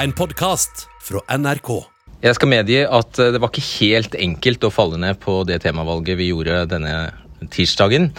en 0.00 0.12
podkast 0.12 0.88
fra 1.06 1.20
NRK. 1.30 1.68
Jeg 2.24 2.36
skal 2.38 2.50
medgi 2.50 2.80
at 2.82 3.20
eh, 3.20 3.30
det 3.34 3.40
var 3.42 3.52
ikke 3.52 3.66
helt 3.84 4.16
enkelt 4.18 4.66
å 4.66 4.72
falle 4.72 4.98
ned 5.00 5.20
på 5.22 5.42
det 5.46 5.60
temavalget 5.62 6.18
vi 6.18 6.30
gjorde 6.32 6.64
denne 6.72 6.94
tirsdagen. 7.54 8.10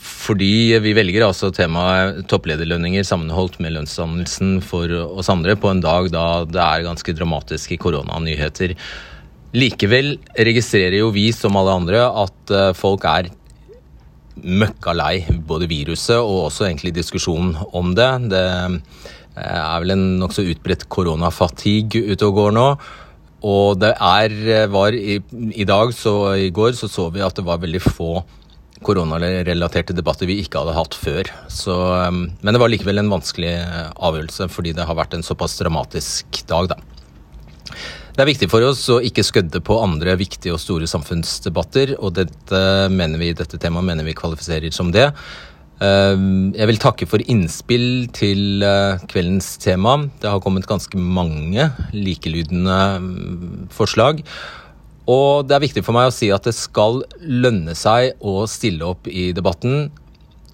Fordi 0.00 0.78
vi 0.80 0.94
velger 0.96 1.26
altså 1.26 1.50
temaet 1.52 2.22
topplederlønninger 2.30 3.04
sammenholdt 3.06 3.58
med 3.60 3.74
lønnsdannelsen 3.76 4.60
for 4.64 4.92
oss 5.20 5.30
andre 5.32 5.56
på 5.60 5.72
en 5.72 5.82
dag 5.84 6.08
da 6.12 6.26
det 6.48 6.62
er 6.62 6.86
ganske 6.88 7.14
dramatiske 7.16 7.76
koronanyheter. 7.82 8.76
Likevel 9.56 10.14
registrerer 10.38 11.00
jo 11.00 11.12
vi 11.12 11.28
som 11.36 11.58
alle 11.60 11.76
andre 11.82 12.04
at 12.24 12.54
eh, 12.54 12.72
folk 12.78 13.04
er 13.10 13.32
møkka 14.40 14.94
lei 14.96 15.14
både 15.44 15.68
viruset 15.68 16.16
og 16.16 16.46
også 16.46 16.64
egentlig 16.68 16.94
diskusjonen 16.96 17.58
om 17.76 17.92
det. 17.98 18.12
Det 18.32 18.44
er 19.36 19.84
vel 19.84 19.94
en 19.94 20.04
nokså 20.20 20.44
utbredt 20.50 20.88
koronafatigue 20.92 22.02
ute 22.10 22.26
og 22.26 22.36
går 22.38 22.52
nå. 22.56 22.66
Og 23.46 23.78
det 23.80 23.94
er, 23.94 24.34
eh, 24.52 24.66
var 24.68 24.92
i, 24.92 25.20
i 25.54 25.64
dag, 25.64 25.94
så 25.96 26.34
i 26.36 26.50
går, 26.52 26.74
så 26.76 26.90
så 26.90 27.08
vi 27.12 27.24
at 27.24 27.38
det 27.38 27.46
var 27.46 27.62
veldig 27.62 27.80
få 27.80 28.20
koronarelaterte 28.84 29.92
debatter 29.96 30.28
vi 30.28 30.38
ikke 30.40 30.60
hadde 30.62 30.76
hatt 30.76 30.96
før. 30.96 31.28
Så, 31.52 31.74
men 32.10 32.54
det 32.54 32.60
var 32.60 32.72
likevel 32.72 33.02
en 33.02 33.12
vanskelig 33.12 33.52
avgjørelse, 33.96 34.48
fordi 34.52 34.72
det 34.76 34.86
har 34.88 34.96
vært 34.96 35.16
en 35.16 35.26
såpass 35.26 35.58
dramatisk 35.60 36.42
dag, 36.48 36.72
da. 36.72 36.80
Det 38.10 38.24
er 38.24 38.32
viktig 38.32 38.48
for 38.52 38.64
oss 38.66 38.82
å 38.92 38.98
ikke 39.06 39.24
skødde 39.24 39.62
på 39.64 39.78
andre 39.80 40.16
viktige 40.18 40.52
og 40.52 40.60
store 40.60 40.88
samfunnsdebatter, 40.90 41.94
og 42.00 42.16
dette, 42.18 42.62
mener 42.92 43.20
vi, 43.20 43.30
dette 43.36 43.60
temaet 43.60 43.86
mener 43.86 44.04
vi 44.04 44.16
kvalifiserer 44.18 44.74
som 44.74 44.90
det. 44.92 45.06
Jeg 45.80 46.66
vil 46.68 46.80
takke 46.82 47.06
for 47.08 47.24
innspill 47.32 48.04
til 48.12 48.60
kveldens 49.08 49.54
tema. 49.62 49.94
Det 50.20 50.28
har 50.28 50.42
kommet 50.44 50.68
ganske 50.68 50.98
mange 51.00 51.70
likelydende 51.96 52.76
forslag. 53.72 54.20
Og 55.10 55.48
det 55.48 55.56
er 55.56 55.64
viktig 55.64 55.82
for 55.86 55.96
meg 55.96 56.10
å 56.10 56.14
si 56.14 56.28
at 56.34 56.44
det 56.46 56.54
skal 56.56 57.00
lønne 57.24 57.72
seg 57.78 58.20
å 58.20 58.44
stille 58.50 58.92
opp 58.92 59.08
i 59.08 59.30
debatten. 59.36 59.88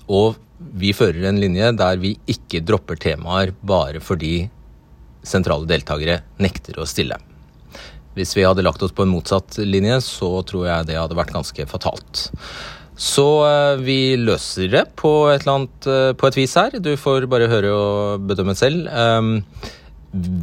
Og 0.06 0.36
vi 0.56 0.94
fører 0.96 1.26
en 1.28 1.40
linje 1.40 1.72
der 1.76 1.98
vi 2.00 2.14
ikke 2.30 2.62
dropper 2.64 2.98
temaer 3.00 3.52
bare 3.66 4.00
fordi 4.00 4.46
sentrale 5.26 5.68
deltakere 5.68 6.20
nekter 6.38 6.78
å 6.78 6.86
stille. 6.88 7.18
Hvis 8.16 8.32
vi 8.38 8.46
hadde 8.46 8.64
lagt 8.64 8.80
oss 8.80 8.94
på 8.96 9.04
en 9.04 9.12
motsatt 9.12 9.58
linje, 9.60 9.98
så 10.00 10.30
tror 10.48 10.70
jeg 10.70 10.88
det 10.88 10.96
hadde 10.96 11.18
vært 11.18 11.34
ganske 11.34 11.66
fatalt. 11.68 12.30
Så 12.96 13.26
vi 13.84 14.16
løser 14.16 14.70
det 14.72 14.84
på 14.96 15.28
et, 15.28 15.44
annet, 15.44 15.88
på 16.16 16.28
et 16.28 16.38
vis 16.38 16.54
her. 16.56 16.78
Du 16.80 16.94
får 16.96 17.28
bare 17.28 17.48
høre 17.50 17.72
og 17.76 18.24
bedømme 18.30 18.54
selv. 18.56 18.88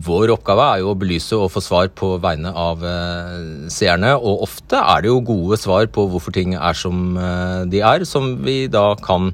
Vår 0.05 0.29
oppgave 0.35 0.67
er 0.69 0.83
jo 0.83 0.91
å 0.91 0.99
belyse 1.01 1.33
og 1.33 1.49
få 1.49 1.63
svar 1.65 1.89
på 1.97 2.11
vegne 2.21 2.51
av 2.53 2.83
seerne, 3.73 4.11
og 4.19 4.45
ofte 4.45 4.77
er 4.77 5.01
det 5.01 5.09
jo 5.09 5.23
gode 5.25 5.57
svar 5.57 5.89
på 5.89 6.05
hvorfor 6.11 6.35
ting 6.35 6.53
er 6.53 6.77
som 6.77 7.17
de 7.73 7.81
er, 7.81 8.05
som 8.05 8.35
vi 8.45 8.67
da 8.69 8.91
kan 9.01 9.31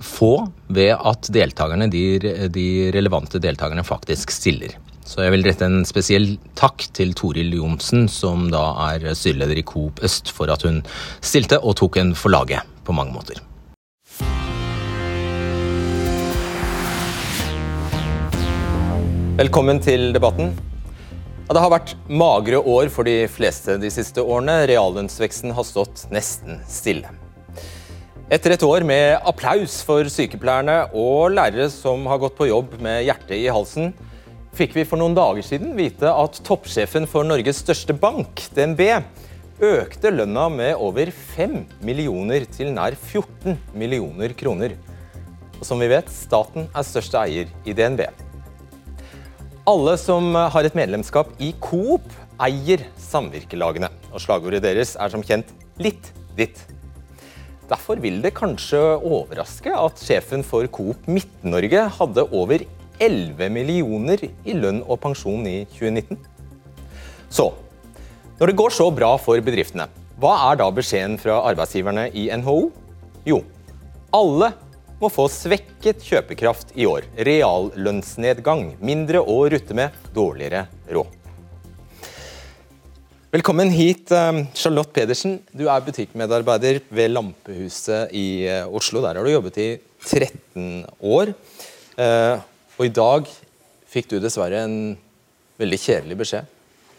få 0.00 0.46
ved 0.72 0.94
at 0.96 1.28
deltakerne, 1.34 1.90
de, 1.92 2.48
de 2.48 2.66
relevante 2.94 3.40
deltakerne 3.42 3.84
faktisk 3.84 4.32
stiller. 4.32 4.78
Så 5.02 5.24
jeg 5.24 5.32
vil 5.34 5.42
rette 5.42 5.66
en 5.66 5.82
spesiell 5.86 6.36
takk 6.58 6.84
til 6.94 7.10
Toril 7.18 7.50
Johnsen, 7.56 8.06
som 8.08 8.46
da 8.52 8.62
er 8.92 9.08
styreleder 9.18 9.58
i 9.58 9.64
Coop 9.66 9.98
Øst, 10.06 10.30
for 10.30 10.52
at 10.54 10.62
hun 10.62 10.80
stilte 11.20 11.58
og 11.58 11.74
tok 11.80 11.98
en 11.98 12.12
for 12.14 12.30
laget 12.30 12.62
på 12.86 12.94
mange 12.94 13.14
måter. 13.16 13.42
Velkommen 19.42 19.80
til 19.82 20.12
debatten. 20.14 20.52
Ja, 21.48 21.56
det 21.56 21.64
har 21.64 21.72
vært 21.72 21.96
magre 22.06 22.60
år 22.62 22.86
for 22.92 23.08
de 23.08 23.24
fleste 23.26 23.74
de 23.82 23.90
siste 23.90 24.22
årene. 24.22 24.62
Reallønnsveksten 24.70 25.50
har 25.56 25.66
stått 25.66 26.06
nesten 26.14 26.62
stille. 26.70 27.10
Etter 28.32 28.54
et 28.54 28.62
år 28.64 28.86
med 28.86 29.18
applaus 29.28 29.80
for 29.84 30.06
sykepleierne 30.08 30.78
og 30.94 31.34
lærere 31.34 31.66
som 31.74 32.06
har 32.08 32.22
gått 32.22 32.38
på 32.38 32.48
jobb 32.48 32.78
med 32.84 33.02
hjertet 33.08 33.34
i 33.40 33.50
halsen, 33.52 33.90
fikk 34.56 34.76
vi 34.76 34.84
for 34.88 35.00
noen 35.00 35.16
dager 35.16 35.44
siden 35.46 35.74
vite 35.78 36.10
at 36.12 36.40
toppsjefen 36.46 37.06
for 37.08 37.24
Norges 37.24 37.62
største 37.62 37.96
bank, 37.96 38.44
DNB, 38.52 38.82
økte 39.62 40.10
lønna 40.12 40.48
med 40.52 40.74
over 40.80 41.12
5 41.12 41.54
millioner 41.86 42.44
til 42.50 42.72
nær 42.74 42.96
14 42.96 43.56
millioner 43.78 44.34
kroner. 44.36 44.74
Og 45.60 45.64
som 45.66 45.80
vi 45.80 45.88
vet, 45.92 46.10
staten 46.10 46.66
er 46.74 46.86
største 46.86 47.20
eier 47.22 47.50
i 47.64 47.74
DNB. 47.76 48.04
Alle 49.70 49.94
som 50.00 50.34
har 50.34 50.66
et 50.66 50.74
medlemskap 50.74 51.30
i 51.38 51.52
Coop, 51.62 52.08
eier 52.42 52.82
samvirkelagene. 52.98 53.92
Og 54.10 54.20
slagordet 54.24 54.64
deres 54.64 54.96
er 54.98 55.12
som 55.12 55.22
kjent 55.22 55.52
'litt 55.78 56.10
ditt'. 56.36 56.66
Derfor 57.70 58.00
vil 58.02 58.20
det 58.20 58.34
kanskje 58.34 58.80
overraske 58.98 59.70
at 59.70 60.02
sjefen 60.02 60.42
for 60.42 60.66
Coop 60.66 61.06
Midt-Norge 61.06 61.86
hadde 61.88 62.26
over 62.34 62.66
11 63.02 63.48
millioner 63.50 64.20
i 64.22 64.54
lønn 64.54 64.82
og 64.86 65.00
pensjon 65.02 65.42
i 65.50 65.64
2019. 65.74 66.20
Så, 67.32 67.48
når 68.38 68.50
det 68.52 68.58
går 68.60 68.74
så 68.74 68.86
bra 68.94 69.16
for 69.18 69.40
bedriftene, 69.42 69.88
hva 70.22 70.36
er 70.50 70.60
da 70.60 70.68
beskjeden 70.74 71.16
fra 71.18 71.40
arbeidsgiverne 71.48 72.04
i 72.14 72.28
NHO? 72.38 72.68
Jo, 73.26 73.40
alle 74.14 74.52
må 75.00 75.10
få 75.10 75.26
svekket 75.32 76.04
kjøpekraft 76.06 76.76
i 76.78 76.86
år. 76.86 77.08
Reallønnsnedgang, 77.26 78.76
mindre 78.78 79.24
å 79.24 79.40
rutte 79.50 79.74
med, 79.74 79.96
dårligere 80.14 80.68
råd. 80.94 81.18
Velkommen 83.32 83.72
hit, 83.72 84.12
Charlotte 84.54 84.92
Pedersen. 84.94 85.38
Du 85.56 85.64
er 85.64 85.82
butikkmedarbeider 85.82 86.82
ved 86.92 87.14
Lampehuset 87.16 88.12
i 88.14 88.44
Oslo. 88.68 89.00
Der 89.02 89.16
har 89.18 89.26
du 89.26 89.32
jobbet 89.32 89.58
i 89.58 89.68
13 90.04 90.84
år. 91.00 91.32
Og 92.82 92.88
i 92.88 92.90
dag 92.90 93.28
fikk 93.86 94.08
du 94.10 94.16
dessverre 94.18 94.64
en 94.66 94.72
veldig 95.62 95.76
kjedelig 95.78 96.16
beskjed. 96.18 96.48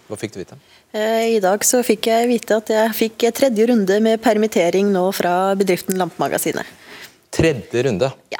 Hva 0.07 0.15
fikk 0.21 0.31
du 0.31 0.37
vite? 0.39 0.55
I 0.95 1.41
dag 1.43 1.65
så 1.67 1.81
fikk 1.83 2.07
jeg 2.07 2.29
vite 2.29 2.55
at 2.61 2.69
jeg 2.71 2.93
fikk 2.95 3.25
tredje 3.35 3.65
runde 3.67 3.97
med 4.05 4.21
permittering 4.23 4.93
nå 4.93 5.01
fra 5.11 5.51
bedriften 5.59 5.99
Lampemagasinet. 5.99 6.69
Tredje 7.35 7.83
runde? 7.89 8.07
Ja. 8.31 8.39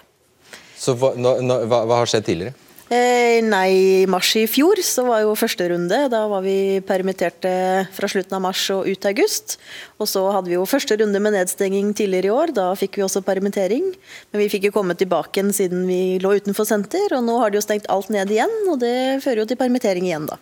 Så 0.80 0.96
hva, 0.96 1.12
nå, 1.20 1.34
hva, 1.68 1.82
hva 1.90 2.00
har 2.00 2.08
skjedd 2.14 2.30
tidligere? 2.30 2.56
Eh, 2.92 3.40
nei, 3.40 3.70
i 4.04 4.08
mars 4.12 4.34
i 4.36 4.44
fjor 4.50 4.78
så 4.84 5.06
var 5.08 5.22
jo 5.24 5.38
første 5.40 5.66
runde. 5.72 5.98
Da 6.12 6.20
var 6.30 6.44
vi 6.44 6.82
permitterte 6.84 7.54
fra 7.96 8.10
slutten 8.12 8.36
av 8.36 8.44
mars 8.44 8.66
og 8.76 8.90
ut 8.90 9.08
august. 9.08 9.56
Og 10.04 10.10
så 10.12 10.24
hadde 10.36 10.52
vi 10.52 10.58
jo 10.58 10.68
første 10.68 10.98
runde 11.00 11.22
med 11.24 11.36
nedstenging 11.38 11.94
tidligere 11.96 12.30
i 12.30 12.34
år. 12.34 12.54
Da 12.58 12.68
fikk 12.78 13.00
vi 13.00 13.06
også 13.08 13.24
permittering. 13.26 13.88
Men 14.32 14.44
vi 14.44 14.50
fikk 14.52 14.68
jo 14.68 14.76
komme 14.76 14.98
tilbake 15.00 15.40
igjen 15.40 15.56
siden 15.56 15.88
vi 15.88 16.20
lå 16.24 16.36
utenfor 16.36 16.68
senter. 16.68 17.16
Og 17.16 17.24
nå 17.24 17.40
har 17.40 17.54
de 17.54 17.62
jo 17.62 17.66
stengt 17.66 17.88
alt 17.94 18.12
ned 18.14 18.34
igjen, 18.36 18.52
og 18.68 18.82
det 18.84 19.24
fører 19.24 19.46
jo 19.46 19.50
til 19.50 19.62
permittering 19.64 20.10
igjen, 20.10 20.28
da. 20.30 20.40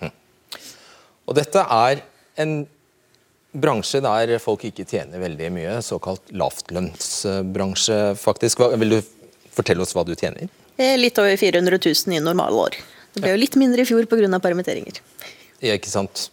Hm. 0.00 0.16
Og 1.28 1.38
dette 1.38 1.68
er 1.76 2.02
en 2.40 2.58
bransje 3.56 4.00
der 4.04 4.36
folk 4.42 4.64
ikke 4.68 4.88
tjener 4.88 5.20
veldig 5.22 5.52
mye. 5.52 5.80
Såkalt 5.84 6.32
lavtlønnsbransje, 6.32 8.00
faktisk. 8.20 8.64
Vil 8.80 8.96
du 8.96 9.02
fortelle 9.52 9.84
oss 9.84 9.94
hva 9.96 10.08
du 10.08 10.16
tjener? 10.16 10.48
Litt 10.76 11.18
over 11.22 11.36
400 11.40 11.78
000 11.80 12.16
i 12.16 12.20
normalår. 12.20 12.76
Det 13.14 13.22
ble 13.24 13.32
jo 13.32 13.40
litt 13.40 13.56
mindre 13.56 13.80
i 13.80 13.88
fjor 13.88 14.04
pga. 14.10 14.40
permitteringer. 14.44 15.00
Ja, 15.64 15.72
ikke 15.72 15.88
sant. 15.88 16.28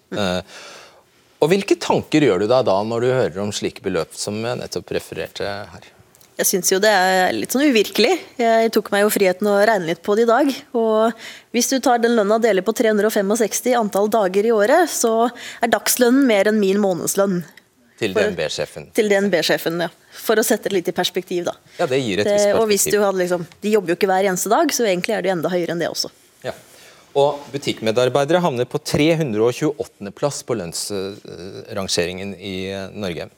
Og 1.44 1.50
Hvilke 1.52 1.76
tanker 1.80 2.24
gjør 2.24 2.44
du 2.44 2.48
deg 2.48 2.68
da 2.68 2.78
når 2.88 3.04
du 3.04 3.10
hører 3.12 3.42
om 3.44 3.52
slike 3.56 3.84
beløp 3.84 4.16
som 4.16 4.36
jeg 4.40 4.60
nettopp 4.62 4.94
refererte 4.96 5.44
her? 5.48 5.90
Jeg 6.40 6.50
syns 6.50 6.72
jo 6.72 6.80
det 6.82 6.90
er 6.90 7.34
litt 7.36 7.54
sånn 7.54 7.68
uvirkelig. 7.70 8.14
Jeg 8.42 8.72
tok 8.74 8.90
meg 8.94 9.04
jo 9.04 9.12
friheten 9.14 9.50
å 9.52 9.58
regne 9.68 9.92
litt 9.92 10.02
på 10.06 10.16
det 10.18 10.24
i 10.26 10.30
dag. 10.32 10.50
Og 10.80 11.26
hvis 11.54 11.70
du 11.70 11.76
tar 11.84 12.02
den 12.02 12.16
lønna 12.18 12.40
og 12.40 12.46
deler 12.46 12.66
på 12.66 12.74
365 12.74 13.76
antall 13.78 14.10
dager 14.12 14.48
i 14.50 14.54
året, 14.56 14.90
så 14.90 15.28
er 15.62 15.74
dagslønnen 15.76 16.26
mer 16.30 16.50
enn 16.50 16.62
min 16.64 16.82
månedslønn. 16.82 17.44
Til 18.04 18.18
DNB-sjefen? 18.18 18.90
Til 18.98 19.12
DNB-sjefen, 19.12 19.80
ja. 19.86 19.90
For 20.24 20.40
å 20.40 20.44
sette 20.46 20.70
det 20.70 20.78
litt 20.78 20.92
i 20.92 20.96
perspektiv, 20.96 21.48
da. 21.50 21.56
Ja, 21.80 21.88
det 21.90 22.00
gir 22.04 22.22
et 22.22 22.28
visst 22.28 22.36
perspektiv. 22.36 22.62
Og 22.62 22.70
hvis 22.72 22.86
du 22.90 22.98
hadde 23.00 23.22
liksom, 23.24 23.48
De 23.64 23.74
jobber 23.74 23.94
jo 23.94 23.98
ikke 24.00 24.12
hver 24.12 24.30
eneste 24.30 24.52
dag, 24.54 24.74
så 24.76 24.86
egentlig 24.88 25.18
er 25.18 25.26
det 25.26 25.34
enda 25.34 25.52
høyere 25.54 25.76
enn 25.76 25.84
det 25.84 25.90
også. 25.92 26.12
Ja. 26.46 26.56
Og 27.20 27.46
butikkmedarbeidere 27.54 28.42
havner 28.42 28.66
på 28.70 28.82
328.-plass 28.82 30.42
på 30.48 30.58
lønnsrangeringen 30.58 32.34
i 32.40 32.58
Norge. 32.98 33.30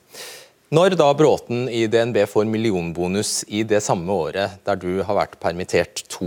Når 0.74 0.96
da 0.98 1.12
Bråten 1.14 1.68
i 1.70 1.84
DNB 1.86 2.24
får 2.26 2.48
millionbonus 2.50 3.44
i 3.46 3.62
det 3.68 3.78
samme 3.86 4.10
året 4.10 4.56
der 4.66 4.80
du 4.82 4.98
har 5.06 5.14
vært 5.20 5.36
permittert 5.38 6.02
to 6.10 6.26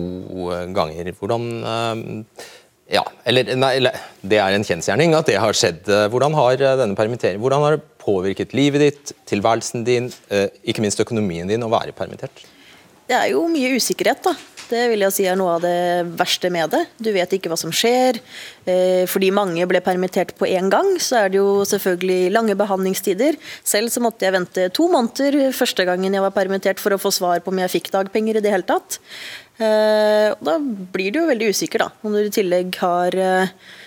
ganger, 0.71 1.11
hvordan 1.19 2.23
ja, 2.89 3.03
eller, 3.27 3.51
nei, 3.59 3.73
Det 4.21 4.39
er 4.41 4.55
en 4.55 4.63
kjensgjerning 4.65 5.11
at 5.13 5.27
det 5.29 5.35
har 5.37 5.53
skjedd. 5.53 5.83
Hvordan 6.09 6.33
har 6.39 6.55
denne 6.79 6.97
permitteringen 6.97 7.43
hvordan 7.43 7.65
har 7.67 7.81
påvirket 8.09 8.57
livet 8.57 8.87
ditt, 8.89 9.17
tilværelsen 9.29 9.85
din, 9.87 10.09
ikke 10.65 10.83
minst 10.83 10.99
økonomien 11.05 11.49
din, 11.49 11.63
å 11.63 11.71
være 11.71 11.93
permittert? 11.95 12.43
Det 13.09 13.17
er 13.17 13.31
jo 13.31 13.47
mye 13.49 13.73
usikkerhet, 13.73 14.19
da. 14.27 14.35
Det 14.69 14.83
vil 14.91 15.01
jeg 15.01 15.13
si 15.15 15.23
er 15.25 15.37
noe 15.37 15.55
av 15.55 15.63
det 15.63 16.11
verste 16.19 16.51
med 16.53 16.69
det. 16.69 16.83
Du 17.01 17.09
vet 17.15 17.31
ikke 17.33 17.49
hva 17.49 17.57
som 17.57 17.71
skjer. 17.73 18.19
Eh, 18.69 19.07
fordi 19.09 19.31
mange 19.33 19.65
ble 19.69 19.81
permittert 19.81 20.35
på 20.37 20.45
én 20.45 20.69
gang, 20.69 20.91
så 21.01 21.23
er 21.23 21.33
det 21.33 21.39
jo 21.39 21.63
selvfølgelig 21.65 22.29
lange 22.35 22.57
behandlingstider. 22.59 23.39
Selv 23.65 23.89
så 23.89 24.03
måtte 24.05 24.27
jeg 24.27 24.37
vente 24.37 24.67
to 24.77 24.85
måneder 24.93 25.49
første 25.57 25.87
gangen 25.89 26.13
jeg 26.13 26.25
var 26.27 26.37
permittert 26.37 26.81
for 26.83 26.93
å 26.93 27.01
få 27.01 27.09
svar 27.15 27.41
på 27.41 27.49
om 27.49 27.63
jeg 27.63 27.73
fikk 27.79 27.89
dagpenger 27.97 28.37
i 28.37 28.45
det 28.45 28.53
hele 28.53 28.69
tatt. 28.69 29.01
Eh, 29.57 30.29
da 30.37 30.59
blir 30.61 31.09
du 31.09 31.23
jo 31.23 31.29
veldig 31.33 31.49
usikker, 31.49 31.87
da. 31.87 31.89
Om 32.05 32.13
du 32.13 32.21
i 32.27 32.33
tillegg 32.37 32.77
har 32.83 33.17
eh, 33.17 33.49
Eh, 33.49 33.78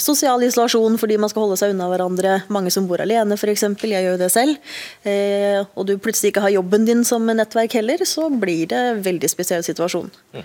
sosial 0.00 0.42
isolasjon 0.42 0.98
fordi 1.00 1.18
man 1.20 1.30
skal 1.30 1.44
holde 1.44 1.58
seg 1.60 1.74
unna 1.74 1.86
hverandre. 1.90 2.40
Mange 2.52 2.72
som 2.74 2.88
bor 2.90 3.02
alene 3.02 3.38
f.eks. 3.38 3.66
Jeg 3.84 3.92
gjør 3.92 4.14
jo 4.14 4.18
det 4.20 4.30
selv. 4.34 4.74
Eh, 5.06 5.60
og 5.62 5.86
du 5.88 5.94
plutselig 6.02 6.32
ikke 6.32 6.44
har 6.46 6.56
jobben 6.56 6.86
din 6.88 7.04
som 7.06 7.26
nettverk 7.28 7.78
heller, 7.78 8.02
så 8.08 8.28
blir 8.30 8.68
det 8.72 8.82
en 8.90 9.00
veldig 9.04 9.30
spesiell 9.30 9.64
situasjon. 9.66 10.10
Mm. 10.34 10.44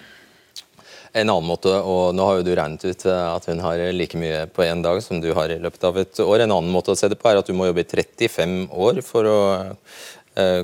En 1.20 1.32
annen 1.34 1.48
måte, 1.50 1.72
og 1.74 2.14
Nå 2.14 2.26
har 2.28 2.38
jo 2.38 2.46
du 2.46 2.54
regnet 2.54 2.86
ut 2.86 3.06
eh, 3.10 3.26
at 3.34 3.50
hun 3.50 3.66
har 3.66 3.82
like 3.98 4.22
mye 4.22 4.46
på 4.54 4.66
én 4.68 4.86
dag 4.86 5.02
som 5.06 5.22
du 5.24 5.32
har 5.34 5.50
i 5.50 5.60
løpet 5.62 5.90
av 5.90 5.98
et 6.04 6.24
år. 6.26 6.46
En 6.46 6.58
annen 6.60 6.74
måte 6.74 6.94
å 6.94 7.00
se 7.00 7.10
det 7.10 7.18
på 7.20 7.32
er 7.32 7.42
at 7.42 7.50
du 7.50 7.56
må 7.58 7.70
jobbe 7.72 7.86
i 7.86 7.90
35 7.90 8.60
år 8.78 9.04
for 9.06 9.30
å 9.30 9.40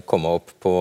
komme 0.08 0.30
opp 0.38 0.54
på 0.64 0.72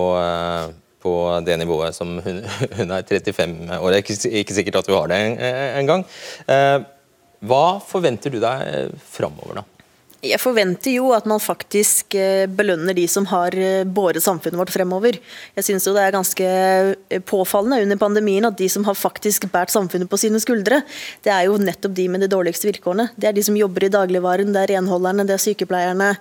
på 1.05 1.13
det 1.45 1.57
nivået 1.61 1.93
som 1.93 2.15
hun, 2.25 2.41
hun 2.79 2.93
er 2.95 3.05
35 3.05 3.55
år. 3.77 3.89
Det 3.91 3.97
er 3.97 4.03
ikke, 4.03 4.31
ikke 4.41 4.55
sikkert 4.57 4.79
at 4.81 4.89
du 4.89 4.95
har 4.95 5.11
det 5.11 5.19
engang. 5.21 6.05
En, 6.47 6.55
en 6.55 6.85
hva 7.45 7.79
forventer 7.83 8.33
du 8.33 8.41
deg 8.43 8.67
eh, 8.67 9.07
framover, 9.15 9.61
da? 9.61 9.69
Jeg 10.25 10.41
forventer 10.41 10.95
jo 10.95 11.11
at 11.13 11.27
man 11.29 11.41
faktisk 11.43 12.15
eh, 12.17 12.47
belønner 12.49 12.95
de 12.97 13.03
som 13.11 13.27
har 13.29 13.53
eh, 13.59 13.83
båret 13.85 14.23
samfunnet 14.25 14.57
vårt 14.57 14.73
fremover. 14.73 15.19
Jeg 15.57 15.67
syns 15.67 15.85
det 15.85 16.01
er 16.01 16.15
ganske 16.15 16.47
påfallende 17.29 17.83
under 17.85 17.99
pandemien 18.01 18.47
at 18.49 18.57
de 18.57 18.69
som 18.71 18.87
har 18.87 18.97
faktisk 18.97 19.45
båret 19.53 19.73
samfunnet 19.73 20.09
på 20.09 20.17
sine 20.21 20.41
skuldre, 20.41 20.81
det 21.27 21.33
er 21.35 21.45
jo 21.45 21.61
nettopp 21.61 21.93
de 21.99 22.07
med 22.09 22.25
de 22.25 22.31
dårligste 22.31 22.71
vilkårene. 22.71 23.11
Det 23.13 23.29
er 23.29 23.37
de 23.37 23.45
som 23.45 23.59
jobber 23.59 23.85
i 23.85 23.93
dagligvaren, 23.93 24.53
det 24.55 24.65
er 24.65 24.75
renholderne, 24.79 25.27
det 25.29 25.37
er 25.37 25.45
sykepleierne 25.45 26.11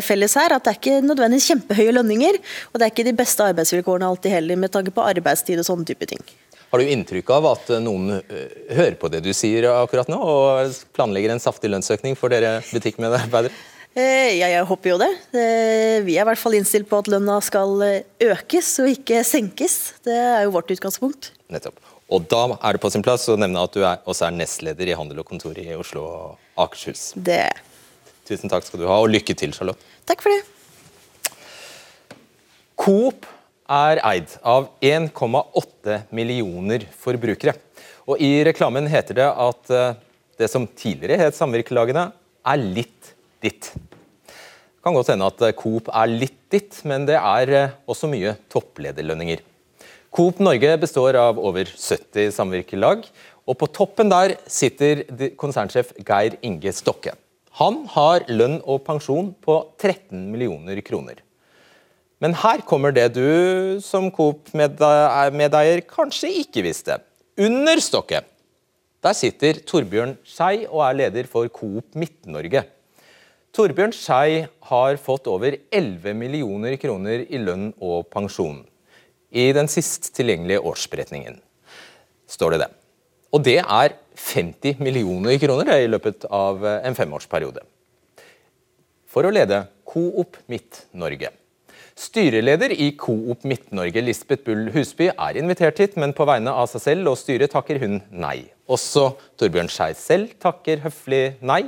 felles 0.00 0.32
her. 0.40 0.54
At 0.56 0.64
det 0.64 0.72
er 0.72 0.78
ikke 0.80 1.00
nødvendigvis 1.04 1.50
kjempehøye 1.52 1.92
lønninger, 1.92 2.40
og 2.72 2.80
det 2.80 2.86
er 2.86 2.94
ikke 2.94 3.10
de 3.10 3.18
beste 3.18 3.44
arbeidsvilkårene 3.52 4.08
alltid 4.08 4.38
heller, 4.38 4.56
med 4.56 4.72
tanke 4.72 4.94
på 4.96 5.04
arbeidstid 5.04 5.60
og 5.60 5.68
sånne 5.68 5.90
type 5.90 6.08
ting. 6.08 6.24
Har 6.68 6.82
du 6.82 6.90
inntrykk 6.92 7.30
av 7.32 7.46
at 7.54 7.70
noen 7.80 8.18
eh, 8.18 8.54
hører 8.76 8.96
på 9.00 9.08
det 9.12 9.22
du 9.24 9.30
sier 9.36 9.70
akkurat 9.72 10.10
nå, 10.12 10.18
og 10.20 10.78
planlegger 10.96 11.32
en 11.32 11.40
saftig 11.40 11.70
lønnsøkning 11.72 12.16
for 12.18 12.32
dere 12.32 12.58
butikkmedarbeidere? 12.68 13.54
Eh, 13.96 14.36
ja, 14.36 14.50
jeg 14.52 14.66
håper 14.68 14.92
jo 14.92 14.98
det. 15.00 15.08
Eh, 15.32 15.98
vi 16.04 16.18
er 16.18 16.26
i 16.26 16.28
hvert 16.28 16.38
fall 16.40 16.58
innstilt 16.58 16.86
på 16.90 17.00
at 17.00 17.08
lønna 17.10 17.38
skal 17.42 17.80
økes 18.28 18.74
og 18.84 18.92
ikke 18.92 19.22
senkes. 19.26 19.78
Det 20.04 20.12
er 20.14 20.44
jo 20.44 20.52
vårt 20.58 20.70
utgangspunkt. 20.76 21.32
Nettopp. 21.50 21.80
Og 22.08 22.28
Da 22.28 22.44
er 22.56 22.76
det 22.76 22.80
på 22.80 22.90
sin 22.92 23.04
plass 23.04 23.26
å 23.28 23.36
nevne 23.36 23.64
at 23.64 23.72
du 23.72 23.82
er, 23.82 24.04
også 24.08 24.28
er 24.28 24.36
nestleder 24.36 24.92
i 24.92 24.96
Handel 24.96 25.24
og 25.24 25.28
Kontor 25.28 25.56
i 25.60 25.66
Oslo 25.76 26.04
og 26.04 26.62
Akershus. 26.64 27.10
Det. 27.16 27.48
Tusen 28.28 28.52
takk 28.52 28.64
skal 28.64 28.80
du 28.80 28.86
ha, 28.88 29.00
og 29.00 29.10
lykke 29.12 29.36
til, 29.36 29.52
Charlotte. 29.56 29.80
Takk 30.08 30.24
for 30.24 30.32
det. 30.32 31.34
Coop 32.78 33.28
er 33.68 34.00
eid 34.08 34.32
av 34.40 34.70
1,8 34.80 36.00
millioner 36.16 36.86
forbrukere. 36.96 37.54
Og 38.08 38.20
I 38.24 38.40
reklamen 38.48 38.88
heter 38.88 39.18
det 39.20 39.28
at 39.28 39.74
eh, 39.74 39.98
det 40.40 40.48
som 40.48 40.64
tidligere 40.66 41.20
het 41.20 41.36
samvirkelagene, 41.36 42.08
er 42.48 42.62
litt 42.62 43.12
ditt. 43.44 43.68
Det 43.68 44.84
kan 44.86 44.96
godt 44.96 45.12
hende 45.12 45.28
at 45.28 45.44
eh, 45.44 45.54
Coop 45.58 45.90
er 45.92 46.08
litt 46.08 46.38
ditt, 46.52 46.80
men 46.88 47.04
det 47.08 47.18
er 47.20 47.52
eh, 47.52 47.76
også 47.90 48.08
mye 48.08 48.38
topplederlønninger. 48.48 49.44
Coop 50.08 50.40
Norge 50.40 50.72
består 50.80 51.18
av 51.20 51.36
over 51.36 51.68
70 51.68 52.32
samvirkelag, 52.32 53.04
og 53.48 53.56
på 53.60 53.68
toppen 53.72 54.08
der 54.12 54.38
sitter 54.48 55.04
konsernsjef 55.40 55.92
Geir 56.00 56.38
Inge 56.44 56.72
Stokke. 56.72 57.12
Han 57.60 57.82
har 57.92 58.24
lønn 58.32 58.60
og 58.64 58.84
pensjon 58.86 59.34
på 59.44 59.60
13 59.80 60.28
millioner 60.32 60.80
kroner. 60.86 61.20
Men 62.18 62.34
her 62.34 62.64
kommer 62.66 62.94
det 62.94 63.12
du 63.14 63.78
som 63.84 64.08
Coop-medeier 64.14 65.84
kanskje 65.86 66.32
ikke 66.42 66.64
visste. 66.66 66.98
Under 67.38 67.78
stokket 67.82 68.26
der 69.04 69.14
sitter 69.14 69.60
Torbjørn 69.62 70.16
Skei 70.26 70.64
og 70.66 70.82
er 70.82 70.96
leder 70.98 71.28
for 71.30 71.46
Coop 71.54 71.94
Midt-Norge. 71.94 72.64
Torbjørn 73.54 73.94
Skei 73.94 74.42
har 74.70 74.98
fått 74.98 75.30
over 75.30 75.54
11 75.70 76.16
millioner 76.18 76.74
kroner 76.82 77.22
i 77.22 77.38
lønn 77.38 77.70
og 77.78 78.08
pensjon. 78.10 78.64
I 79.30 79.52
den 79.54 79.70
sist 79.70 80.10
tilgjengelige 80.16 80.64
årsberetningen 80.66 81.38
står 82.26 82.56
det 82.56 82.62
det. 82.64 82.70
Og 83.30 83.44
det 83.46 83.58
er 83.62 83.94
50 84.18 84.82
millioner 84.82 85.38
kroner 85.38 85.76
i 85.78 85.90
løpet 85.90 86.26
av 86.26 86.64
en 86.80 86.98
femårsperiode. 86.98 87.62
For 89.08 89.28
å 89.28 89.32
lede 89.32 89.62
Coop 89.86 90.40
Midt-Norge. 90.50 91.30
Styreleder 91.98 92.70
i 92.70 92.92
Coop 92.94 93.42
Midt-Norge, 93.42 93.98
Lisbeth 94.06 94.44
Bull 94.46 94.68
Husby, 94.70 95.08
er 95.10 95.38
invitert 95.40 95.80
hit, 95.82 95.96
men 95.98 96.12
på 96.14 96.22
vegne 96.28 96.52
av 96.54 96.68
seg 96.70 96.84
selv 96.84 97.10
og 97.10 97.16
styret 97.18 97.50
takker 97.50 97.80
hun 97.82 97.96
nei. 98.14 98.44
Også 98.70 99.08
Torbjørn 99.40 99.70
Skei 99.72 99.88
selv 99.98 100.36
takker 100.38 100.84
høflig 100.84 101.40
nei, 101.42 101.64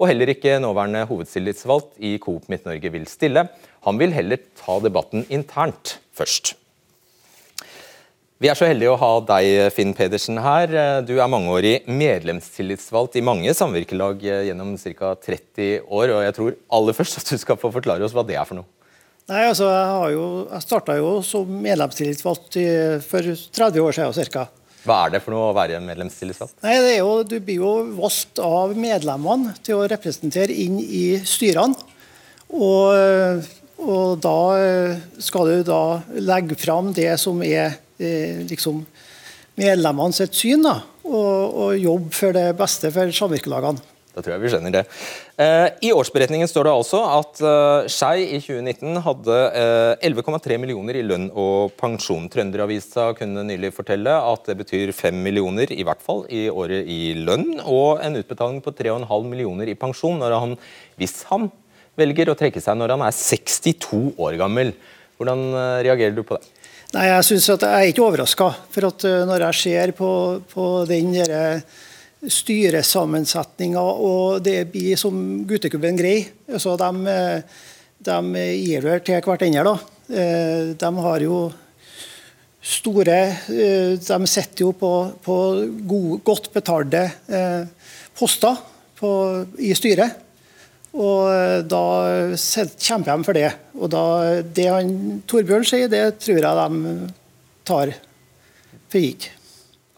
og 0.00 0.08
heller 0.08 0.30
ikke 0.32 0.56
nåværende 0.64 1.02
hovedstillitsvalgt 1.10 1.98
i 2.00 2.14
Coop 2.22 2.48
Midt-Norge 2.48 2.94
vil 2.94 3.04
stille. 3.10 3.44
Han 3.84 4.00
vil 4.00 4.14
heller 4.16 4.40
ta 4.56 4.78
debatten 4.80 5.26
internt 5.28 5.98
først. 6.16 6.54
Vi 8.40 8.48
er 8.48 8.56
så 8.56 8.70
heldige 8.70 8.94
å 8.94 9.00
ha 9.02 9.10
deg, 9.28 9.68
Finn 9.76 9.92
Pedersen, 9.96 10.40
her. 10.40 10.72
Du 11.04 11.12
er 11.18 11.28
mangeårig 11.28 11.74
medlemstillitsvalgt 11.92 13.20
i 13.20 13.24
mange 13.24 13.52
samvirkelag 13.52 14.24
gjennom 14.24 14.78
ca. 14.80 15.12
30 15.28 15.84
år. 15.84 16.14
og 16.16 16.24
Jeg 16.24 16.36
tror 16.40 16.56
aller 16.80 16.96
først 16.96 17.20
at 17.20 17.34
du 17.34 17.44
skal 17.44 17.60
få 17.60 17.68
forklare 17.76 18.08
oss 18.08 18.16
hva 18.16 18.24
det 18.24 18.40
er 18.40 18.48
for 18.48 18.62
noe. 18.62 18.70
Nei, 19.30 19.46
altså, 19.48 19.70
Jeg, 19.70 20.12
jo, 20.18 20.26
jeg 20.50 20.64
starta 20.66 20.98
jo 20.98 21.14
som 21.24 21.48
medlemstillitsvalgt 21.64 22.58
for 23.06 23.30
30 23.56 23.84
år 23.86 23.96
siden 23.96 24.30
ca. 24.34 24.44
Hva 24.84 24.98
er 25.06 25.14
det 25.14 25.22
for 25.24 25.32
noe 25.32 25.48
å 25.48 25.56
være 25.56 25.80
medlemstillitsvalgt? 25.80 26.58
Nei, 26.64 26.74
det 26.84 26.90
er 26.92 27.00
jo, 27.00 27.22
Du 27.24 27.38
blir 27.40 27.62
jo 27.62 27.72
valgt 27.96 28.40
av 28.44 28.74
medlemmene 28.76 29.54
til 29.64 29.80
å 29.80 29.86
representere 29.88 30.52
inn 30.52 30.76
i 30.82 31.06
styrene. 31.24 31.92
Og, 32.54 33.48
og 33.80 34.18
da 34.22 34.36
skal 35.24 35.48
du 35.48 35.64
da 35.66 35.80
legge 36.20 36.58
fram 36.60 36.92
det 36.94 37.14
som 37.18 37.40
er 37.42 37.78
eh, 37.96 38.44
liksom 38.44 38.84
medlemmene 39.56 40.14
sitt 40.14 40.36
syn, 40.36 40.66
da, 40.66 40.76
og, 41.08 41.56
og 41.64 41.80
jobbe 41.80 42.12
for 42.14 42.36
det 42.36 42.48
beste 42.58 42.92
for 42.92 43.16
samvirkelagene. 43.22 43.93
Da 44.14 44.22
tror 44.22 44.36
jeg 44.36 44.42
vi 44.44 44.50
skjønner 44.52 44.74
det. 44.76 44.82
Eh, 45.42 45.68
I 45.88 45.90
årsberetningen 45.90 46.46
står 46.46 46.68
det 46.68 46.72
altså 46.76 47.00
at 47.16 47.40
eh, 47.42 47.86
Skei 47.90 48.28
i 48.36 48.38
2019 48.38 49.00
hadde 49.02 49.38
11,3 50.06 50.54
eh, 50.54 50.60
millioner 50.62 50.98
i 51.00 51.02
lønn 51.02 51.26
og 51.30 51.74
pensjon. 51.80 52.28
Trønderavisa 52.30 53.08
kunne 53.18 53.42
nylig 53.48 53.72
fortelle 53.74 54.12
at 54.14 54.46
det 54.46 54.54
betyr 54.60 54.92
5 54.94 55.18
millioner 55.24 55.72
i 55.74 55.82
hvert 55.86 56.02
fall 56.04 56.22
i 56.30 56.44
året 56.52 56.86
i 56.86 57.16
lønn, 57.26 57.56
og 57.66 58.04
en 58.06 58.20
utbetaling 58.20 58.60
på 58.62 58.74
3,5 58.78 59.26
millioner 59.26 59.72
i 59.72 59.78
pensjon 59.78 60.20
når 60.22 60.36
han, 60.38 60.54
hvis 61.00 61.24
han 61.32 61.48
velger 61.98 62.30
å 62.30 62.36
trekke 62.38 62.62
seg 62.62 62.78
når 62.78 62.94
han 62.94 63.02
er 63.08 63.16
62 63.18 64.14
år 64.14 64.38
gammel. 64.38 64.70
Hvordan 65.18 65.42
reagerer 65.86 66.14
du 66.14 66.22
på 66.26 66.38
det? 66.38 66.46
Nei, 66.94 67.08
Jeg 67.10 67.26
synes 67.26 67.48
at 67.50 67.66
jeg 67.66 67.74
er 67.74 67.90
ikke 67.90 68.06
overraska. 68.06 68.48
For 68.70 68.86
at 68.86 69.06
når 69.26 69.48
jeg 69.48 69.58
ser 69.58 69.92
på, 69.98 70.10
på 70.50 70.68
den 70.90 71.10
der, 71.14 71.62
styresammensetninga, 72.30 73.80
og 73.80 74.42
det 74.44 74.70
blir 74.72 74.96
som 75.00 75.44
gutteklubben 75.48 75.98
grei. 75.98 76.16
Så 76.56 76.76
de, 76.80 77.10
de 78.08 78.46
gir 78.60 78.86
det 78.86 79.00
til 79.08 79.20
hverandre. 79.20 79.64
da. 79.64 79.76
de 80.80 80.90
har 81.06 81.24
jo 81.24 81.38
store 82.64 83.16
eh, 83.52 83.94
De 84.00 84.26
sitter 84.26 84.64
jo 84.64 84.72
på, 84.72 84.92
på 85.22 85.36
god, 85.84 86.22
godt 86.24 86.50
betalte 86.54 87.04
eh, 87.28 87.66
poster 88.16 88.56
på, 88.98 89.10
i 89.58 89.74
styret. 89.76 90.22
Og 90.94 91.66
da 91.66 91.84
kjemper 92.38 93.08
de 93.08 93.26
for 93.26 93.34
det. 93.34 93.48
Og 93.74 93.90
da, 93.90 94.04
det 94.46 94.68
han 94.70 94.92
Torbjørn 95.26 95.66
sier, 95.66 95.90
det 95.90 96.20
tror 96.22 96.38
jeg 96.38 96.60
de 96.60 96.94
tar 97.66 97.96
for 98.92 99.02
gitt. 99.02 99.26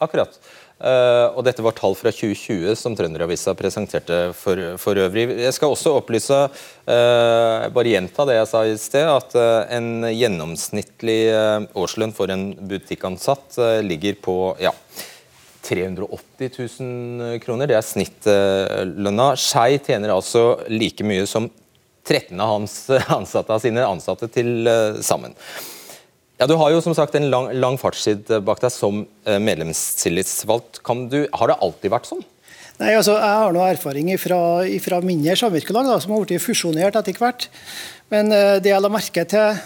Akkurat. 0.00 0.40
Uh, 0.76 1.32
og 1.32 1.40
Dette 1.46 1.62
var 1.64 1.72
tall 1.72 1.94
fra 1.96 2.10
2020 2.12 2.74
som 2.76 2.92
Trønderavisa 2.96 3.54
presenterte 3.56 4.18
for, 4.36 4.60
for, 4.76 4.98
øvrig. 5.00 5.30
Jeg 5.40 5.54
skal 5.56 5.72
også 5.72 5.94
opplyse, 5.96 6.40
uh, 6.52 7.68
bare 7.72 7.92
gjenta 7.94 8.26
det 8.28 8.36
jeg 8.36 8.50
sa 8.50 8.60
i 8.68 8.74
sted, 8.80 9.08
at 9.08 9.36
uh, 9.40 9.64
en 9.72 10.04
gjennomsnittlig 10.10 11.20
årslønn 11.72 12.12
for 12.16 12.32
en 12.32 12.50
butikkansatt 12.68 13.56
ligger 13.86 14.18
på 14.20 14.36
ja, 14.60 14.74
380 15.64 16.52
000 16.52 17.40
kroner. 17.40 17.72
Det 17.72 17.78
er 17.78 17.86
snittlønna. 17.86 19.30
Skei 19.40 19.78
tjener 19.80 20.12
altså 20.12 20.44
like 20.68 21.06
mye 21.08 21.24
som 21.30 21.48
13 22.04 22.36
av 22.36 22.52
hans 22.52 22.76
ansatte 23.16 23.58
sine 23.64 23.88
ansatte 23.88 24.28
til 24.36 24.68
sammen. 25.00 25.32
Ja, 26.36 26.46
Du 26.46 26.54
har 26.60 26.70
jo 26.70 26.82
som 26.84 26.94
sagt 26.94 27.14
en 27.16 27.30
lang, 27.32 27.48
lang 27.56 27.78
fartstid 27.80 28.28
bak 28.44 28.60
deg 28.60 28.72
som 28.72 29.06
eh, 29.24 29.38
medlemstillitsvalgt. 29.40 30.82
Du, 31.08 31.22
har 31.32 31.48
det 31.48 31.60
alltid 31.64 31.92
vært 31.94 32.10
sånn? 32.10 32.24
Nei, 32.76 32.92
altså, 32.92 33.14
Jeg 33.16 33.36
har 33.40 33.54
noe 33.56 33.68
erfaring 33.72 34.10
fra 34.20 34.98
mindre 35.00 35.36
samvirkelag 35.40 35.88
som 36.04 36.12
har 36.12 36.26
blitt 36.26 36.44
fusjonert 36.44 36.98
etter 37.00 37.16
hvert. 37.16 37.46
Men 38.12 38.28
uh, 38.30 38.60
det 38.62 38.68
jeg 38.68 38.82
la 38.84 38.90
merke 38.92 39.24
til 39.26 39.56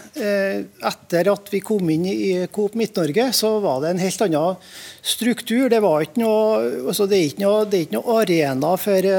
etter 0.87 1.27
at 1.29 1.51
vi 1.51 1.59
kom 1.61 1.91
inn 1.93 2.07
i 2.09 2.47
Coop 2.55 2.73
Midt-Norge, 2.79 3.27
så 3.35 3.51
var 3.61 3.83
det 3.83 3.91
en 3.91 4.01
helt 4.01 4.23
annen 4.25 4.55
struktur. 5.03 5.67
Det, 5.69 5.81
noe, 5.83 6.39
altså, 6.87 7.05
det, 7.05 7.19
er, 7.19 7.27
ikke 7.33 7.43
noe, 7.43 7.65
det 7.67 7.77
er 7.77 7.85
ikke 7.85 7.97
noe 7.99 8.15
arena 8.23 8.71
for, 8.79 9.09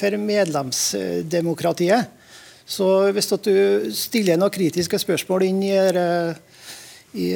for 0.00 0.16
medlemsdemokratiet. 0.32 2.18
Så 2.72 2.88
hvis 3.12 3.30
du 3.44 3.54
stiller 3.92 4.40
noen 4.40 4.54
kritiske 4.54 4.98
spørsmål 5.04 5.44
inn 5.50 5.60
i 5.68 5.76
i, 7.12 7.28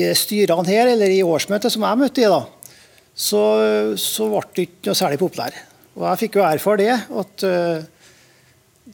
i 0.00 0.02
styrene 0.16 0.66
her, 0.68 0.92
eller 0.94 1.10
i 1.10 1.22
årsmøtet 1.26 1.72
som 1.74 1.86
jeg 1.86 2.00
møtte 2.00 2.22
i, 2.22 2.30
da, 2.30 2.42
så, 3.14 3.42
så 4.00 4.28
ble 4.30 4.42
det 4.54 4.68
ikke 4.68 4.90
noe 4.90 4.98
særlig 4.98 5.20
populær. 5.22 5.56
Og 5.94 6.06
jeg 6.08 6.22
fikk 6.24 6.38
jo 6.40 6.46
erfare 6.46 6.80
det, 6.82 6.94
at 7.22 7.46
uh, 7.46 7.84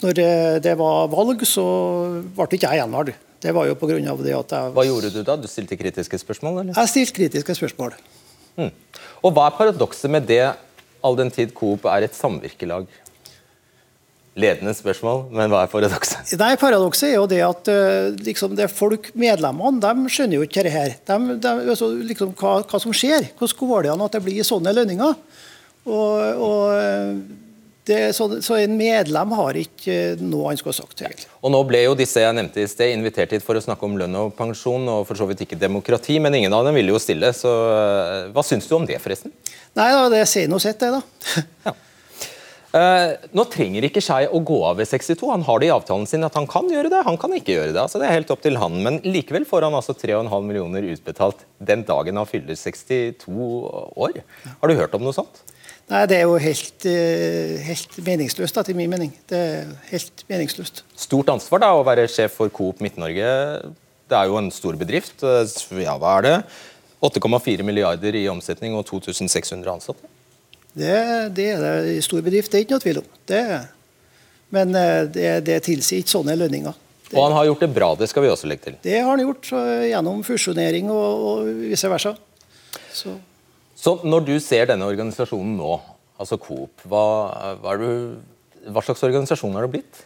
når 0.00 0.22
det 0.64 0.76
var 0.78 1.10
valg, 1.12 1.44
så 1.48 1.64
ble 2.36 2.48
ikke 2.56 2.68
jeg 2.68 2.82
gjenvalgt. 2.82 3.26
Det 3.40 3.54
var 3.56 3.64
jo 3.64 3.72
av 3.72 4.18
det 4.20 4.34
at 4.36 4.50
jeg 4.52 4.72
Hva 4.76 4.82
gjorde 4.84 5.10
du 5.14 5.22
da? 5.24 5.36
Du 5.40 5.46
stilte 5.48 5.76
kritiske 5.80 6.18
spørsmål? 6.20 6.58
eller? 6.60 6.76
Jeg 6.76 6.92
stilte 6.92 7.16
kritiske 7.16 7.54
spørsmål. 7.56 7.94
Mm. 8.60 8.68
Og 9.24 9.32
Hva 9.32 9.46
er 9.48 9.56
paradokset 9.56 10.12
med 10.12 10.28
det, 10.28 10.42
all 11.00 11.16
den 11.16 11.32
tid 11.32 11.54
Coop 11.56 11.86
er 11.88 12.04
et 12.04 12.16
samvirkelag? 12.16 12.84
Ledende 14.38 14.72
spørsmål, 14.76 15.24
men 15.34 15.50
hva 15.50 15.64
er 15.64 15.72
paradokset? 15.72 16.32
Nei, 16.38 16.52
Paradokset 16.60 17.08
er 17.10 17.16
jo 17.16 17.26
det 17.30 17.40
at 17.42 17.70
eh, 17.72 18.12
liksom, 18.22 18.54
det 18.58 18.70
folk, 18.72 19.10
medlemmene 19.18 19.82
de 19.82 20.12
skjønner 20.12 20.38
jo 20.38 20.46
ikke 20.46 20.64
dette. 20.66 20.94
De, 21.10 21.36
de, 21.42 21.54
altså, 21.74 21.90
liksom, 22.06 22.34
hva, 22.38 22.60
hva, 22.62 22.82
som 22.82 22.94
skjer. 22.94 23.32
Hvordan 23.40 23.70
går 23.72 23.86
det 23.86 23.92
an 23.94 24.06
at 24.06 24.16
det 24.16 24.24
blir 24.24 24.46
sånne 24.46 24.74
lønninger? 24.76 25.18
Og, 25.90 26.42
og 26.46 26.64
eh, 26.76 27.20
det, 27.90 27.98
så, 28.14 28.28
så, 28.44 28.54
en 28.60 28.78
medlem 28.78 29.34
har 29.34 29.58
ikke 29.58 29.98
noe 30.22 30.52
han 30.52 30.60
skulle 30.60 30.78
sagt. 30.78 31.02
egentlig. 31.02 31.26
Og 31.42 31.50
Nå 31.50 31.64
ble 31.66 31.82
jo 31.88 31.98
disse 31.98 32.22
jeg 32.22 32.36
nevnte 32.36 32.62
i 32.62 32.70
sted 32.70 32.94
invitert 32.94 33.34
hit 33.34 33.44
for 33.44 33.58
å 33.58 33.64
snakke 33.64 33.88
om 33.88 33.98
lønn 33.98 34.18
og 34.20 34.34
pensjon, 34.38 34.86
og 34.94 35.06
for 35.08 35.18
så 35.18 35.26
vidt 35.30 35.42
ikke 35.46 35.58
demokrati, 35.58 36.20
men 36.22 36.38
ingen 36.38 36.54
av 36.54 36.68
dem 36.68 36.78
ville 36.78 36.94
jo 36.94 37.02
stille. 37.02 37.34
så 37.34 37.54
eh, 37.74 38.32
Hva 38.34 38.46
syns 38.46 38.70
du 38.70 38.78
om 38.78 38.86
det, 38.86 39.02
forresten? 39.02 39.34
Nei, 39.74 39.90
da, 39.90 40.08
Det 40.12 40.26
sier 40.30 40.50
noe 40.50 40.62
sitt, 40.62 40.78
det. 40.82 40.94
da. 41.00 41.46
ja. 41.66 41.78
Uh, 42.70 43.16
nå 43.34 43.42
trenger 43.50 43.82
ikke 43.82 44.02
Skei 44.04 44.28
å 44.30 44.38
gå 44.46 44.60
av 44.68 44.78
ved 44.78 44.86
62. 44.86 45.26
Han 45.32 45.42
har 45.46 45.58
det 45.58 45.66
i 45.66 45.72
avtalen 45.74 46.06
sin 46.06 46.26
at 46.26 46.36
han 46.38 46.46
kan 46.50 46.68
gjøre 46.70 46.92
det. 46.92 47.02
Han 47.06 47.18
kan 47.18 47.32
ikke 47.34 47.56
gjøre 47.56 47.72
det. 47.74 47.82
altså 47.82 47.98
Det 47.98 48.06
er 48.06 48.14
helt 48.20 48.30
opp 48.30 48.44
til 48.44 48.58
han. 48.60 48.76
Men 48.84 49.00
likevel 49.02 49.46
får 49.48 49.66
han 49.66 49.74
altså 49.74 49.96
3,5 49.98 50.46
millioner 50.46 50.86
utbetalt 50.92 51.42
den 51.58 51.82
dagen 51.88 52.20
han 52.20 52.28
fyller 52.30 52.54
62 52.54 53.26
år. 53.26 54.20
Har 54.60 54.70
du 54.70 54.78
hørt 54.78 54.94
om 54.94 55.02
noe 55.06 55.16
sånt? 55.16 55.42
Nei, 55.90 56.04
Det 56.06 56.20
er 56.20 56.28
jo 56.30 56.38
helt, 56.38 56.86
uh, 56.86 57.56
helt 57.66 58.00
meningsløst, 58.06 58.54
da, 58.54 58.62
til 58.66 58.78
min 58.78 58.92
mening. 58.92 59.10
Det 59.26 59.42
er 59.48 59.74
helt 59.90 60.24
meningsløst. 60.30 60.84
Stort 60.94 61.34
ansvar 61.34 61.64
da, 61.66 61.72
å 61.74 61.82
være 61.86 62.06
sjef 62.06 62.38
for 62.38 62.54
Coop 62.54 62.78
Midt-Norge. 62.84 63.34
Det 64.10 64.18
er 64.18 64.30
jo 64.30 64.38
en 64.38 64.54
stor 64.54 64.78
bedrift. 64.78 65.26
Ja, 65.74 65.98
hva 65.98 66.20
er 66.20 66.26
det? 66.28 66.36
8,4 67.02 67.66
milliarder 67.66 68.14
i 68.14 68.28
omsetning 68.30 68.78
og 68.78 68.86
2600 68.86 69.74
ansatte. 69.74 70.19
Det, 70.76 70.94
det 71.36 71.46
er 71.54 71.64
det 71.64 71.96
i 71.96 72.02
stor 72.04 72.22
bedrift, 72.24 72.52
det 72.52 72.60
er 72.60 72.66
ikke 72.66 72.76
noe 72.76 72.84
tvil 72.84 73.00
om. 73.02 73.08
Det, 73.30 73.42
men 74.54 74.76
eh, 74.78 75.02
det, 75.10 75.30
det 75.48 75.58
tilsier 75.66 76.02
ikke 76.02 76.14
sånne 76.14 76.36
lønninger. 76.38 76.76
Det, 77.10 77.16
og 77.16 77.24
han 77.26 77.34
har 77.34 77.48
gjort 77.48 77.64
det 77.64 77.70
bra, 77.74 77.88
det 77.98 78.06
skal 78.10 78.22
vi 78.22 78.30
også 78.30 78.50
legge 78.50 78.68
til? 78.68 78.76
Det 78.84 79.00
har 79.00 79.10
han 79.10 79.24
gjort, 79.24 79.50
gjennom 79.90 80.20
fusjonering 80.26 80.92
og, 80.94 81.24
og 81.30 81.48
vice 81.72 81.90
versa. 81.90 82.14
Så. 82.94 83.16
Så 83.74 83.96
når 84.04 84.28
du 84.28 84.34
ser 84.42 84.68
denne 84.70 84.86
organisasjonen 84.86 85.56
nå, 85.58 85.74
altså 86.20 86.38
Coop, 86.38 86.84
hva, 86.86 87.02
hva, 87.62 87.74
du, 87.80 88.70
hva 88.70 88.84
slags 88.84 89.02
organisasjon 89.08 89.56
har 89.56 89.66
det 89.66 89.74
blitt? 89.74 90.02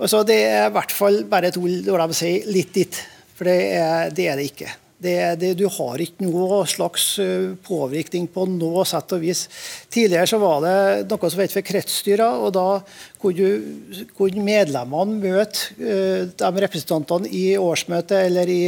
Altså, 0.00 0.22
det 0.24 0.38
er 0.48 0.70
i 0.70 0.74
hvert 0.74 0.94
fall 0.96 1.22
bare 1.28 1.50
et 1.50 1.58
ord 1.60 1.74
når 1.86 2.06
de 2.08 2.16
sier 2.16 2.46
'litt 2.48 2.72
ditt'. 2.72 3.02
For 3.36 3.48
det 3.48 3.58
er 3.76 4.10
det, 4.12 4.26
er 4.28 4.40
det 4.40 4.46
ikke. 4.50 4.70
Det, 5.00 5.16
det, 5.40 5.54
du 5.56 5.64
har 5.72 6.00
ikke 6.02 6.26
noe 6.26 6.58
slags 6.68 7.04
eh, 7.22 7.54
påvirkning 7.64 8.26
på 8.28 8.44
noe 8.52 8.82
sett 8.84 9.14
og 9.16 9.22
vis. 9.22 9.46
Tidligere 9.88 10.28
så 10.28 10.40
var 10.42 10.58
det 10.60 10.74
noe 11.08 11.30
som 11.32 11.40
het 11.40 11.54
for 11.54 11.64
kretsstyrer, 11.64 12.42
og 12.44 12.52
da 12.52 12.66
kunne, 13.22 13.48
kunne 14.18 14.44
medlemmene 14.44 15.16
møte 15.22 15.72
uh, 15.80 16.28
de 16.28 16.50
representantene 16.66 17.30
i 17.32 17.54
årsmøtet 17.56 18.26
eller 18.26 18.52
i, 18.52 18.60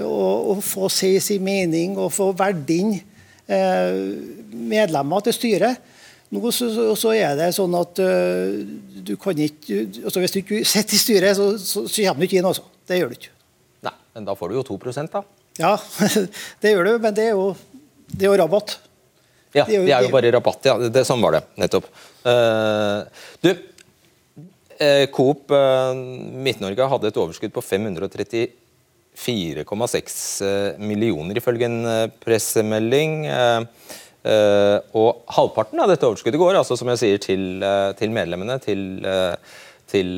og, 0.00 0.50
og, 0.56 0.64
få 0.66 0.90
si 0.90 1.12
sin 1.22 1.46
mening 1.46 1.94
og 2.02 2.10
få 2.16 2.32
valgt 2.34 2.74
inn 2.74 2.96
uh, 2.98 3.94
medlemmer 4.74 5.22
til 5.28 5.38
styret. 5.38 5.86
Nå 6.34 6.50
så, 6.50 6.66
så, 6.98 7.14
er 7.14 7.38
det 7.38 7.52
sånn 7.54 7.78
at 7.78 8.02
uh, 8.02 8.58
du 9.06 9.14
kan 9.22 9.38
ikke 9.38 9.84
altså 10.02 10.18
Hvis 10.18 10.34
du 10.34 10.40
ikke 10.42 10.64
sitter 10.66 10.98
i 10.98 11.02
styret, 11.04 11.38
så, 11.38 11.52
så, 11.62 11.86
så 11.86 12.08
kommer 12.08 12.24
du 12.24 12.30
ikke 12.30 12.42
inn. 12.42 12.50
altså. 12.50 12.66
Det 12.90 12.98
gjør 12.98 13.14
du 13.14 13.18
ikke. 13.20 13.34
Nei, 13.86 13.96
Men 14.16 14.26
da 14.26 14.34
får 14.38 14.50
du 14.50 14.58
jo 14.58 14.66
2 14.74 14.80
da? 15.14 15.24
Ja, 15.60 15.76
det 16.60 16.70
gjør 16.72 16.84
du, 16.88 16.92
men 17.02 17.14
det 17.14 17.24
er 17.28 17.34
jo, 17.36 17.54
det 18.10 18.26
er 18.26 18.30
jo 18.32 18.38
rabatt. 18.42 18.70
Ja, 19.54 19.64
det 19.68 19.76
er 19.76 19.78
jo, 19.78 19.84
det 19.86 19.94
er 19.94 20.02
jo 20.08 20.14
bare 20.14 20.32
rabatt. 20.34 20.66
ja, 20.66 20.74
det, 20.90 21.04
Sånn 21.06 21.22
var 21.22 21.32
det 21.36 21.42
nettopp. 21.62 21.86
Uh, 22.26 23.06
du, 23.44 23.50
uh, 24.80 25.06
Coop 25.14 25.50
uh, 25.54 25.94
Midt-Norge 25.94 26.88
hadde 26.90 27.08
et 27.12 27.20
overskudd 27.22 27.54
på 27.54 27.62
534,6 27.62 30.16
millioner, 30.82 31.34
ifølge 31.38 31.66
en 31.70 32.10
pressemelding. 32.24 33.14
og 34.24 35.10
halvparten 35.36 35.82
av 35.84 35.88
dette 35.92 36.08
overskuddet 36.08 36.40
går 36.40 36.56
altså, 36.58 36.74
som 36.80 36.88
jeg 36.90 36.98
sier, 37.02 37.18
til, 37.22 37.42
til 38.00 38.10
medlemmene, 38.10 38.56
til, 38.64 38.80
til 39.92 40.08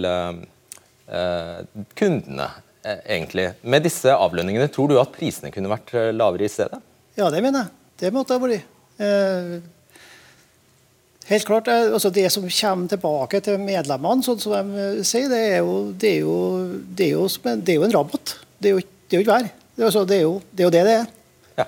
kundene. 1.99 2.49
Eh, 2.87 2.99
egentlig. 3.17 3.49
Med 3.67 3.83
disse 3.83 4.13
avlønningene, 4.15 4.69
tror 4.71 4.93
du 4.93 5.01
at 5.01 5.15
prisene 5.15 5.51
kunne 5.55 5.71
vært 5.73 5.91
eh, 5.97 6.13
lavere 6.15 6.47
i 6.47 6.51
stedet? 6.51 6.79
Ja, 7.19 7.31
det 7.35 7.41
mener 7.43 7.65
jeg. 7.65 7.73
Det 7.99 8.13
måtte 8.15 8.37
ha 8.37 8.43
vært. 8.43 8.69
Eh, 9.03 9.57
helt 11.27 11.49
klart, 11.49 11.69
altså 11.69 12.13
Det 12.15 12.29
som 12.31 12.47
kommer 12.47 12.93
tilbake 12.93 13.41
til 13.43 13.59
medlemmene, 13.59 14.23
sånn 14.23 14.39
som 14.39 14.71
de 14.71 15.03
sier, 15.03 15.27
det 15.33 15.41
er 15.57 15.59
jo, 15.67 15.75
det 15.91 16.13
er 16.13 16.21
jo, 16.23 16.37
det 16.87 17.09
er 17.09 17.17
jo, 17.17 17.27
det 17.57 17.75
er 17.75 17.81
jo 17.81 17.89
en 17.89 17.97
rabatt. 17.97 18.37
Det 18.63 18.71
er 18.71 18.77
jo, 18.77 18.85
det 18.87 19.17
er 19.17 19.19
jo 19.19 19.27
ikke 19.27 19.35
vær. 19.35 19.51
Det 19.51 19.83
er, 19.83 19.89
altså, 19.91 20.07
det 20.07 20.21
er 20.21 20.23
jo 20.23 20.37
det 20.55 20.71
det 20.77 20.95
er. 20.95 21.11
Ja. 21.59 21.67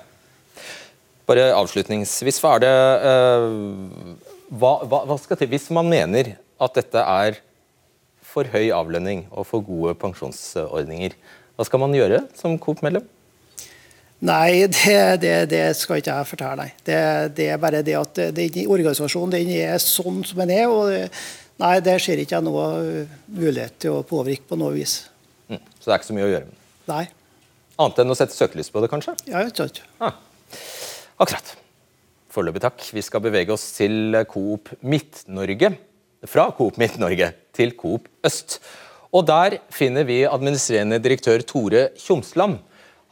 Bare 1.27 1.49
avslutningsvis, 1.57 2.39
hva 2.39 2.55
er 2.55 2.63
det 2.63 2.73
uh, 3.03 4.15
hva, 4.55 4.71
hva, 4.87 5.03
hva 5.11 5.19
skal 5.19 5.37
til 5.37 5.51
hvis 5.51 5.67
man 5.75 5.91
mener 5.91 6.37
at 6.59 6.79
dette 6.79 7.03
er 7.03 7.43
for 8.29 8.49
høy 8.53 8.69
avlønning 8.75 9.25
og 9.31 9.47
for 9.49 9.65
gode 9.65 9.95
pensjonsordninger. 9.99 11.15
Hva 11.57 11.65
skal 11.67 11.81
man 11.81 11.95
gjøre 11.97 12.23
som 12.37 12.57
Coop-medlem? 12.61 13.07
Nei, 14.19 14.67
det, 14.67 14.95
det, 15.23 15.35
det, 15.51 15.61
skal 15.79 16.01
ikke 16.01 16.15
jeg 16.17 16.27
fortelle. 16.27 16.65
Nei. 16.65 16.71
Det, 16.83 16.97
det, 17.37 17.51
er 17.53 17.61
bare 17.61 17.83
det 17.85 17.95
at 17.95 18.19
den 18.35 18.65
organisasjonen 18.67 19.37
den 19.37 19.53
er 19.55 19.77
sånn 19.83 20.25
som 20.27 20.41
den 20.43 20.51
er. 20.55 20.67
og 20.67 20.91
Nei, 21.59 21.77
det 21.83 21.97
ser 22.03 22.19
ikke 22.21 22.37
jeg 22.37 22.45
noe 22.47 23.05
mulighet 23.35 23.79
til 23.83 23.97
å 23.97 24.03
påvirke 24.07 24.47
på 24.47 24.59
noe 24.59 24.71
vis. 24.75 25.01
Mm, 25.51 25.59
så 25.79 25.89
det 25.89 25.93
er 25.93 25.97
ikke 25.99 26.09
så 26.11 26.15
mye 26.15 26.27
å 26.27 26.33
gjøre? 26.33 26.53
Nei. 26.91 27.05
Annet 27.79 27.99
enn 28.03 28.11
å 28.11 28.17
sette 28.19 28.35
søkelys 28.35 28.71
på 28.71 28.83
det, 28.83 28.91
kanskje? 28.91 29.15
Ja, 29.31 29.43
ikke. 29.47 29.83
Ah, 30.03 30.15
akkurat. 31.19 31.55
Foreløpig 32.31 32.63
takk. 32.63 32.83
Vi 32.95 33.03
skal 33.03 33.23
bevege 33.23 33.55
oss 33.55 33.69
til 33.75 34.15
Coop 34.31 34.71
Midt-Norge 34.83 35.73
fra 36.27 36.49
Coop 36.55 36.79
Midt-Norge 36.79 37.31
til 37.55 37.75
Coop 37.77 38.07
Øst. 38.25 38.59
Og 39.13 39.25
Der 39.25 39.57
finner 39.73 40.05
vi 40.05 40.25
administrerende 40.25 40.99
direktør 41.01 41.41
Tore 41.41 41.89
Tjomsland. 41.97 42.59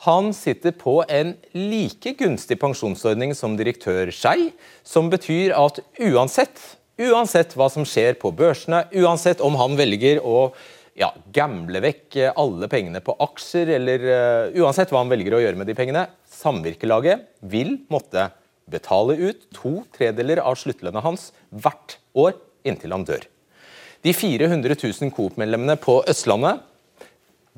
Han 0.05 0.29
sitter 0.33 0.75
på 0.77 1.01
en 1.09 1.33
like 1.57 2.13
gunstig 2.19 2.59
pensjonsordning 2.61 3.33
som 3.33 3.55
direktør 3.57 4.11
Skei, 4.13 4.51
som 4.85 5.09
betyr 5.09 5.55
at 5.57 5.79
uansett, 5.97 6.59
uansett 7.01 7.55
hva 7.57 7.65
som 7.73 7.85
skjer 7.87 8.19
på 8.21 8.29
børsene, 8.29 8.83
uansett 8.93 9.41
om 9.41 9.57
han 9.57 9.73
velger 9.79 10.21
å 10.21 10.51
ja, 10.97 11.09
gamble 11.33 11.81
vekk 11.81 12.17
alle 12.33 12.69
pengene 12.69 13.01
på 13.05 13.15
aksjer, 13.25 13.73
eller 13.77 14.05
uh, 14.05 14.61
uansett 14.61 14.93
hva 14.93 15.01
han 15.01 15.13
velger 15.13 15.37
å 15.37 15.41
gjøre 15.41 15.57
med 15.57 15.69
de 15.69 15.77
pengene, 15.77 16.05
samvirkelaget 16.29 17.25
vil 17.49 17.79
måtte 17.93 18.29
betale 18.69 19.17
ut 19.17 19.47
to 19.55 19.79
tredeler 19.97 20.43
av 20.43 20.57
sluttlønna 20.59 21.01
hans 21.05 21.31
hvert 21.49 21.97
år 22.17 22.37
inntil 22.67 22.93
han 22.93 23.05
dør. 23.07 23.25
De 24.05 24.13
400 24.13 24.75
000 24.77 25.11
Coop-medlemmene 25.15 25.77
på 25.81 25.99
Østlandet 26.09 26.61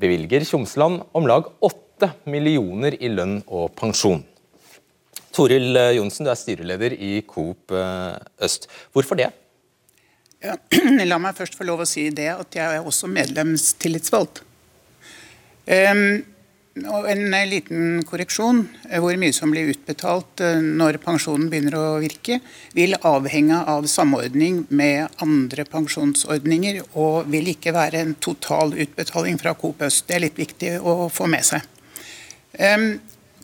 bevilger 0.00 0.44
Tjomsland 0.48 1.02
om 1.12 1.28
lag 1.28 1.50
8 1.60 2.14
millioner 2.32 2.96
i 2.96 3.10
lønn 3.12 3.42
og 3.46 3.74
pensjon. 3.76 4.22
Toril 5.36 5.76
eh, 5.76 5.92
Johnsen, 5.98 6.26
du 6.26 6.32
er 6.32 6.38
styreleder 6.38 6.96
i 6.96 7.20
Coop 7.28 7.74
eh, 7.76 8.16
Øst. 8.42 8.66
Hvorfor 8.92 9.20
det? 9.20 9.28
Ja, 10.40 10.56
la 11.10 11.20
meg 11.20 11.36
først 11.36 11.58
få 11.58 11.66
lov 11.68 11.84
å 11.84 11.88
si 11.88 12.08
det 12.14 12.30
at 12.32 12.56
jeg 12.56 12.80
er 12.80 12.86
også 12.86 13.10
medlemstillitsvalgt. 13.12 14.42
Um, 15.70 16.22
en 16.74 17.34
eh, 17.34 17.46
liten 17.48 18.04
korreksjon. 18.04 18.68
Eh, 18.90 19.00
Hvor 19.00 19.16
mye 19.18 19.32
som 19.34 19.50
blir 19.50 19.72
utbetalt 19.72 20.40
eh, 20.40 20.60
når 20.60 21.00
pensjonen 21.02 21.48
begynner 21.50 21.76
å 21.76 21.98
virke, 22.02 22.40
vil 22.74 22.94
avhenge 22.94 23.58
av 23.66 23.88
samordning 23.90 24.64
med 24.68 25.08
andre 25.22 25.64
pensjonsordninger, 25.64 26.82
og 26.94 27.30
vil 27.30 27.50
ikke 27.54 27.74
være 27.74 28.04
en 28.04 28.14
total 28.14 28.74
utbetaling 28.74 29.38
fra 29.40 29.54
Coop 29.54 29.82
Øst. 29.82 30.06
Det 30.06 30.16
er 30.16 30.26
litt 30.28 30.38
viktig 30.38 30.76
å 30.80 31.08
få 31.12 31.26
med 31.30 31.44
seg. 31.46 31.66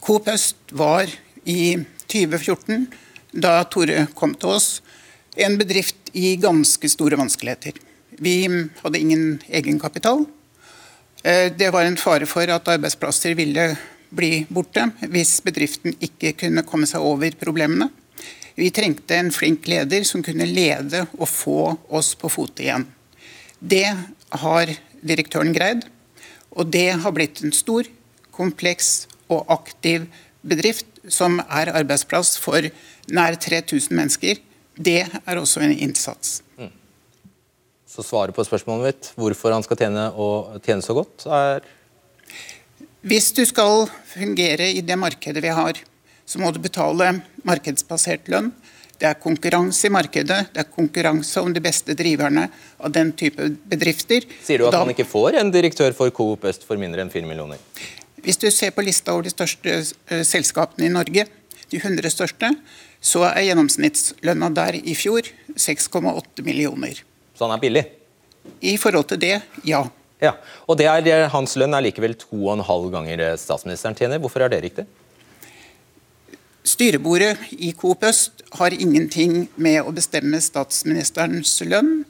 Coop 0.03 0.29
Øst 0.29 0.73
var 0.77 1.11
i 1.47 1.77
2014, 2.07 2.87
da 3.33 3.59
Tore 3.71 4.07
kom 4.15 4.35
til 4.35 4.57
oss, 4.57 4.69
en 5.37 5.59
bedrift 5.59 6.11
i 6.17 6.37
ganske 6.41 6.89
store 6.89 7.19
vanskeligheter. 7.19 7.77
Vi 8.23 8.39
hadde 8.81 8.99
ingen 8.99 9.27
egenkapital. 9.47 10.25
Eh, 11.27 11.53
Det 11.57 11.71
var 11.71 11.85
en 11.85 11.97
fare 11.97 12.27
for 12.27 12.47
at 12.55 12.69
arbeidsplasser 12.71 13.35
ville 13.35 13.65
bli 14.15 14.45
borte 14.49 14.85
hvis 15.11 15.41
bedriften 15.43 15.97
ikke 15.99 16.37
kunne 16.39 16.63
komme 16.63 16.87
seg 16.87 17.03
over 17.03 17.35
problemene. 17.41 17.89
Vi 18.55 18.71
trengte 18.71 19.19
en 19.19 19.33
flink 19.35 19.67
leder 19.67 20.07
som 20.07 20.23
kunne 20.23 20.47
lede 20.47 21.03
og 21.19 21.27
få 21.29 21.59
oss 21.91 22.13
på 22.15 22.31
fote 22.31 22.63
igjen. 22.63 22.87
Det 23.59 23.89
har 24.39 24.71
direktøren 25.03 25.51
greid, 25.53 25.83
og 26.55 26.71
det 26.71 26.93
har 27.03 27.13
blitt 27.13 27.43
en 27.43 27.53
stor, 27.53 27.85
kompleks 28.31 29.09
og 29.27 29.51
aktiv 29.51 30.07
bedrift 30.47 30.87
som 31.11 31.41
er 31.51 31.75
arbeidsplass 31.75 32.37
for 32.39 32.71
nær 33.11 33.35
3000 33.35 33.99
mennesker. 33.99 34.39
Det 34.79 35.03
er 35.03 35.43
også 35.43 35.67
en 35.67 35.75
innsats. 35.75 36.41
Så 37.97 38.05
svaret 38.05 38.37
på 38.37 38.45
spørsmålet 38.45 38.91
mitt, 38.91 39.07
hvorfor 39.17 39.55
han 39.55 39.65
skal 39.65 39.79
tjene, 39.81 40.11
og 40.21 40.59
tjene 40.67 40.85
så 40.85 40.93
godt, 40.99 41.25
er 41.33 41.65
Hvis 43.07 43.31
du 43.33 43.41
skal 43.49 43.87
fungere 44.11 44.67
i 44.69 44.83
det 44.85 44.99
markedet 45.01 45.41
vi 45.41 45.53
har, 45.55 45.79
så 46.27 46.41
må 46.43 46.51
du 46.53 46.59
betale 46.61 47.23
markedsbasert 47.47 48.29
lønn. 48.29 48.51
Det 48.99 49.07
er 49.09 49.17
konkurranse 49.21 49.87
i 49.89 49.93
markedet, 49.93 50.41
det 50.53 50.61
er 50.61 50.69
konkurranse 50.73 51.41
om 51.41 51.53
de 51.55 51.63
beste 51.65 51.95
driverne 51.97 52.49
av 52.81 52.93
den 52.93 53.13
type 53.17 53.49
bedrifter. 53.69 54.25
Sier 54.45 54.59
du 54.59 54.67
at 54.67 54.73
Da- 54.73 54.85
han 54.85 54.93
ikke 54.93 55.07
får 55.09 55.39
en 55.41 55.51
direktør 55.53 55.95
for 55.95 56.11
Coop 56.11 56.45
Øst 56.45 56.65
for 56.65 56.77
mindre 56.77 57.01
enn 57.01 57.11
4 57.11 57.27
millioner? 57.27 57.59
Hvis 58.23 58.39
du 58.39 58.51
ser 58.51 58.73
på 58.73 58.85
lista 58.85 59.13
over 59.13 59.23
de 59.23 59.31
største 59.31 59.95
eh, 60.11 60.23
selskapene 60.25 60.87
i 60.87 60.93
Norge, 60.93 61.27
de 61.71 61.79
100 61.79 62.11
største, 62.11 62.57
så 63.01 63.25
er 63.25 63.45
gjennomsnittslønna 63.55 64.53
der 64.53 64.81
i 64.83 64.95
fjor 64.95 65.23
6,8 65.57 66.43
millioner. 66.43 67.01
Så 67.37 67.45
han 67.45 67.55
er 67.57 67.63
billig? 67.63 67.85
I 68.65 68.77
forhold 68.81 69.09
til 69.11 69.21
det, 69.21 69.41
ja. 69.69 69.85
Ja, 70.23 70.33
og 70.65 70.79
det 70.81 70.87
er, 70.89 71.27
Hans 71.29 71.57
lønn 71.61 71.77
er 71.77 71.85
likevel 71.85 72.15
to 72.17 72.39
og 72.47 72.55
en 72.57 72.65
halv 72.65 72.89
ganger 72.95 73.35
statsministeren 73.41 73.97
tjener. 73.99 74.21
Hvorfor 74.23 74.47
er 74.47 74.53
det 74.53 74.63
riktig? 74.65 74.87
Styrebordet 76.67 77.37
i 77.53 77.73
Coop 77.79 78.03
Øst 78.09 78.43
har 78.59 78.75
ingenting 78.75 79.45
med 79.55 79.85
å 79.85 79.93
bestemme 79.95 80.41
statsministerens 80.43 81.53
lønn. 81.69 82.05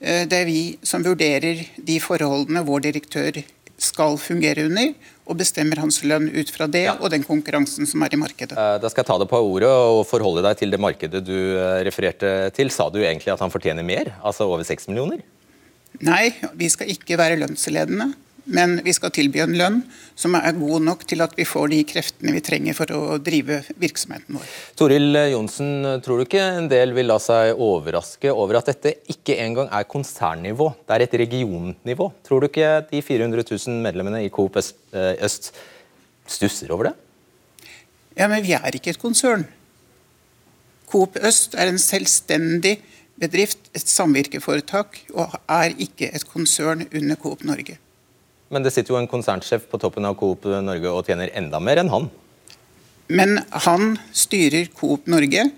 Eh, 0.00 0.24
Det 0.26 0.38
er 0.38 0.46
vi 0.48 0.78
som 0.82 1.04
vurderer 1.04 1.66
de 1.76 1.98
forholdene 2.00 2.64
vår 2.64 2.86
direktør 2.88 3.42
skal 3.76 4.16
fungere 4.16 4.64
under, 4.64 4.94
og 5.26 5.36
bestemmer 5.38 5.78
hans 5.78 6.00
lønn 6.02 6.28
ut 6.34 6.50
fra 6.50 6.66
det 6.66 6.84
Ja. 6.84 6.94
og 7.00 7.10
den 7.10 7.22
konkurransen 7.22 7.86
som 7.86 8.02
er 8.02 8.08
i 8.12 8.16
markedet. 8.16 8.52
Eh, 8.58 8.78
Da 8.82 8.88
skal 8.88 9.02
jeg 9.04 9.06
ta 9.06 9.18
det 9.18 9.28
på 9.30 9.38
ordet 9.38 9.68
og 9.70 10.06
forholde 10.06 10.42
deg 10.42 10.56
til 10.58 10.70
det 10.70 10.80
markedet 10.80 11.24
du 11.24 11.36
eh, 11.56 11.84
refererte 11.84 12.52
til. 12.52 12.68
Sa 12.70 12.88
du 12.90 12.98
egentlig 12.98 13.32
at 13.32 13.38
han 13.40 13.50
fortjener 13.50 13.84
mer? 13.84 14.14
Altså 14.24 14.48
over 14.48 14.64
6 14.64 14.88
millioner? 14.88 15.20
Nei, 16.00 16.34
vi 16.56 16.68
skal 16.72 16.88
ikke 16.88 17.16
være 17.20 17.36
lønnsledende, 17.38 18.14
men 18.44 18.80
vi 18.84 18.92
skal 18.94 19.12
tilby 19.14 19.40
en 19.42 19.54
lønn 19.56 19.78
som 20.18 20.34
er 20.38 20.54
god 20.56 20.84
nok 20.86 21.04
til 21.08 21.22
at 21.24 21.34
vi 21.38 21.46
får 21.46 21.70
de 21.72 21.80
kreftene 21.88 22.34
vi 22.34 22.42
trenger 22.44 22.76
for 22.76 22.90
å 22.94 23.18
drive 23.22 23.60
virksomheten 23.80 24.38
vår. 24.38 24.48
Toril 24.78 25.18
Johnsen, 25.32 25.70
tror 26.04 26.18
du 26.20 26.26
ikke 26.26 26.42
en 26.58 26.68
del 26.70 26.94
vil 26.96 27.10
la 27.10 27.18
seg 27.22 27.54
overraske 27.54 28.32
over 28.32 28.60
at 28.60 28.72
dette 28.72 28.96
ikke 29.12 29.38
engang 29.44 29.70
er 29.70 29.88
konsernnivå, 29.90 30.72
det 30.86 30.96
er 30.96 31.06
et 31.06 31.18
regionnivå? 31.22 32.10
Tror 32.26 32.42
du 32.42 32.50
ikke 32.50 32.74
de 32.90 33.02
400 33.04 33.46
000 33.46 33.82
medlemmene 33.86 34.24
i 34.26 34.32
Coop 34.32 34.58
Øst, 34.60 34.76
eh, 34.92 35.14
Øst 35.22 35.52
stusser 36.26 36.72
over 36.74 36.90
det? 36.90 36.94
Ja, 38.16 38.28
men 38.28 38.42
vi 38.44 38.52
er 38.56 38.74
ikke 38.74 38.92
et 38.92 39.00
konsern. 39.00 39.46
Coop 40.90 41.16
Øst 41.16 41.54
er 41.54 41.70
en 41.70 41.80
selvstendig 41.80 42.76
bedrift, 43.20 43.70
et 43.74 43.88
samvirkeforetak, 43.88 44.98
og 45.14 45.38
er 45.48 45.72
ikke 45.78 46.10
et 46.12 46.26
konsern 46.28 46.84
under 46.92 47.16
Coop 47.16 47.44
Norge. 47.48 47.78
Men 48.52 48.64
det 48.64 48.74
sitter 48.74 48.92
jo 48.92 49.00
en 49.00 49.08
konsernsjef 49.08 49.64
på 49.70 49.80
toppen 49.80 50.04
av 50.04 50.18
Coop 50.20 50.44
Norge 50.44 50.90
og 50.92 51.08
tjener 51.08 51.32
enda 51.38 51.60
mer 51.62 51.80
enn 51.80 51.90
han. 51.92 52.10
Men 53.12 53.38
han 53.64 53.96
styrer 54.16 54.68
Coop 54.76 55.08
Norge. 55.10 55.48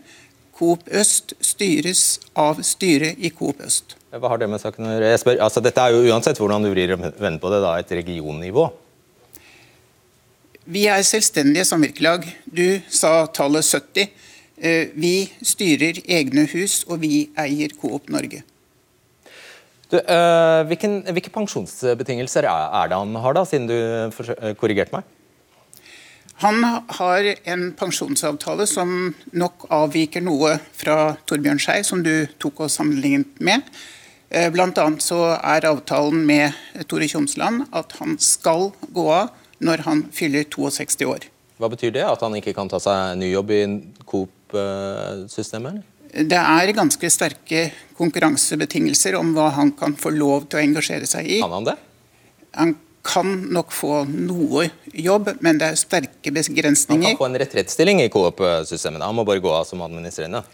Coop 0.54 0.86
Øst 0.94 1.34
styres 1.42 2.04
av 2.38 2.62
styret 2.62 3.18
i 3.18 3.32
Coop 3.34 3.58
Øst. 3.66 3.96
Hva 4.14 4.30
har 4.30 4.38
det 4.38 4.46
med 4.50 4.62
saken 4.62 4.86
å 4.86 4.94
gjøre? 4.94 5.34
Altså 5.42 5.62
Dette 5.64 5.82
er 5.82 5.96
jo 5.96 6.06
uansett 6.14 6.38
hvordan 6.38 6.62
du 6.62 6.70
vrir 6.70 6.94
og 6.94 7.02
vender 7.18 7.42
på 7.42 7.50
det, 7.50 7.60
da, 7.64 7.74
et 7.82 7.94
regionnivå. 7.98 8.68
Vi 10.70 10.86
er 10.88 11.02
selvstendige 11.04 11.66
samvirkelag. 11.68 12.24
Du 12.46 12.78
sa 12.88 13.26
tallet 13.26 13.66
70. 13.66 14.06
Eh, 14.56 14.94
Vi 14.94 15.16
styrer 15.42 15.98
egne 16.06 16.46
hus, 16.54 16.84
og 16.88 17.02
vi 17.02 17.26
eier 17.36 17.74
Coop 17.74 18.08
Norge. 18.08 18.44
Du, 19.94 20.00
øh, 20.00 20.66
hvilken, 20.66 21.02
hvilke 21.14 21.30
pensjonsbetingelser 21.30 22.48
er, 22.50 22.88
det 22.90 22.96
han 22.98 23.14
har, 23.22 23.34
da, 23.36 23.44
siden 23.46 23.68
du 23.70 23.74
øh, 23.76 24.54
korrigerte 24.58 24.90
meg? 24.96 25.04
Han 26.42 26.64
har 26.98 27.28
en 27.46 27.68
pensjonsavtale 27.78 28.66
som 28.66 29.14
nok 29.30 29.68
avviker 29.70 30.24
noe 30.24 30.56
fra 30.74 31.14
Torbjørn 31.30 31.62
Skei, 31.62 31.84
som 31.86 32.02
du 32.02 32.26
tok 32.42 32.64
og 32.66 32.72
sammenlignet 32.74 33.38
med. 33.38 33.62
Eh, 34.34 34.50
Blant 34.50 34.80
annet 34.82 35.04
så 35.04 35.36
er 35.36 35.68
avtalen 35.70 36.26
med 36.26 36.58
Tore 36.90 37.06
Tjomsland 37.06 37.68
at 37.70 37.94
han 38.00 38.18
skal 38.18 38.72
gå 38.90 39.06
av 39.14 39.30
når 39.62 39.86
han 39.86 40.04
fyller 40.10 40.48
62 40.50 41.06
år. 41.06 41.30
Hva 41.62 41.70
betyr 41.70 41.94
det? 41.94 42.02
At 42.02 42.26
han 42.26 42.34
ikke 42.34 42.56
kan 42.56 42.66
ta 42.66 42.82
seg 42.82 43.14
ny 43.20 43.30
jobb 43.30 43.54
i 43.54 43.62
Coop-systemet? 44.10 45.84
Det 46.14 46.38
er 46.38 46.70
ganske 46.76 47.08
sterke 47.10 47.64
konkurransebetingelser 47.98 49.16
om 49.18 49.32
hva 49.34 49.48
han 49.56 49.72
kan 49.74 49.96
få 49.98 50.12
lov 50.14 50.46
til 50.48 50.60
å 50.60 50.62
engasjere 50.62 51.08
seg 51.10 51.26
i. 51.26 51.40
Kan 51.42 51.54
han 51.56 51.66
det? 51.66 51.74
Han 52.54 52.74
kan 53.04 53.32
nok 53.52 53.72
få 53.74 54.04
noe 54.08 54.68
jobb, 54.94 55.32
men 55.44 55.58
det 55.60 55.72
er 55.72 55.80
sterke 55.80 56.32
begrensninger. 56.32 57.10
Han 57.10 57.18
kan 57.18 57.20
få 57.20 57.28
en 57.28 57.40
retrettstilling 57.42 58.00
i 58.04 58.08
Coop-systemet. 58.14 59.02
Han 59.04 59.18
må 59.18 59.26
bare 59.28 59.42
gå 59.44 59.50
av 59.52 59.66
som 59.68 59.82
administrerende. 59.84 60.44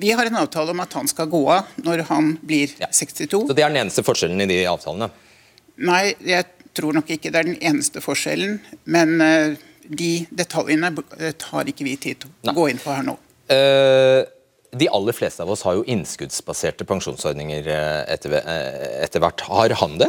Vi 0.00 0.10
har 0.16 0.26
en 0.26 0.40
avtale 0.40 0.72
om 0.72 0.80
at 0.82 0.96
han 0.96 1.06
skal 1.10 1.28
gå 1.30 1.42
av 1.52 1.68
når 1.84 2.06
han 2.08 2.32
blir 2.42 2.72
Ja. 2.80 2.88
62. 2.90 3.46
Så 3.48 3.54
Det 3.54 3.62
er 3.62 3.68
den 3.68 3.82
eneste 3.84 4.02
forskjellen 4.02 4.40
i 4.40 4.46
de 4.48 4.64
avtalene. 4.66 5.10
Nei, 5.76 6.14
jeg 6.24 6.46
tror 6.74 6.94
nok 6.96 7.10
ikke 7.12 7.30
det 7.30 7.38
er 7.42 7.50
den 7.52 7.60
eneste 7.60 8.00
forskjellen, 8.00 8.58
men 8.86 9.20
eh, 9.20 9.54
de 9.86 10.26
detaljene 10.32 10.90
eh, 11.20 11.32
tar 11.36 11.68
ikke 11.68 11.84
vi 11.84 11.96
tid 11.96 12.20
til 12.24 12.30
Nei. 12.42 12.54
å 12.54 12.56
gå 12.56 12.70
inn 12.72 12.80
på 12.80 12.90
her 12.94 13.04
nå. 13.04 13.18
Eh, 13.52 14.24
de 14.76 14.88
aller 14.88 15.12
fleste 15.12 15.42
av 15.42 15.50
oss 15.52 15.62
har 15.66 15.76
jo 15.76 15.84
innskuddsbaserte 15.92 16.86
pensjonsordninger 16.88 17.66
eh, 17.68 17.98
etter, 18.14 18.38
eh, 18.40 19.02
etter 19.04 19.20
hvert. 19.20 19.44
Har 19.44 19.74
han 19.82 19.98
det? 20.00 20.08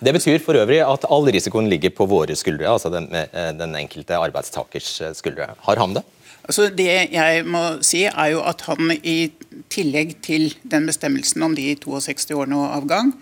Det 0.00 0.14
betyr 0.16 0.40
for 0.40 0.56
øvrig 0.56 0.78
at 0.80 1.04
all 1.12 1.28
risikoen 1.28 1.68
ligger 1.68 1.92
på 1.92 2.06
våre 2.08 2.36
skuldre, 2.38 2.70
altså 2.70 2.88
den, 2.92 3.10
eh, 3.12 3.50
den 3.58 3.76
enkelte 3.76 4.16
arbeidstakers 4.16 4.94
skuldre. 5.18 5.50
Har 5.66 5.82
han 5.82 5.98
det? 5.98 6.04
Altså 6.48 6.70
Det 6.72 6.88
jeg 7.12 7.44
må 7.44 7.82
si, 7.84 8.06
er 8.08 8.32
jo 8.32 8.40
at 8.48 8.64
han 8.70 8.96
i 8.96 9.30
tillegg 9.68 10.16
til 10.24 10.54
den 10.64 10.88
bestemmelsen 10.88 11.44
om 11.44 11.54
de 11.54 11.74
62 11.76 12.32
årene 12.32 12.56
og 12.56 12.80
avgang, 12.80 13.14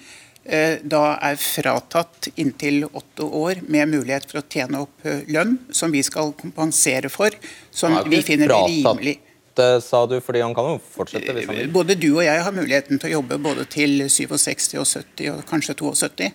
da 0.49 1.19
er 1.21 1.37
fratatt 1.37 2.31
inntil 2.41 2.87
åtte 2.87 3.27
år 3.27 3.59
med 3.69 3.91
mulighet 3.91 4.31
for 4.31 4.41
å 4.41 4.47
tjene 4.49 4.79
opp 4.81 5.05
lønn, 5.29 5.59
som 5.77 5.93
vi 5.93 6.01
skal 6.07 6.31
kompensere 6.39 7.11
for, 7.13 7.35
som 7.69 7.99
vi 8.09 8.23
finner 8.25 8.55
rimelig. 8.55 9.19
Det, 9.59 9.69
sa 9.85 10.05
du, 10.09 10.17
fordi 10.25 10.43
han 10.45 10.55
kan 10.57 10.73
jo 10.73 10.79
fortsette 10.95 11.35
hvis 11.37 11.49
han 11.51 11.59
vil. 11.59 11.73
Både 11.75 11.97
du 11.99 12.09
og 12.15 12.23
jeg 12.27 12.47
har 12.47 12.55
muligheten 12.55 13.01
til 13.01 13.11
å 13.11 13.19
jobbe 13.19 13.41
både 13.45 13.67
til 13.71 14.07
67 14.07 14.79
og 14.79 14.87
70 14.87 15.35
og 15.35 15.45
kanskje 15.51 15.77
72. 15.83 16.33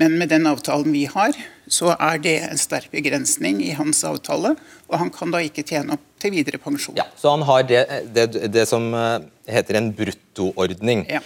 Men 0.00 0.16
med 0.18 0.32
den 0.32 0.46
avtalen 0.50 0.90
vi 0.90 1.04
har, 1.06 1.36
så 1.70 1.92
er 1.94 2.18
det 2.22 2.34
en 2.48 2.58
sterk 2.58 2.90
begrensning 2.90 3.60
i 3.62 3.70
hans 3.78 4.02
avtale. 4.06 4.56
Og 4.90 4.96
han 4.98 5.12
kan 5.14 5.30
da 5.30 5.42
ikke 5.44 5.62
tjene 5.66 5.94
opp 5.94 6.06
til 6.22 6.34
videre 6.34 6.58
pensjon. 6.58 6.98
Ja, 6.98 7.06
så 7.18 7.36
han 7.36 7.44
har 7.46 7.66
det, 7.68 7.84
det, 8.14 8.26
det 8.50 8.64
som 8.70 8.88
eh, 8.98 9.28
heter 9.54 9.78
en 9.78 9.92
bruttoordning. 9.94 11.06
Ja. 11.14 11.22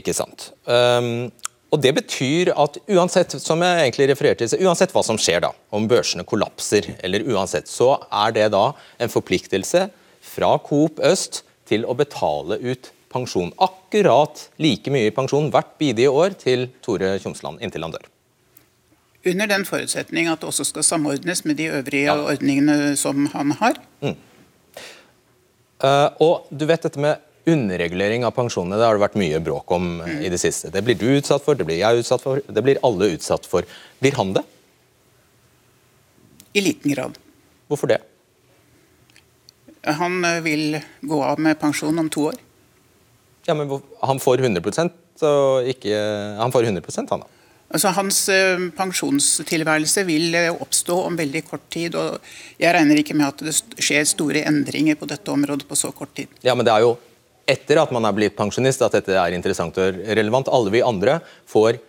Ikke 0.00 0.16
sant. 0.16 0.50
Um, 0.64 1.28
og 1.74 1.82
Det 1.82 1.92
betyr 1.96 2.52
at 2.56 2.78
uansett 2.88 3.36
som 3.42 3.60
jeg 3.60 3.82
egentlig 3.82 4.08
refererte 4.12 4.46
til, 4.48 4.64
uansett 4.64 4.94
hva 4.94 5.02
som 5.04 5.18
skjer, 5.20 5.42
da, 5.44 5.50
om 5.74 5.88
børsene 5.90 6.24
kollapser, 6.24 6.88
eller 7.04 7.26
uansett, 7.34 7.68
så 7.68 7.96
er 8.08 8.32
det 8.36 8.46
da 8.54 8.70
en 9.02 9.12
forpliktelse 9.12 9.88
fra 10.36 10.56
Coop 10.62 11.00
Øst 11.04 11.42
til 11.68 11.86
å 11.88 11.96
betale 11.98 12.60
ut 12.62 12.92
pensjon. 13.12 13.52
Akkurat 13.62 14.48
like 14.62 14.92
mye 14.92 15.10
i 15.10 15.14
pensjon 15.14 15.50
hvert 15.54 15.76
bidige 15.80 16.12
år 16.12 16.36
til 16.38 16.68
Tore 16.84 17.16
Tjomsland 17.22 17.62
inntil 17.64 17.86
han 17.86 17.94
dør. 17.96 18.06
Under 19.26 19.50
den 19.50 19.66
forutsetning 19.66 20.28
at 20.30 20.42
det 20.42 20.50
også 20.50 20.68
skal 20.68 20.84
samordnes 20.86 21.42
med 21.48 21.58
de 21.58 21.70
øvrige 21.80 22.14
ordningene 22.14 22.94
som 22.98 23.26
han 23.32 23.54
har. 23.58 23.80
Uh, 25.76 26.08
og 26.22 26.46
du 26.50 26.64
vet 26.68 26.84
dette 26.86 27.00
med 27.02 27.20
underregulering 27.46 28.24
av 28.26 28.32
pensjonene, 28.34 28.78
det 28.78 28.86
har 28.86 28.96
det 28.96 29.02
vært 29.02 29.18
mye 29.20 29.40
bråk 29.44 29.72
om 29.76 29.98
uh, 30.00 30.12
i 30.24 30.30
det 30.32 30.38
siste. 30.40 30.70
Det 30.72 30.82
blir 30.86 30.96
du 30.98 31.08
utsatt 31.18 31.44
for, 31.44 31.58
det 31.58 31.66
blir 31.68 31.82
jeg 31.82 32.02
utsatt 32.02 32.22
for, 32.22 32.40
det 32.40 32.62
blir 32.64 32.80
alle 32.86 33.10
utsatt 33.16 33.48
for. 33.50 33.66
Blir 34.02 34.16
han 34.18 34.32
det? 34.38 34.44
I 36.56 36.62
liten 36.64 36.94
grad. 36.94 37.18
Hvorfor 37.68 37.90
det? 37.90 38.00
Han 39.86 40.18
uh, 40.24 40.40
vil 40.44 40.78
gå 41.00 41.22
av 41.22 41.40
med 41.42 41.58
pensjon 41.60 41.98
om 41.98 42.10
to 42.10 42.28
år. 42.32 42.42
Ja, 43.46 43.54
men 43.54 43.70
Han 44.02 44.18
får 44.18 44.42
100% 44.42 45.22
og 45.24 45.68
ikke 45.70 45.96
Han 46.40 46.52
får 46.52 46.66
100% 46.68 47.12
han 47.14 47.22
da? 47.22 47.28
Altså, 47.66 47.90
hans 47.96 48.20
eh, 48.30 48.60
pensjonstilværelse 48.78 50.04
vil 50.06 50.34
eh, 50.38 50.52
oppstå 50.54 51.00
om 51.08 51.16
veldig 51.18 51.42
kort 51.48 51.64
tid. 51.72 51.96
og 51.98 52.22
Jeg 52.62 52.74
regner 52.76 53.00
ikke 53.00 53.16
med 53.18 53.26
at 53.26 53.42
det 53.42 53.56
skjer 53.82 54.06
store 54.06 54.44
endringer 54.46 54.98
på 54.98 55.08
dette 55.10 55.32
området 55.32 55.66
på 55.66 55.78
så 55.78 55.90
kort 55.90 56.14
tid. 56.14 56.30
Ja, 56.46 56.54
men 56.54 56.66
det 56.66 56.76
er 56.76 56.84
jo 56.86 56.94
etter 57.46 57.82
at 57.82 57.90
man 57.94 58.06
er 58.06 58.14
blitt 58.14 58.36
pensjonist 58.38 58.84
at 58.86 58.94
dette 58.94 59.18
er 59.18 59.34
interessant 59.34 59.78
og 59.82 59.98
relevant. 60.06 60.50
Alle 60.50 60.74
vi 60.74 60.84
andre 60.86 61.18
får 61.50 61.80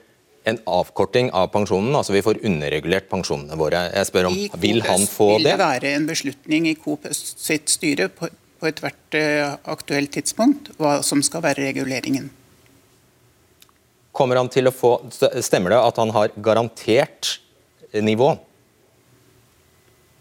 en 0.47 0.59
avkorting 0.69 1.29
av 1.35 1.49
pensjonen, 1.51 1.95
altså 1.97 2.15
vi 2.15 2.23
får 2.23 2.39
underregulert 2.47 3.09
pensjonene 3.11 3.57
våre. 3.59 3.87
Jeg 3.91 4.07
spør 4.09 4.29
om, 4.29 4.37
Vil 4.63 4.81
han 4.85 5.03
få 5.09 5.33
det? 5.33 5.41
Vil 5.41 5.49
det 5.49 5.57
være 5.59 5.93
en 5.97 6.07
beslutning 6.07 6.69
i 6.71 6.75
Coop 6.79 7.07
sitt 7.11 7.71
styre 7.73 8.07
på, 8.13 8.29
på 8.31 8.69
ethvert 8.69 9.17
uh, 9.19 9.57
aktuelt 9.73 10.13
tidspunkt 10.15 10.71
hva 10.79 10.99
som 11.03 11.23
skal 11.25 11.43
være 11.43 11.67
reguleringen? 11.67 12.29
Kommer 14.15 14.39
han 14.39 14.49
til 14.49 14.69
å 14.69 14.73
få, 14.73 14.95
Stemmer 15.45 15.75
det 15.75 15.81
at 15.83 15.99
han 16.01 16.15
har 16.15 16.31
garantert 16.41 17.37
nivå? 17.93 18.31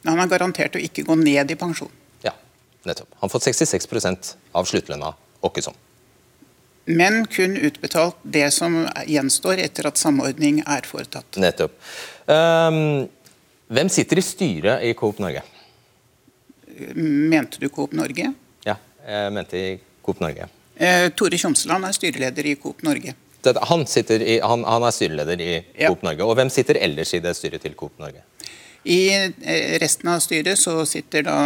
Han 0.07 0.21
har 0.21 0.31
garantert 0.31 0.77
å 0.77 0.83
ikke 0.83 1.07
gå 1.07 1.17
ned 1.19 1.51
i 1.51 1.59
pensjon. 1.59 1.91
Ja, 2.27 2.35
nettopp. 2.87 3.15
Han 3.23 3.31
får 3.33 3.47
66 3.49 4.37
av 4.55 4.69
sluttlønna 4.69 5.15
åkke 5.47 5.65
som. 5.65 5.75
Men 6.87 7.25
kun 7.27 7.57
utbetalt 7.57 8.19
det 8.23 8.47
som 8.55 8.85
gjenstår 9.11 9.59
etter 9.65 9.89
at 9.91 9.99
samordning 9.99 10.61
er 10.63 10.87
foretatt. 10.87 11.39
Nettopp. 11.43 11.75
Um, 12.31 13.09
hvem 13.67 13.91
sitter 13.91 14.21
i 14.21 14.23
styret 14.23 14.85
i 14.87 14.93
Coop 14.99 15.19
Norge? 15.23 15.43
Mente 16.95 17.59
du 17.59 17.67
Coop 17.75 17.95
Norge? 17.97 18.31
Ja, 18.67 18.77
jeg 19.03 19.35
mente 19.35 19.59
i 19.59 19.73
Coop 20.07 20.23
Norge. 20.23 20.47
Uh, 20.79 21.09
Tore 21.19 21.41
Tjomsland 21.41 21.89
er 21.89 21.97
styreleder 21.97 22.53
i 22.53 22.55
Coop 22.63 22.87
Norge. 22.87 23.17
Han, 23.47 23.83
i, 23.83 24.39
han, 24.43 24.65
han, 24.67 24.87
er 24.87 24.95
styreleder 24.95 25.43
i 25.43 25.53
ja. 25.57 25.89
Coop 25.89 26.07
Norge. 26.07 26.23
Og 26.23 26.39
hvem 26.39 26.51
sitter 26.55 26.79
ellers 26.83 27.15
i 27.15 27.23
det 27.23 27.35
styret 27.39 27.67
til 27.67 27.75
Coop 27.79 27.99
Norge? 28.03 28.23
I 28.87 29.01
eh, 29.11 29.77
resten 29.83 30.11
av 30.15 30.23
styret 30.23 30.59
så 30.59 30.79
sitter 30.87 31.27
da 31.27 31.39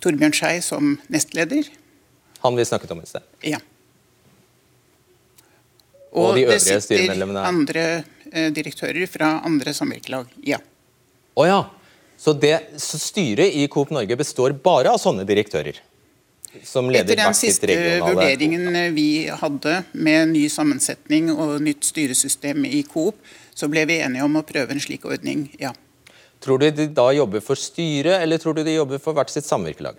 Torbjørn 0.00 0.36
Skei 0.36 0.60
som 0.64 0.96
nestleder. 1.12 1.68
Han 2.44 2.56
vi 2.56 2.64
snakket 2.68 2.92
om 2.96 3.04
i 3.04 3.08
sted? 3.08 3.24
Ja. 3.44 3.60
Og, 6.16 6.30
og 6.30 6.38
de 6.38 6.46
øvrige 6.46 6.80
styremedlemmene? 6.80 7.42
Det 7.42 7.46
sitter 7.46 7.52
andre 7.52 7.86
eh, 8.32 8.52
direktører 8.56 9.10
fra 9.10 9.32
andre 9.44 9.74
samvirkelag. 9.76 10.30
Ja. 10.48 10.60
Å 11.36 11.42
oh, 11.42 11.48
ja. 11.48 11.60
Så, 12.16 12.32
det, 12.32 12.54
så 12.80 12.96
styret 12.96 13.52
i 13.52 13.66
Coop 13.68 13.92
Norge 13.92 14.16
består 14.16 14.56
bare 14.64 14.94
av 14.96 15.02
sånne 15.02 15.26
direktører? 15.28 15.82
som 16.64 16.90
leder 16.90 17.12
Etter 17.12 17.24
den 17.24 17.34
siste 17.36 17.76
vurderingen 18.00 18.94
vi 18.94 19.26
hadde 19.28 19.80
med 19.92 20.32
ny 20.32 20.46
sammensetning 20.52 21.30
og 21.34 21.58
nytt 21.64 21.84
styresystem 21.84 22.64
i 22.68 22.82
Coop, 22.88 23.18
så 23.56 23.68
ble 23.72 23.86
vi 23.88 24.00
enige 24.04 24.24
om 24.26 24.38
å 24.38 24.44
prøve 24.46 24.72
en 24.72 24.82
slik 24.82 25.06
ordning, 25.08 25.48
ja. 25.60 25.74
Tror 26.44 26.60
du 26.60 26.68
de 26.70 26.88
da 26.92 27.08
jobber 27.16 27.42
for 27.44 27.58
styret, 27.58 28.20
eller 28.20 28.38
tror 28.38 28.58
du 28.58 28.62
de 28.66 28.76
jobber 28.76 29.00
for 29.02 29.16
hvert 29.16 29.32
sitt 29.32 29.46
samvirkelag? 29.48 29.96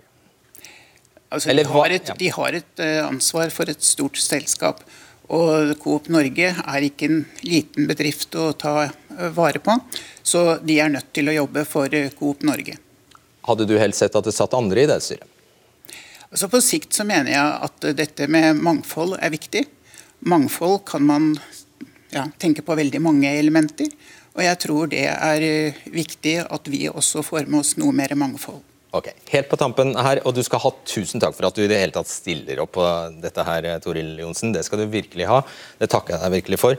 Altså, 1.28 1.52
de, 1.52 1.64
har 1.66 1.92
et, 1.92 2.12
de 2.16 2.28
har 2.32 2.56
et 2.56 2.80
uh, 2.80 3.08
ansvar 3.08 3.50
for 3.52 3.68
et 3.68 3.82
stort 3.84 4.16
selskap. 4.22 4.80
Og 5.28 5.74
Coop 5.82 6.08
Norge 6.12 6.52
er 6.56 6.84
ikke 6.86 7.08
en 7.10 7.24
liten 7.44 7.88
bedrift 7.88 8.34
å 8.38 8.50
ta 8.56 8.88
vare 9.36 9.60
på, 9.60 9.74
så 10.22 10.56
de 10.64 10.78
er 10.80 10.92
nødt 10.92 11.10
til 11.12 11.28
å 11.28 11.36
jobbe 11.36 11.64
for 11.68 11.92
Coop 12.16 12.46
Norge. 12.48 12.78
Hadde 13.48 13.66
du 13.68 13.76
helst 13.80 14.04
sett 14.04 14.16
at 14.16 14.24
det 14.24 14.36
satt 14.36 14.56
andre 14.56 14.84
i 14.84 14.88
det 14.88 15.00
styret? 15.04 15.28
Altså 16.28 16.48
På 16.52 16.60
sikt 16.60 16.92
så 16.92 17.06
mener 17.08 17.32
jeg 17.32 17.60
at 17.68 17.86
dette 17.96 18.28
med 18.28 18.60
mangfold 18.60 19.16
er 19.16 19.32
viktig. 19.32 19.64
Mangfold 20.28 20.82
kan 20.88 21.04
man 21.08 21.30
ja, 22.12 22.26
tenke 22.40 22.64
på 22.64 22.76
veldig 22.76 23.00
mange 23.00 23.32
elementer. 23.32 23.88
Og 24.36 24.44
jeg 24.44 24.60
tror 24.62 24.90
det 24.92 25.06
er 25.08 25.46
viktig 25.92 26.36
at 26.44 26.68
vi 26.70 26.84
også 26.90 27.24
får 27.24 27.48
med 27.48 27.62
oss 27.62 27.76
noe 27.80 27.96
mer 27.96 28.12
mangfold. 28.18 28.60
Ok, 28.96 29.10
Helt 29.28 29.50
på 29.50 29.56
tampen 29.60 29.92
her, 30.00 30.22
og 30.24 30.32
du 30.32 30.40
skal 30.44 30.62
ha 30.62 30.70
tusen 30.88 31.20
takk 31.20 31.34
for 31.36 31.48
at 31.50 31.56
du 31.58 31.60
i 31.66 31.68
det 31.68 31.76
hele 31.76 31.92
tatt 31.92 32.08
stiller 32.08 32.62
opp 32.62 32.72
på 32.78 32.84
dette 33.20 33.44
her, 33.44 33.66
eh, 33.68 33.80
Toril 33.84 34.14
Johnsen. 34.22 34.54
Det 34.54 34.64
skal 34.64 34.80
du 34.80 34.86
virkelig 34.88 35.26
ha. 35.28 35.42
Det 35.76 35.90
takker 35.92 36.16
jeg 36.16 36.24
deg 36.24 36.36
virkelig 36.38 36.58
for. 36.62 36.78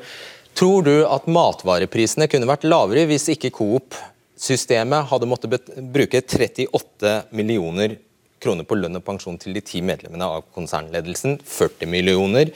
Tror 0.57 0.83
du 0.87 0.95
at 1.05 1.29
matvareprisene 1.29 2.27
kunne 2.31 2.49
vært 2.49 2.65
lavere 2.65 3.05
hvis 3.11 3.29
ikke 3.35 3.53
Coop-systemet 3.53 5.05
hadde 5.11 5.29
måttet 5.29 5.69
bruke 5.93 6.23
38 6.25 7.13
millioner 7.37 7.99
kroner 8.41 8.65
på 8.65 8.79
lønn 8.79 8.97
og 8.97 9.05
pensjon 9.05 9.37
til 9.37 9.53
de 9.53 9.61
ti 9.61 9.83
medlemmene 9.85 10.25
av 10.25 10.49
konsernledelsen. 10.55 11.37
40 11.45 11.93
millioner 11.93 12.49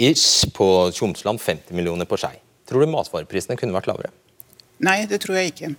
ish 0.00 0.48
på 0.56 0.88
Tjomsland, 0.96 1.42
50 1.44 1.76
millioner 1.76 2.08
på 2.08 2.16
Skei. 2.16 2.38
Tror 2.64 2.80
du 2.80 2.94
matvareprisene 2.94 3.60
kunne 3.60 3.76
vært 3.76 3.90
lavere? 3.92 4.14
Nei, 4.84 5.04
det 5.10 5.22
tror 5.24 5.38
jeg 5.40 5.54
ikke. 5.54 5.72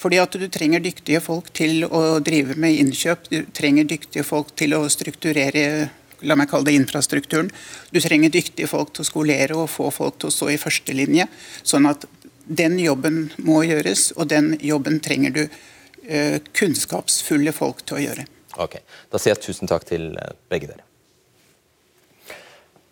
Fordi 0.00 0.20
at 0.22 0.38
du 0.38 0.46
trenger 0.52 0.82
dyktige 0.84 1.20
folk 1.24 1.50
til 1.56 1.86
å 1.86 2.20
drive 2.24 2.56
med 2.60 2.78
innkjøp. 2.82 3.28
Du 3.30 3.38
trenger 3.56 3.86
dyktige 3.88 4.24
folk 4.26 4.52
til 4.58 4.76
å 4.76 4.84
strukturere 4.92 5.90
la 6.24 6.36
meg 6.38 6.48
kalle 6.50 6.70
det 6.70 6.78
infrastrukturen. 6.78 7.50
Du 7.92 8.00
trenger 8.00 8.32
dyktige 8.32 8.68
folk 8.70 8.94
til 8.94 9.04
å 9.04 9.08
skolere 9.08 9.56
og 9.58 9.70
få 9.72 9.90
folk 9.94 10.18
til 10.20 10.30
å 10.30 10.34
stå 10.34 10.50
i 10.54 10.60
førstelinje. 10.60 11.26
Sånn 11.66 11.88
at 11.90 12.06
den 12.44 12.78
jobben 12.80 13.28
må 13.44 13.62
gjøres, 13.64 14.10
og 14.16 14.28
den 14.32 14.54
jobben 14.60 15.00
trenger 15.04 15.34
du 15.34 15.42
uh, 15.44 16.38
kunnskapsfulle 16.56 17.54
folk 17.56 17.84
til 17.88 17.98
å 17.98 18.02
gjøre. 18.04 18.26
Ok, 18.60 18.78
Da 19.10 19.20
sier 19.20 19.34
jeg 19.34 19.46
tusen 19.48 19.70
takk 19.70 19.86
til 19.88 20.12
eh, 20.14 20.34
begge 20.52 20.68
dere. 20.70 20.84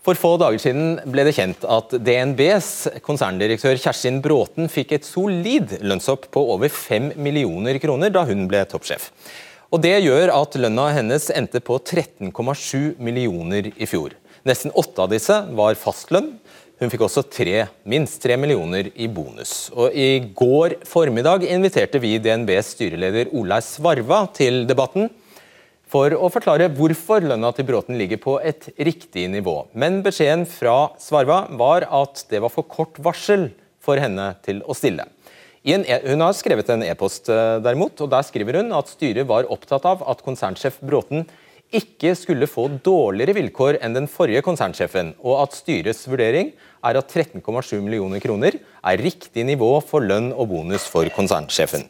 For 0.02 0.18
få 0.18 0.32
dager 0.34 0.58
siden 0.58 0.96
ble 1.06 1.22
det 1.28 1.36
kjent 1.36 1.62
at 1.70 1.92
DNBs 2.02 2.70
konserndirektør 3.06 3.76
Kjerstin 3.78 4.16
Bråten 4.24 4.66
fikk 4.66 4.96
et 4.96 5.06
solid 5.06 5.76
lønnshopp 5.78 6.26
på 6.34 6.42
over 6.56 6.72
5 6.74 7.12
millioner 7.22 7.78
kroner 7.78 8.10
da 8.10 8.24
hun 8.26 8.48
ble 8.50 8.64
toppsjef. 8.66 9.12
Og 9.70 9.78
Det 9.84 9.94
gjør 10.02 10.34
at 10.34 10.58
lønna 10.58 10.88
hennes 10.96 11.28
endte 11.30 11.62
på 11.62 11.78
13,7 11.78 12.98
millioner 12.98 13.70
i 13.70 13.86
fjor. 13.86 14.18
Nesten 14.42 14.74
åtte 14.74 15.06
av 15.06 15.14
disse 15.14 15.38
var 15.54 15.78
fastlønn. 15.78 16.32
Hun 16.82 16.90
fikk 16.90 17.06
også 17.06 17.22
tre, 17.30 17.68
minst 17.86 18.18
tre 18.24 18.34
millioner 18.34 18.90
i 18.98 19.06
bonus. 19.06 19.70
Og 19.70 19.94
I 19.94 20.18
går 20.34 20.80
formiddag 20.82 21.46
inviterte 21.46 22.02
vi 22.02 22.16
DNBs 22.18 22.74
styreleder 22.74 23.30
Olai 23.38 23.62
Svarva 23.62 24.24
til 24.34 24.64
debatten 24.66 25.12
for 25.92 26.14
å 26.16 26.30
forklare 26.32 26.70
hvorfor 26.72 27.24
lønna 27.26 27.50
til 27.52 27.66
Bråten 27.68 27.98
ligger 28.00 28.20
på 28.22 28.38
et 28.40 28.70
riktig 28.80 29.26
nivå. 29.32 29.66
Men 29.76 30.00
beskjeden 30.04 30.46
fra 30.48 30.94
Svarva 31.00 31.44
var 31.60 31.84
at 31.92 32.24
det 32.32 32.40
var 32.40 32.52
for 32.52 32.64
kort 32.64 32.96
varsel 33.04 33.50
for 33.82 34.00
henne 34.00 34.32
til 34.46 34.62
å 34.64 34.76
stille. 34.78 35.04
E 35.62 35.76
hun 36.08 36.24
har 36.24 36.34
skrevet 36.34 36.72
en 36.74 36.82
e-post 36.82 37.28
eh, 37.30 37.60
derimot, 37.62 38.00
og 38.02 38.10
der 38.10 38.24
skriver 38.26 38.58
hun 38.58 38.72
at 38.74 38.90
styret 38.90 39.28
var 39.28 39.46
opptatt 39.52 39.84
av 39.86 40.02
at 40.10 40.24
konsernsjef 40.24 40.80
Bråten 40.82 41.26
ikke 41.72 42.12
skulle 42.18 42.48
få 42.50 42.66
dårligere 42.84 43.36
vilkår 43.36 43.78
enn 43.84 43.94
den 43.96 44.08
forrige 44.10 44.42
konsernsjefen, 44.44 45.14
og 45.24 45.44
at 45.44 45.54
styrets 45.56 46.02
vurdering 46.10 46.50
er 46.84 46.98
at 46.98 47.14
13,7 47.14 47.78
millioner 47.80 48.20
kroner 48.20 48.58
er 48.58 49.04
riktig 49.04 49.46
nivå 49.48 49.76
for 49.86 50.04
lønn 50.04 50.32
og 50.34 50.50
bonus 50.50 50.88
for 50.90 51.08
konsernsjefen. 51.14 51.86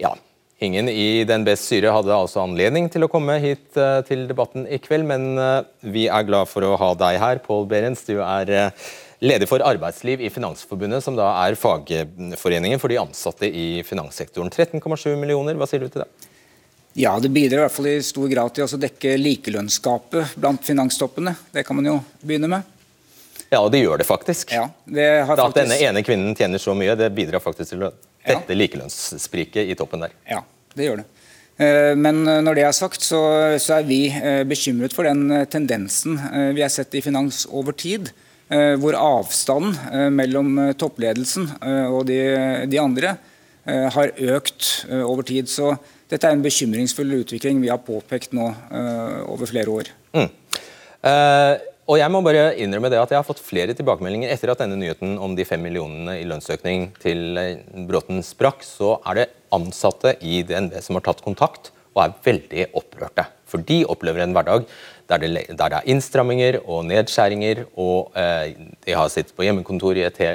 Ja, 0.00 0.12
Ingen 0.60 0.90
i 0.92 1.24
DNBs 1.24 1.62
styre 1.64 1.92
hadde 1.94 2.12
altså 2.12 2.42
anledning 2.42 2.90
til 2.92 3.06
å 3.06 3.08
komme 3.08 3.38
hit 3.40 3.78
uh, 3.80 4.02
til 4.04 4.26
debatten 4.28 4.66
i 4.68 4.76
kveld, 4.82 5.06
men 5.08 5.30
uh, 5.40 5.62
vi 5.80 6.02
er 6.12 6.26
glad 6.28 6.50
for 6.50 6.66
å 6.68 6.74
ha 6.76 6.90
deg 7.00 7.16
her, 7.22 7.40
Pål 7.40 7.64
Berens. 7.70 8.02
Du 8.04 8.18
er 8.20 8.52
uh, 8.52 8.90
leder 9.24 9.48
for 9.48 9.64
arbeidsliv 9.64 10.20
i 10.20 10.28
Finansforbundet, 10.28 11.00
som 11.06 11.16
da 11.16 11.30
er 11.46 11.56
fagforeningen 11.56 12.82
for 12.82 12.92
de 12.92 13.00
ansatte 13.00 13.48
i 13.48 13.80
finanssektoren. 13.88 14.52
13,7 14.52 15.16
millioner, 15.16 15.56
hva 15.56 15.68
sier 15.70 15.80
du 15.80 15.88
til 15.88 16.04
det? 16.04 16.10
Ja, 17.00 17.14
Det 17.22 17.32
bidrar 17.32 17.62
i 17.62 17.64
hvert 17.64 17.76
fall 17.78 17.88
i 17.94 17.96
stor 18.04 18.28
grad 18.28 18.52
til 18.52 18.68
å 18.68 18.82
dekke 18.84 19.16
likelønnsgapet 19.16 20.36
blant 20.36 20.66
finanstoppene. 20.66 21.38
Det 21.54 21.64
kan 21.64 21.80
man 21.80 21.88
jo 21.88 21.96
begynne 22.20 22.52
med. 22.52 22.79
Ja, 23.50 23.60
og 23.64 23.72
det 23.74 23.82
gjør 23.82 23.98
det 23.98 24.06
faktisk. 24.06 24.52
Ja, 24.54 24.68
det 24.86 25.08
faktisk... 25.26 25.46
At 25.48 25.58
denne 25.58 25.78
ene 25.82 26.04
kvinnen 26.06 26.36
tjener 26.38 26.62
så 26.62 26.74
mye, 26.78 26.94
det 26.98 27.10
bidrar 27.16 27.42
faktisk 27.42 27.74
til 27.74 27.88
å 27.88 27.90
dette 28.20 28.56
likelønnsspriket 28.56 29.70
i 29.70 29.76
toppen 29.78 30.04
der. 30.04 30.14
Ja, 30.28 30.44
det 30.76 30.86
gjør 30.86 31.00
det. 31.02 31.06
Eh, 31.60 31.92
men 31.98 32.22
eh, 32.28 32.40
når 32.44 32.58
det 32.58 32.66
er 32.68 32.76
sagt, 32.76 33.04
så, 33.04 33.20
er 33.58 33.86
vi 33.88 34.04
eh, 34.12 34.42
bekymret 34.48 34.94
for 34.96 35.08
den 35.08 35.46
tendensen 35.50 36.18
vi 36.54 36.64
har 36.64 36.72
sett 36.72 36.94
i 36.94 37.04
finans 37.04 37.46
over 37.50 37.76
tid, 37.76 38.12
hvor 38.50 38.96
avstanden 38.98 40.10
mellom 40.10 40.56
toppledelsen 40.74 41.44
og 41.86 42.00
de, 42.08 42.16
de 42.66 42.80
andre 42.82 43.12
har 43.94 44.10
økt 44.34 44.88
over 45.06 45.22
tid. 45.28 45.46
Så 45.46 45.68
dette 46.10 46.26
er 46.26 46.34
en 46.34 46.42
bekymringsfull 46.42 47.14
utvikling 47.20 47.60
vi 47.62 47.70
har 47.70 47.78
påpekt 47.86 48.34
nå 48.34 48.48
over 49.30 49.46
flere 49.46 49.70
år. 49.70 49.92
Mm. 50.18 50.26
Eh, 51.00 51.52
og 51.90 51.98
jeg 51.98 52.12
må 52.14 52.20
bare 52.22 52.52
innrømme 52.62 52.86
det 52.92 53.00
at 53.00 53.10
jeg 53.10 53.18
har 53.18 53.26
fått 53.26 53.42
flere 53.42 53.74
tilbakemeldinger 53.74 54.30
etter 54.30 54.52
at 54.52 54.60
denne 54.62 54.78
nyheten 54.78 55.16
om 55.18 55.34
de 55.34 55.46
fem 55.48 55.62
millionene 55.64 56.20
i 56.20 56.26
lønnsøkning 56.28 56.92
til 57.02 57.40
eh, 57.40 57.64
Bråten 57.88 58.22
sprakk, 58.22 58.62
så 58.62 59.00
er 59.10 59.18
det 59.18 59.28
ansatte 59.56 60.14
i 60.22 60.44
DNB 60.46 60.76
som 60.84 61.00
har 61.00 61.08
tatt 61.08 61.24
kontakt 61.24 61.72
og 61.96 62.04
er 62.04 62.16
veldig 62.22 62.66
opprørte. 62.78 63.26
For 63.50 63.66
de 63.66 63.80
opplever 63.90 64.22
en 64.22 64.36
hverdag 64.36 64.68
der 65.10 65.18
det, 65.18 65.30
der 65.48 65.72
det 65.72 65.78
er 65.80 65.88
innstramminger 65.90 66.60
og 66.62 66.84
nedskjæringer, 66.86 67.64
og 67.74 68.14
eh, 68.14 68.52
de 68.86 68.94
har 68.94 69.10
sittet 69.10 69.34
på 69.34 69.42
hjemmekontor 69.48 69.98
i 69.98 70.06
et 70.06 70.20
he 70.22 70.28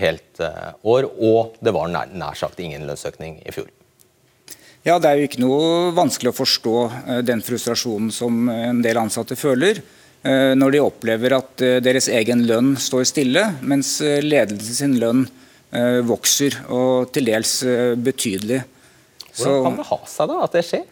helt 0.00 0.40
eh, 0.40 0.70
år, 0.80 1.10
og 1.20 1.58
det 1.60 1.74
var 1.76 1.90
nær, 1.92 2.08
nær 2.16 2.38
sagt 2.38 2.62
ingen 2.64 2.86
lønnsøkning 2.88 3.42
i 3.44 3.52
fjor. 3.52 3.68
Ja, 4.84 4.98
Det 4.98 5.10
er 5.10 5.20
jo 5.20 5.28
ikke 5.28 5.44
noe 5.44 5.92
vanskelig 5.96 6.32
å 6.32 6.38
forstå 6.40 6.78
eh, 6.88 7.20
den 7.28 7.44
frustrasjonen 7.44 8.08
som 8.12 8.48
en 8.48 8.80
del 8.84 9.00
ansatte 9.00 9.36
føler. 9.36 9.82
Eh, 10.24 10.52
Når 10.58 10.74
de 10.74 10.82
opplever 10.82 11.36
at 11.36 11.64
eh, 11.64 11.80
deres 11.84 12.08
egen 12.08 12.44
lønn 12.48 12.74
står 12.80 13.06
stille, 13.08 13.44
mens 13.62 13.96
eh, 14.04 14.22
ledelsen 14.24 14.80
sin 14.80 15.00
lønn 15.02 15.26
vokser, 16.06 16.54
og 16.70 17.08
til 17.10 17.26
dels 17.26 17.50
betydelig. 17.98 18.60
Hvordan 19.34 19.64
kan 19.64 19.78
det 19.80 19.86
ha 19.88 19.96
seg 20.06 20.28
da 20.30 20.36
at 20.44 20.52
det 20.54 20.60
skjer? 20.68 20.84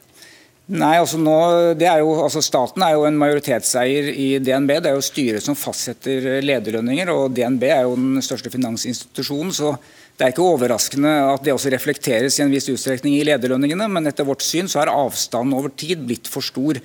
Nei, 0.73 0.97
altså 0.97 1.19
nå, 1.19 1.37
det 1.79 1.87
er 1.87 2.01
jo, 2.01 2.13
altså 2.25 2.41
Staten 2.43 2.83
er 2.83 2.95
jo 2.95 3.05
en 3.07 3.19
majoritetseier 3.19 4.09
i 4.11 4.27
DNB. 4.43 4.73
Det 4.83 4.91
er 4.91 4.97
jo 4.97 5.05
styret 5.05 5.45
som 5.45 5.59
fastsetter 5.59 6.41
lederlønninger. 6.43 7.11
og 7.11 7.35
DNB 7.35 7.67
er 7.69 7.83
jo 7.83 7.97
den 7.99 8.23
største 8.23 8.51
finansinstitusjonen. 8.51 9.53
så 9.55 9.75
Det 10.17 10.27
er 10.27 10.35
ikke 10.35 10.47
overraskende 10.47 11.13
at 11.33 11.43
det 11.47 11.55
også 11.55 11.71
reflekteres 11.75 12.39
i 12.39 12.43
en 12.43 12.51
viss 12.55 12.71
utstrekning 12.71 13.19
i 13.19 13.25
lederlønningene. 13.27 13.87
Men 13.87 14.07
etter 14.07 14.27
vårt 14.27 14.43
syn 14.47 14.71
så 14.71 14.83
er 14.83 14.95
avstanden 14.95 15.55
over 15.59 15.71
tid 15.75 16.07
blitt 16.07 16.31
for 16.31 16.43
stor. 16.47 16.79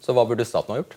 Så 0.00 0.16
hva 0.16 0.24
burde 0.28 0.48
staten 0.48 0.72
ha 0.72 0.80
gjort? 0.80 0.96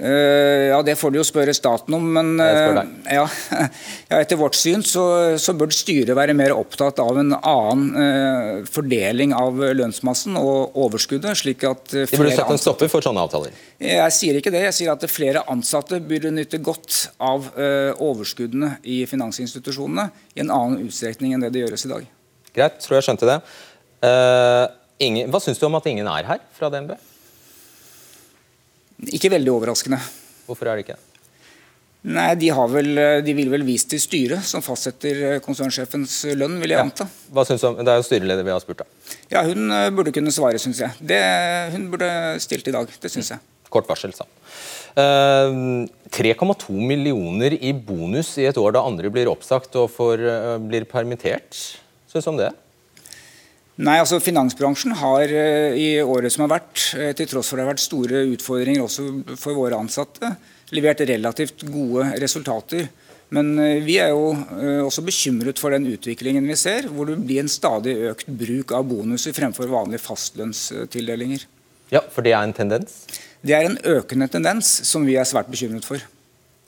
Eh, 0.00 0.68
ja, 0.70 0.82
Det 0.82 0.96
får 0.96 1.12
du 1.12 1.18
jo 1.18 1.24
spørre 1.26 1.52
staten 1.54 1.94
om, 1.96 2.04
men 2.14 2.40
uh, 2.40 2.78
ja, 3.04 3.26
ja, 4.10 4.20
etter 4.20 4.38
vårt 4.40 4.56
syn 4.56 4.80
så, 4.86 5.02
så 5.40 5.52
bør 5.58 5.72
styret 5.74 6.16
være 6.16 6.32
mer 6.36 6.54
opptatt 6.56 7.02
av 7.02 7.18
en 7.20 7.34
annen 7.36 7.82
uh, 7.92 8.68
fordeling 8.70 9.34
av 9.36 9.60
lønnsmassen 9.76 10.38
og 10.40 10.78
overskuddet. 10.80 11.36
slik 11.42 11.66
at 11.68 11.92
flere 11.92 12.08
De 12.08 12.22
burde 12.22 12.32
flere 12.38 12.56
en 12.56 12.62
stopper 12.62 12.92
for 12.92 13.04
sånne 13.04 13.26
avtaler. 13.28 13.60
Jeg 13.80 14.16
sier 14.16 14.40
ikke 14.40 14.54
det. 14.54 14.64
Jeg 14.70 14.78
sier 14.78 14.94
at 14.94 15.04
flere 15.10 15.44
ansatte 15.52 16.00
burde 16.00 16.32
nytte 16.32 16.60
godt 16.64 17.10
av 17.20 17.48
overskuddene 18.00 18.74
i 18.88 19.02
finansinstitusjonene 19.08 20.08
i 20.36 20.44
en 20.44 20.52
annen 20.52 20.84
utstrekning 20.86 21.34
enn 21.36 21.44
det 21.44 21.52
det 21.54 21.64
gjøres 21.64 21.86
i 21.86 21.92
dag. 21.92 22.08
Greit, 22.56 22.80
tror 22.84 22.98
jeg 22.98 23.08
skjønte 23.08 23.28
det. 23.28 23.38
Ingen, 25.00 25.32
hva 25.32 25.40
syns 25.40 25.60
du 25.60 25.64
om 25.68 25.78
at 25.80 25.88
ingen 25.88 26.08
er 26.12 26.28
her 26.28 26.44
fra 26.56 26.68
DNB? 26.72 26.92
Ikke 29.08 29.32
veldig 29.32 29.54
overraskende. 29.54 30.00
Hvorfor 30.48 30.68
er 30.68 30.76
det 30.76 30.84
ikke 30.84 30.98
det? 30.98 31.06
Nei, 32.00 32.30
de, 32.40 32.48
har 32.56 32.68
vel, 32.72 32.96
de 33.20 33.32
vil 33.36 33.50
vel 33.52 33.64
vise 33.66 33.90
til 33.90 34.00
styret, 34.00 34.44
som 34.48 34.62
fastsetter 34.64 35.18
eh, 35.34 35.40
konsernsjefens 35.44 36.22
lønn, 36.32 36.56
vil 36.62 36.72
jeg 36.72 36.80
anta. 36.80 37.04
Hva 37.28 37.44
synes 37.44 37.60
du 37.60 37.66
om, 37.68 37.76
Det 37.76 37.92
er 37.92 38.00
jo 38.00 38.06
styreleder 38.06 38.46
vi 38.46 38.54
har 38.54 38.62
spurt, 38.62 38.80
da. 38.80 39.16
Ja, 39.34 39.42
Hun 39.44 39.68
eh, 39.68 39.90
burde 39.92 40.14
kunne 40.16 40.32
svare, 40.32 40.60
syns 40.62 40.80
jeg. 40.80 40.96
Det, 40.96 41.20
hun 41.74 41.90
burde 41.92 42.08
stilt 42.40 42.70
i 42.72 42.74
dag. 42.76 42.88
Det 43.02 43.12
syns 43.12 43.34
jeg. 43.34 43.44
Kort 43.70 43.90
varsel, 43.90 44.16
sa 44.16 44.24
han. 44.24 44.32
Eh, 45.04 45.60
3,2 46.16 46.72
millioner 46.72 47.58
i 47.60 47.74
bonus 47.76 48.32
i 48.40 48.48
et 48.48 48.56
år 48.58 48.72
da 48.78 48.86
andre 48.88 49.12
blir 49.12 49.28
oppsagt 49.30 49.76
og 49.78 49.92
får, 49.92 50.24
uh, 50.24 50.56
blir 50.58 50.88
permittert. 50.88 51.52
Syns 52.10 52.26
du 52.26 52.32
om 52.32 52.40
det? 52.40 52.48
Nei, 53.80 53.96
altså 53.96 54.18
Finansbransjen 54.20 54.92
har 55.00 55.30
eh, 55.32 55.76
i 55.78 55.86
året 56.02 56.32
som 56.34 56.44
har 56.44 56.56
vært, 56.58 56.82
eh, 56.98 57.12
til 57.16 57.28
tross 57.30 57.48
for 57.48 57.56
det 57.56 57.64
har 57.64 57.72
vært 57.72 57.84
store 57.84 58.24
utfordringer 58.34 58.84
også 58.84 59.36
for 59.40 59.56
våre 59.56 59.78
ansatte, 59.80 60.34
levert 60.74 61.00
relativt 61.08 61.64
gode 61.70 62.10
resultater. 62.20 62.90
Men 63.32 63.54
eh, 63.62 63.78
vi 63.86 63.96
er 64.02 64.12
jo 64.12 64.34
også 64.84 65.04
bekymret 65.06 65.62
for 65.62 65.72
den 65.72 65.88
utviklingen 65.94 66.50
vi 66.50 66.58
ser, 66.60 66.90
hvor 66.92 67.08
det 67.08 67.20
blir 67.22 67.40
en 67.44 67.52
stadig 67.52 67.96
økt 68.10 68.28
bruk 68.42 68.74
av 68.76 68.84
bonuser 68.90 69.36
fremfor 69.36 69.70
vanlige 69.70 70.04
fastlønnstildelinger. 70.04 71.46
Ja, 71.94 72.04
for 72.12 72.26
det 72.26 72.34
er 72.36 72.44
en 72.44 72.54
tendens. 72.54 73.04
Det 73.40 73.56
er 73.56 73.64
en 73.64 73.78
økende 73.96 74.28
tendens 74.30 74.68
som 74.86 75.06
vi 75.08 75.16
er 75.16 75.28
svært 75.28 75.48
bekymret 75.50 75.86
for. 75.88 76.04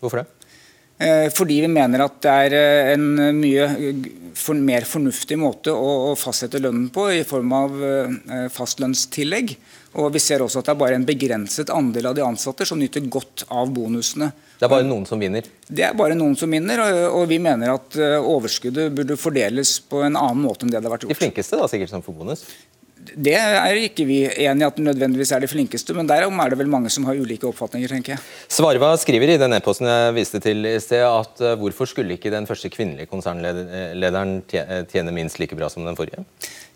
Hvorfor 0.01 0.23
det? 0.23 0.42
Eh, 1.03 1.29
Fordi 1.35 1.61
vi 1.61 1.69
mener 1.71 2.05
at 2.05 2.19
det 2.23 2.33
er 2.47 2.55
eh, 2.55 2.93
en 2.95 3.38
mye 3.41 3.67
eh, 3.75 4.59
mer 4.62 4.87
fornuftig 4.88 5.38
måte 5.41 5.75
å, 5.75 6.15
fastsette 6.19 6.61
lønnen 6.62 6.91
på 6.95 7.09
i 7.12 7.23
form 7.27 7.53
av 7.57 7.75
fastlønnstillegg. 8.55 9.53
Og 10.01 10.09
vi 10.15 10.23
ser 10.25 10.41
også 10.41 10.62
at 10.62 10.71
det 10.71 10.73
er 10.73 10.81
bare 10.81 10.97
en 10.97 11.05
begrenset 11.07 11.71
andel 11.75 12.09
av 12.09 12.17
de 12.17 12.25
ansatte 12.25 12.65
som 12.69 12.81
nyter 12.81 13.05
godt 13.12 13.45
av 13.53 13.69
bonusene. 13.75 14.31
Det 14.57 14.65
er 14.65 14.73
bare 14.73 14.88
noen 14.88 15.05
som 15.09 15.21
vinner. 15.21 15.45
Det 15.69 15.85
er 15.85 15.97
bare 15.99 16.17
noen 16.17 16.37
som 16.38 16.53
vinner, 16.55 16.81
og, 17.11 17.27
vi 17.29 17.37
mener 17.45 17.75
at 17.75 17.99
overskuddet 18.23 18.95
burde 18.97 19.19
fordeles 19.21 19.77
på 19.85 20.01
en 20.07 20.17
annen 20.17 20.41
måte 20.47 20.65
enn 20.65 20.73
det 20.73 20.81
det 20.81 20.88
har 20.88 20.97
vært 20.97 21.07
gjort. 21.07 21.12
De 21.12 21.21
flinkeste 21.27 21.61
da, 21.61 21.69
sikkert 21.69 21.93
som 21.93 22.07
får 22.07 22.17
bonus. 22.23 22.47
Det 23.03 23.35
er 23.35 23.79
ikke 23.83 24.05
vi 24.07 24.21
enig 24.31 24.62
i 24.62 24.67
at 24.69 24.77
nødvendigvis 24.79 25.33
er 25.35 25.43
de 25.43 25.49
flinkeste, 25.51 25.95
men 25.97 26.07
derom 26.07 26.38
er 26.38 26.53
det 26.53 26.59
vel 26.61 26.71
mange 26.71 26.91
som 26.93 27.07
har 27.09 27.19
ulike 27.19 27.49
oppfatninger, 27.49 27.91
tenker 27.91 28.15
jeg. 28.15 28.23
Svarva 28.53 28.93
skriver 29.01 29.35
i 29.35 29.38
den 29.43 29.57
e-posten 29.57 29.91
jeg 29.91 30.15
viste 30.21 30.41
til 30.45 30.69
i 30.71 30.77
sted, 30.83 31.03
at 31.03 31.43
eh, 31.43 31.57
hvorfor 31.59 31.91
skulle 31.91 32.15
ikke 32.15 32.31
den 32.33 32.47
første 32.47 32.71
kvinnelige 32.71 33.11
konsernlederen 33.11 34.37
eh, 34.55 34.85
tjene 34.93 35.15
minst 35.15 35.43
like 35.43 35.59
bra 35.59 35.71
som 35.73 35.88
den 35.88 35.99
forrige? 35.99 36.23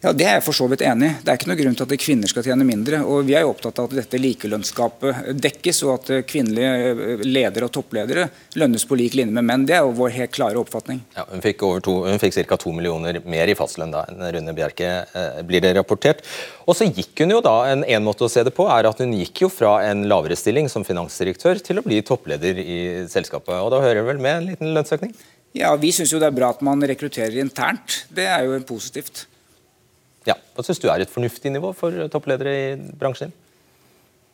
Ja, 0.05 0.13
Det 0.13 0.27
er 0.27 0.35
jeg 0.37 0.45
for 0.45 0.55
så 0.55 0.67
vidt 0.69 0.83
enig 0.85 1.09
i. 1.09 1.15
Det 1.25 1.31
er 1.33 1.39
ikke 1.39 1.49
noe 1.49 1.59
grunn 1.59 1.77
til 1.79 1.87
at 1.87 2.01
kvinner 2.03 2.29
skal 2.29 2.45
tjene 2.45 2.65
mindre. 2.69 2.99
og 3.01 3.25
Vi 3.25 3.35
er 3.35 3.47
jo 3.47 3.53
opptatt 3.55 3.79
av 3.81 3.87
at 3.89 3.95
dette 3.97 4.19
likelønnsgapet 4.21 5.31
dekkes, 5.41 5.79
og 5.87 5.93
at 5.95 6.27
kvinnelige 6.29 6.73
eh, 6.91 7.23
ledere 7.25 7.65
og 7.67 7.73
toppledere 7.73 8.27
lønnes 8.61 8.85
på 8.85 8.99
lik 9.01 9.17
linje 9.17 9.33
med 9.33 9.47
menn. 9.49 9.65
Det 9.67 9.79
er 9.79 9.87
jo 9.87 9.95
vår 9.97 10.13
helt 10.19 10.35
klare 10.37 10.61
oppfatning. 10.61 11.01
Ja, 11.17 11.25
hun 11.31 11.41
fikk, 11.45 11.65
to, 11.87 11.95
hun 12.05 12.21
fikk 12.21 12.37
ca. 12.43 12.59
to 12.61 12.75
millioner 12.77 13.23
mer 13.25 13.49
i 13.49 13.57
fastlønn 13.57 13.95
da 13.95 14.05
enn 14.11 14.21
Rune 14.37 14.55
Bjerke, 14.57 14.91
eh, 15.09 15.39
blir 15.49 15.65
det 15.65 15.73
rapportert. 15.79 16.21
Og 16.69 16.77
så 16.77 16.91
gikk 16.91 17.25
hun 17.25 17.33
jo 17.33 17.41
da, 17.41 17.55
en, 17.73 17.83
en 17.83 18.05
måte 18.05 18.27
å 18.27 18.33
se 18.33 18.45
det 18.45 18.53
på 18.55 18.69
er 18.69 18.91
at 18.91 19.01
hun 19.01 19.15
gikk 19.17 19.47
jo 19.47 19.49
fra 19.53 19.79
en 19.89 20.05
lavere 20.11 20.37
stilling 20.37 20.69
som 20.69 20.85
finansdirektør 20.85 21.63
til 21.65 21.81
å 21.81 21.87
bli 21.87 22.03
toppleder 22.05 22.61
i 22.61 22.81
selskapet. 23.09 23.57
Og 23.57 23.73
da 23.73 23.81
hører 23.81 24.03
det 24.03 24.11
vel 24.13 24.21
med 24.21 24.43
en 24.43 24.53
liten 24.53 24.77
lønnsøkning? 24.77 25.17
Ja, 25.57 25.73
Vi 25.81 25.89
syns 25.97 26.13
jo 26.13 26.21
det 26.21 26.29
er 26.29 26.37
bra 26.37 26.53
at 26.53 26.61
man 26.61 26.85
rekrutterer 26.85 27.41
internt. 27.41 28.05
Det 28.13 28.29
er 28.29 28.45
jo 28.45 28.61
positivt. 28.69 29.25
Ja, 30.27 30.35
Hva 30.57 30.65
syns 30.67 30.81
du 30.83 30.89
er 30.91 31.05
et 31.05 31.13
fornuftig 31.13 31.53
nivå 31.55 31.73
for 31.77 32.09
toppledere 32.13 32.55
i 32.55 32.71
bransjen? 32.99 33.33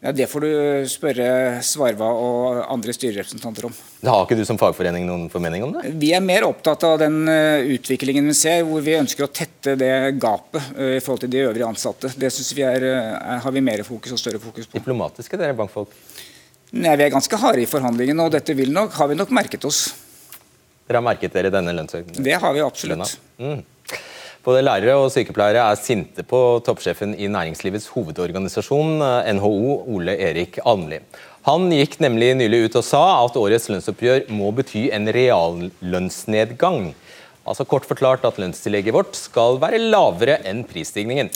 Ja, 0.02 0.10
Det 0.10 0.26
får 0.26 0.42
du 0.42 0.52
spørre 0.90 1.26
Svarva 1.62 2.08
og 2.10 2.56
andre 2.72 2.90
styrerepresentanter 2.96 3.68
om. 3.68 3.74
Det 4.02 4.10
har 4.10 4.24
ikke 4.24 4.38
du 4.40 4.42
som 4.48 4.58
fagforening 4.58 5.06
noen 5.06 5.28
formening 5.30 5.62
om 5.62 5.76
det? 5.76 5.92
Vi 6.02 6.10
er 6.16 6.24
mer 6.24 6.42
opptatt 6.48 6.82
av 6.88 6.96
den 6.98 7.20
eh, 7.30 7.68
utviklingen 7.76 8.26
vi 8.26 8.34
ser, 8.34 8.64
hvor 8.66 8.82
vi 8.82 8.96
ønsker 8.98 9.28
å 9.28 9.30
tette 9.30 9.76
det 9.78 9.92
gapet 10.18 10.72
eh, 10.74 10.96
i 10.96 11.02
forhold 11.04 11.22
til 11.22 11.30
de 11.30 11.44
øvrige 11.44 11.68
ansatte. 11.68 12.10
Det 12.18 12.32
synes 12.34 12.50
vi 12.58 12.66
er, 12.66 12.88
eh, 12.88 13.38
har 13.44 13.54
vi 13.54 13.62
mer 13.62 13.84
fokus 13.86 14.16
og 14.16 14.18
større 14.18 14.42
fokus 14.42 14.66
på. 14.66 14.80
Diplomatiske, 14.80 15.38
dere 15.38 15.54
bankfolk. 15.54 15.94
Nei, 16.72 16.96
Vi 16.96 17.06
er 17.06 17.14
ganske 17.14 17.38
harde 17.38 17.62
i 17.62 17.68
forhandlingene, 17.70 18.26
og 18.26 18.34
dette 18.34 18.56
vil 18.58 18.72
nok, 18.74 18.96
har 18.98 19.12
vi 19.12 19.20
nok 19.20 19.30
merket 19.30 19.68
oss. 19.68 19.84
Dere 20.88 20.98
har 20.98 21.06
merket 21.06 21.36
dere 21.36 21.52
denne 21.54 21.76
lønnsøkningen? 21.78 22.24
Det 22.26 22.40
har 22.42 22.56
vi 22.56 22.64
absolutt. 22.64 23.14
Mm. 23.38 23.62
Både 24.42 24.58
lærere 24.64 24.96
og 24.98 25.12
sykepleiere 25.14 25.62
er 25.70 25.76
sinte 25.78 26.24
på 26.26 26.38
toppsjefen 26.66 27.12
i 27.14 27.28
Næringslivets 27.30 27.86
hovedorganisasjon, 27.94 28.96
eh, 28.98 29.28
NHO, 29.36 29.84
Ole 29.86 30.16
Erik 30.18 30.56
Almli. 30.66 30.98
Han 31.46 31.68
gikk 31.70 32.00
nemlig 32.02 32.32
nylig 32.34 32.64
ut 32.64 32.78
og 32.80 32.82
sa 32.82 33.02
at 33.22 33.38
årets 33.38 33.68
lønnsoppgjør 33.70 34.24
må 34.34 34.50
bety 34.50 34.88
en 34.90 35.06
reallønnsnedgang. 35.14 36.90
Altså 37.46 37.66
kort 37.70 37.86
forklart 37.86 38.26
at 38.26 38.40
lønnstillegget 38.42 38.94
vårt 38.94 39.14
skal 39.14 39.60
være 39.62 39.78
lavere 39.78 40.40
enn 40.42 40.64
prisstigningen. 40.66 41.30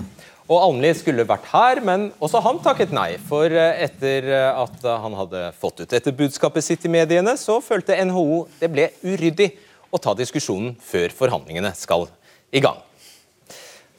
Og 0.50 0.64
Almli 0.64 0.90
skulle 0.98 1.28
vært 1.30 1.46
her, 1.52 1.82
men 1.86 2.08
også 2.18 2.42
han 2.42 2.58
takket 2.58 2.90
nei. 2.90 3.12
For 3.30 3.46
eh, 3.46 3.84
etter 3.86 4.26
eh, 4.32 4.64
at 4.64 4.82
han 4.82 5.14
hadde 5.22 5.44
fått 5.54 5.84
ut 5.84 5.94
dette 5.94 6.10
budskapet 6.10 6.66
sitt 6.66 6.90
i 6.90 6.90
mediene, 6.90 7.38
så 7.38 7.60
følte 7.62 8.02
NHO 8.10 8.48
det 8.58 8.72
ble 8.74 8.90
uryddig 9.06 9.52
å 9.94 10.02
ta 10.02 10.18
diskusjonen 10.18 10.74
før 10.82 11.14
forhandlingene 11.14 11.70
skal 11.78 12.10
i 12.50 12.66
gang. 12.66 12.82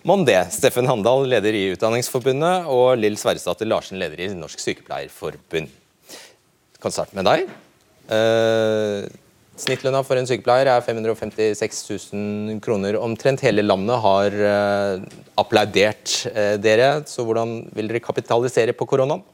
Mon 0.08 0.22
det. 0.24 0.39
Steffen 0.56 0.88
Handal, 0.88 1.26
leder 1.28 1.52
i 1.52 1.65
Utdanningsforbundet, 1.74 2.70
og 2.72 2.93
Lill 2.96 3.17
Sverresdatter 3.20 3.67
Larsen, 3.67 3.98
leder 4.00 4.22
i 4.24 4.28
Norsk 4.39 4.62
Sykepleierforbund. 4.63 5.67
Jeg 5.67 6.80
kan 6.80 6.93
starte 6.96 7.17
med 7.17 7.28
deg. 7.28 7.50
Eh, 8.15 9.04
snittlønna 9.60 10.00
for 10.08 10.15
en 10.15 10.30
sykepleier 10.30 10.70
er 10.72 10.86
556 10.86 11.82
000 12.13 12.62
kroner. 12.63 12.96
Omtrent 13.04 13.43
hele 13.43 13.65
landet 13.65 14.00
har 14.06 14.38
eh, 14.54 15.04
applaudert 15.43 16.15
eh, 16.32 16.56
dere, 16.56 17.02
så 17.04 17.28
hvordan 17.28 17.58
vil 17.76 17.91
dere 17.91 18.06
kapitalisere 18.08 18.78
på 18.80 18.88
koronaen? 18.88 19.28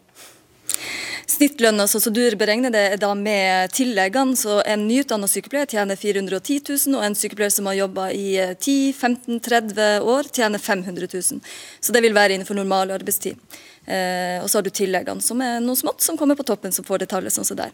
Snittlønna 1.29 1.85
altså, 1.85 2.01
som 2.03 2.13
du 2.13 2.21
beregner 2.39 2.73
det, 2.73 2.83
er 2.95 3.01
da 3.01 3.13
med 3.17 3.71
tilleggene. 3.75 4.35
Så 4.39 4.59
en 4.67 4.87
nyutdanna 4.87 5.29
sykepleier 5.29 5.69
tjener 5.69 5.99
410 5.99 6.59
000, 6.67 6.97
og 6.97 7.05
en 7.07 7.17
sykepleier 7.17 7.53
som 7.53 7.69
har 7.69 7.79
jobba 7.79 8.09
i 8.11 8.27
10-15-30 8.53 10.09
år, 10.15 10.31
tjener 10.33 10.59
500 10.59 11.07
000. 11.13 11.43
Så 11.79 11.95
det 11.95 12.03
vil 12.03 12.17
være 12.17 12.37
innenfor 12.37 12.59
normal 12.59 12.91
arbeidstid. 12.95 13.39
Eh, 13.83 14.39
og 14.39 14.47
så 14.47 14.59
har 14.59 14.63
du 14.63 14.71
tilleggene, 14.71 15.23
som 15.23 15.41
er 15.43 15.57
noe 15.63 15.75
smått 15.75 16.03
som 16.05 16.17
kommer 16.19 16.37
på 16.39 16.45
toppen, 16.47 16.71
som 16.71 16.85
får 16.87 17.03
det 17.03 17.09
tallet 17.11 17.35
sånn 17.35 17.47
som 17.47 17.59
der. 17.59 17.73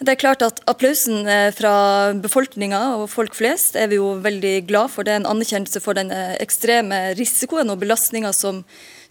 Det 0.00 0.14
er 0.14 0.18
klart 0.18 0.42
at 0.42 0.58
Applausen 0.70 1.28
eh, 1.30 1.50
fra 1.54 1.74
befolkninga 2.18 2.80
og 2.98 3.06
folk 3.12 3.36
flest 3.38 3.78
er 3.78 3.92
vi 3.92 4.00
jo 4.00 4.16
veldig 4.24 4.56
glad 4.66 4.90
for. 4.90 5.06
Det 5.06 5.14
er 5.14 5.22
en 5.22 5.30
anerkjennelse 5.30 5.82
for 5.84 5.98
den 5.98 6.10
eh, 6.14 6.34
ekstreme 6.42 7.04
risikoen 7.18 7.70
og 7.70 7.78
belastninga 7.84 8.34
som 8.34 8.64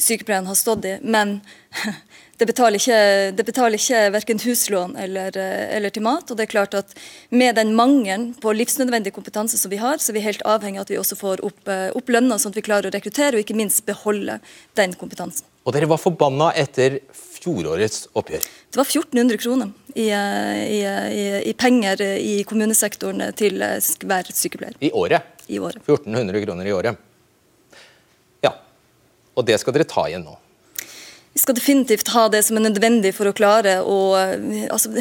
sykepleierne 0.03 0.51
har 0.51 0.59
stått 0.59 0.89
i. 0.89 0.97
Men 0.99 1.37
det 2.37 2.47
betaler 2.49 2.81
ikke, 2.81 2.99
det 3.37 3.45
betaler 3.45 3.77
ikke 3.77 3.99
verken 4.15 4.39
huslån 4.41 4.95
eller, 4.99 5.35
eh, 5.37 5.75
eller, 5.77 5.93
til 5.93 6.03
mat. 6.05 6.31
og 6.31 6.37
det 6.37 6.47
er 6.47 6.51
klart 6.53 6.73
at 6.73 6.95
Med 7.29 7.55
den 7.55 7.75
mangelen 7.75 8.33
på 8.33 8.53
livsnødvendig 8.53 9.13
kompetanse 9.13 9.57
som 9.57 9.69
vi 9.71 9.77
har, 9.77 9.97
så 9.97 10.11
er 10.11 10.17
vi 10.17 10.25
helt 10.25 10.41
avhengig 10.45 10.79
av 10.79 10.87
at 10.87 10.89
vi 10.91 10.97
også 10.97 11.15
får 11.15 11.43
opp, 11.45 11.67
eh, 11.67 11.89
opp 11.93 12.09
lønna, 12.09 12.37
sånn 12.37 12.51
at 12.51 12.57
vi 12.57 12.65
klarer 12.65 12.89
å 12.89 12.93
rekruttere 12.93 13.37
og 13.37 13.45
ikke 13.45 13.55
minst 13.55 13.85
beholde 13.85 14.39
den 14.75 14.93
kompetansen. 14.93 15.45
Og 15.65 15.73
dere 15.73 15.87
var 15.87 16.01
forbanna 16.01 16.51
etter 16.57 16.99
fjorårets 17.13 18.07
oppgjør. 18.13 18.41
Det 18.71 18.77
var 18.77 18.85
1400 18.85 19.37
kroner 19.37 19.71
i, 19.95 20.09
i, 20.09 20.81
i, 20.83 21.25
i 21.49 21.53
penger 21.53 22.01
i 22.01 22.43
kommunesektoren 22.43 23.29
til 23.37 23.61
hver 23.61 24.33
sykepleier. 24.33 24.75
I 24.81 24.91
året? 24.91 25.21
I 25.47 25.59
året. 25.59 25.85
1400 25.85 26.45
kroner 26.45 26.65
i 26.65 26.73
året. 26.73 26.97
Ja. 28.41 28.57
Og 29.35 29.45
det 29.45 29.59
skal 29.61 29.77
dere 29.77 29.87
ta 29.87 30.09
igjen 30.09 30.25
nå? 30.25 30.35
Vi 31.33 31.39
skal 31.39 31.55
definitivt 31.55 32.07
ha 32.13 32.27
det 32.29 32.43
som 32.45 32.57
er 32.59 32.67
nødvendig 32.67 33.09
for 33.17 33.25
å 33.25 33.33
klare 33.33 33.79
å 33.81 33.97
altså, 34.13 34.91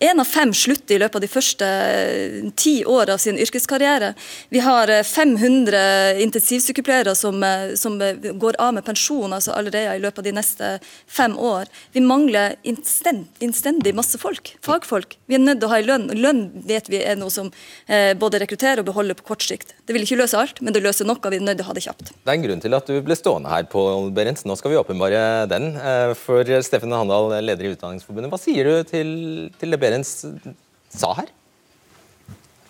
En 0.00 0.22
av 0.22 0.28
fem 0.28 0.52
slutter 0.56 0.96
i 0.96 1.00
løpet 1.02 1.18
av 1.18 1.24
de 1.24 1.28
første 1.28 1.66
eh, 1.68 2.38
ti 2.56 2.72
år 2.88 3.12
av 3.12 3.20
sin 3.20 3.36
yrkeskarriere. 3.40 4.14
Vi 4.48 4.62
har 4.64 4.88
500 5.04 5.76
eh, 5.76 6.22
intensivsykepleiere 6.24 7.12
som, 7.18 7.42
eh, 7.44 7.74
som 7.76 7.98
går 8.00 8.56
av 8.64 8.72
med 8.78 8.86
pensjon 8.86 9.36
altså 9.36 9.52
allerede 9.52 9.98
i 9.98 10.00
løpet 10.00 10.22
av 10.22 10.28
de 10.28 10.34
neste 10.38 10.70
fem 11.04 11.36
år. 11.36 11.68
Vi 11.92 12.00
mangler 12.00 12.56
innstendig 12.64 13.92
masse 13.94 14.18
folk, 14.20 14.54
fagfolk. 14.64 15.18
Vi 15.28 15.36
er 15.36 15.44
nødt 15.44 15.60
til 15.60 15.68
å 15.68 15.74
ha 15.74 15.82
en 15.82 15.90
lønn. 15.90 16.08
Lønn 16.16 16.42
vet 16.64 16.88
vi 16.88 17.02
er 17.04 17.20
noe 17.20 17.32
som 17.34 17.52
eh, 17.86 18.14
både 18.16 18.40
rekrutterer 18.40 18.80
og 18.80 18.88
beholder 18.88 19.20
på 19.20 19.28
kort 19.34 19.44
sikt. 19.44 19.76
Det 19.84 19.96
vil 19.96 20.08
ikke 20.08 20.22
løse 20.22 20.40
alt, 20.40 20.64
men 20.64 20.72
det 20.72 20.84
løser 20.84 21.04
noe. 21.08 21.20
Vi 21.20 21.42
er 21.42 21.44
nødt 21.44 21.60
til 21.60 21.68
å 21.68 21.70
ha 21.74 21.76
det 21.76 21.84
kjapt. 21.84 22.14
Det 22.16 22.32
er 22.32 22.40
en 22.40 22.48
grunn 22.48 22.64
til 22.64 22.80
at 22.80 22.88
du 22.88 22.96
ble 23.04 23.20
stående 23.20 23.52
her, 23.52 23.68
Pål 23.68 24.10
Berentsen. 24.16 24.48
Nå 24.48 24.56
skal 24.56 24.72
vi 24.72 24.80
åpenbare 24.80 25.44
den. 25.52 25.73
Eh, 25.76 26.14
for 26.18 26.48
Steffen 26.62 26.92
Handal, 26.92 27.32
leder 27.44 27.68
i 27.68 27.72
Utdanningsforbundet. 27.74 28.30
Hva 28.32 28.40
sier 28.40 28.68
du 28.68 28.88
til, 28.88 29.10
til 29.58 29.74
det 29.74 29.80
Berens 29.82 30.12
sa 30.94 31.14
her? 31.18 31.30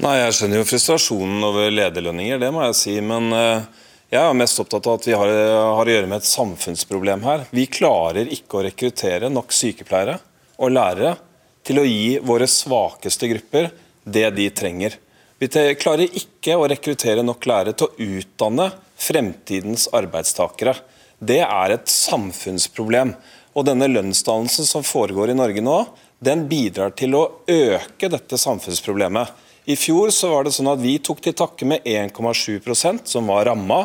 Nei, 0.03 0.17
Jeg 0.19 0.37
skjønner 0.37 0.61
jo 0.61 0.69
frustrasjonen 0.69 1.45
over 1.47 1.71
lederlønninger, 1.73 2.41
det 2.43 2.51
må 2.53 2.65
jeg 2.67 2.79
si. 2.81 2.97
Men 3.05 3.31
eh, 3.37 3.85
jeg 4.13 4.21
er 4.23 4.37
mest 4.37 4.61
opptatt 4.63 4.89
av 4.91 4.99
at 4.99 5.09
vi 5.09 5.15
har, 5.17 5.31
har, 5.31 5.87
å 5.87 5.95
gjøre 5.97 6.11
med 6.11 6.23
et 6.23 6.29
samfunnsproblem 6.29 7.25
her. 7.27 7.47
Vi 7.55 7.69
klarer 7.73 8.31
ikke 8.37 8.61
å 8.61 8.67
rekruttere 8.67 9.31
nok 9.33 9.55
sykepleiere 9.55 10.19
og 10.61 10.75
lærere 10.75 11.17
til 11.65 11.81
å 11.81 11.87
gi 11.89 12.19
våre 12.23 12.47
svakeste 12.51 13.31
grupper 13.33 13.71
det 14.05 14.29
de 14.37 14.51
trenger. 14.53 14.99
Vi 15.41 15.49
klarer 15.81 16.13
ikke 16.21 16.57
å 16.57 16.67
rekruttere 16.71 17.25
nok 17.25 17.47
lærere 17.49 17.75
til 17.77 17.89
å 17.89 18.09
utdanne 18.19 18.69
fremtidens 19.01 19.89
arbeidstakere. 19.97 20.77
Det 21.25 21.41
er 21.45 21.75
et 21.75 21.91
samfunnsproblem. 21.91 23.15
Og 23.55 23.67
denne 23.69 23.87
lønnsdannelsen 23.89 24.67
som 24.67 24.85
foregår 24.85 25.31
i 25.31 25.39
Norge 25.39 25.63
nå, 25.63 25.79
den 26.25 26.47
bidrar 26.51 26.95
til 26.99 27.15
å 27.17 27.25
øke 27.51 28.11
dette 28.11 28.39
samfunnsproblemet. 28.41 29.31
I 29.71 29.77
fjor 29.81 30.11
så 30.13 30.33
var 30.33 30.45
det 30.45 30.53
sånn 30.57 30.73
at 30.73 30.83
vi 30.83 30.99
tok 31.01 31.23
til 31.25 31.37
takke 31.39 31.69
med 31.69 31.87
1,7% 31.89 33.07
som 33.09 33.31
var 33.31 33.47
ramma, 33.49 33.85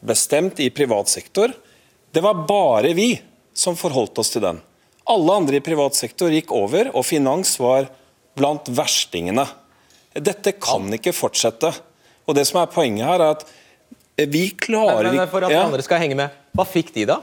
bestemt 0.00 0.58
i 0.64 0.70
privat 0.74 1.12
sektor. 1.12 1.52
Det 2.10 2.22
var 2.24 2.42
bare 2.48 2.94
vi 2.96 3.12
som 3.54 3.76
forholdt 3.78 4.18
oss 4.22 4.32
til 4.34 4.42
den. 4.46 4.58
Alle 5.10 5.36
andre 5.42 5.60
i 5.60 5.64
privat 5.64 5.94
sektor 5.98 6.32
gikk 6.32 6.50
over, 6.54 6.90
og 6.94 7.06
finans 7.06 7.52
var 7.60 7.90
blant 8.38 8.70
verstingene. 8.72 9.44
Dette 10.14 10.56
kan 10.58 10.88
ikke 10.96 11.14
fortsette. 11.14 11.70
Og 12.26 12.36
det 12.38 12.46
som 12.48 12.60
er 12.62 12.70
Poenget 12.72 13.06
her 13.06 13.20
er 13.20 13.36
at 13.36 13.46
vi 14.16 14.50
klarer 14.52 15.12
ikke 15.12 15.28
For 15.32 15.46
at 15.46 15.54
ja. 15.54 15.62
andre 15.64 15.84
skal 15.86 16.02
henge 16.02 16.18
med, 16.18 16.34
hva 16.56 16.66
fikk 16.68 16.92
de 16.96 17.06
da? 17.08 17.20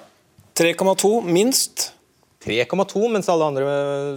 3,2 0.57 1.19
minst. 1.27 1.91
3,2, 2.47 3.01
mens 3.11 3.27
alle 3.29 3.49
andre 3.49 3.65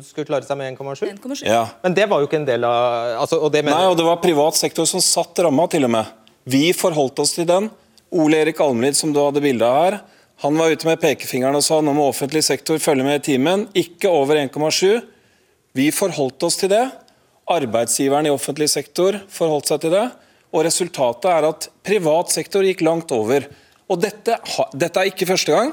skulle 0.07 0.29
klare 0.29 0.47
seg 0.47 0.59
med 0.61 0.77
1,7? 0.79 1.43
Ja. 1.45 1.65
Men 1.83 1.97
det 1.97 2.07
var 2.09 2.23
jo 2.23 2.29
ikke 2.29 2.39
en 2.39 2.49
del 2.49 2.65
av 2.69 3.25
altså, 3.25 3.41
og 3.43 3.57
Nei, 3.57 3.85
og 3.89 3.97
det 3.99 4.07
var 4.07 4.21
privat 4.23 4.57
sektor 4.59 4.87
som 4.89 5.03
satt 5.03 5.43
ramma, 5.43 5.67
til 5.73 5.89
og 5.89 5.93
med. 5.97 6.17
Vi 6.49 6.71
forholdt 6.77 7.21
oss 7.25 7.35
til 7.37 7.49
den. 7.49 7.69
Ole 8.11 8.41
Erik 8.45 8.61
Almlid, 8.63 8.97
som 8.97 9.13
du 9.15 9.21
hadde 9.23 9.43
bilde 9.43 9.67
av 9.67 9.83
her, 9.85 9.99
han 10.41 10.57
var 10.57 10.73
ute 10.73 10.89
med 10.89 11.01
pekefingeren 11.03 11.59
og 11.59 11.65
sa 11.65 11.83
nå 11.85 11.93
må 11.93 12.07
offentlig 12.09 12.41
sektor 12.47 12.79
følge 12.81 13.05
med 13.05 13.19
i 13.19 13.25
timen. 13.33 13.67
Ikke 13.77 14.09
over 14.09 14.39
1,7. 14.41 15.03
Vi 15.77 15.91
forholdt 15.93 16.47
oss 16.49 16.57
til 16.63 16.73
det. 16.73 16.87
Arbeidsgiveren 17.51 18.29
i 18.29 18.33
offentlig 18.33 18.71
sektor 18.73 19.19
forholdt 19.29 19.69
seg 19.69 19.83
til 19.85 19.93
det. 19.93 20.07
Og 20.51 20.65
resultatet 20.67 21.31
er 21.31 21.47
at 21.49 21.69
privat 21.87 22.33
sektor 22.35 22.67
gikk 22.67 22.83
langt 22.87 23.13
over. 23.15 23.47
Og 23.91 24.01
dette, 24.03 24.37
dette 24.75 25.01
er 25.01 25.11
ikke 25.11 25.29
første 25.31 25.55
gang. 25.55 25.73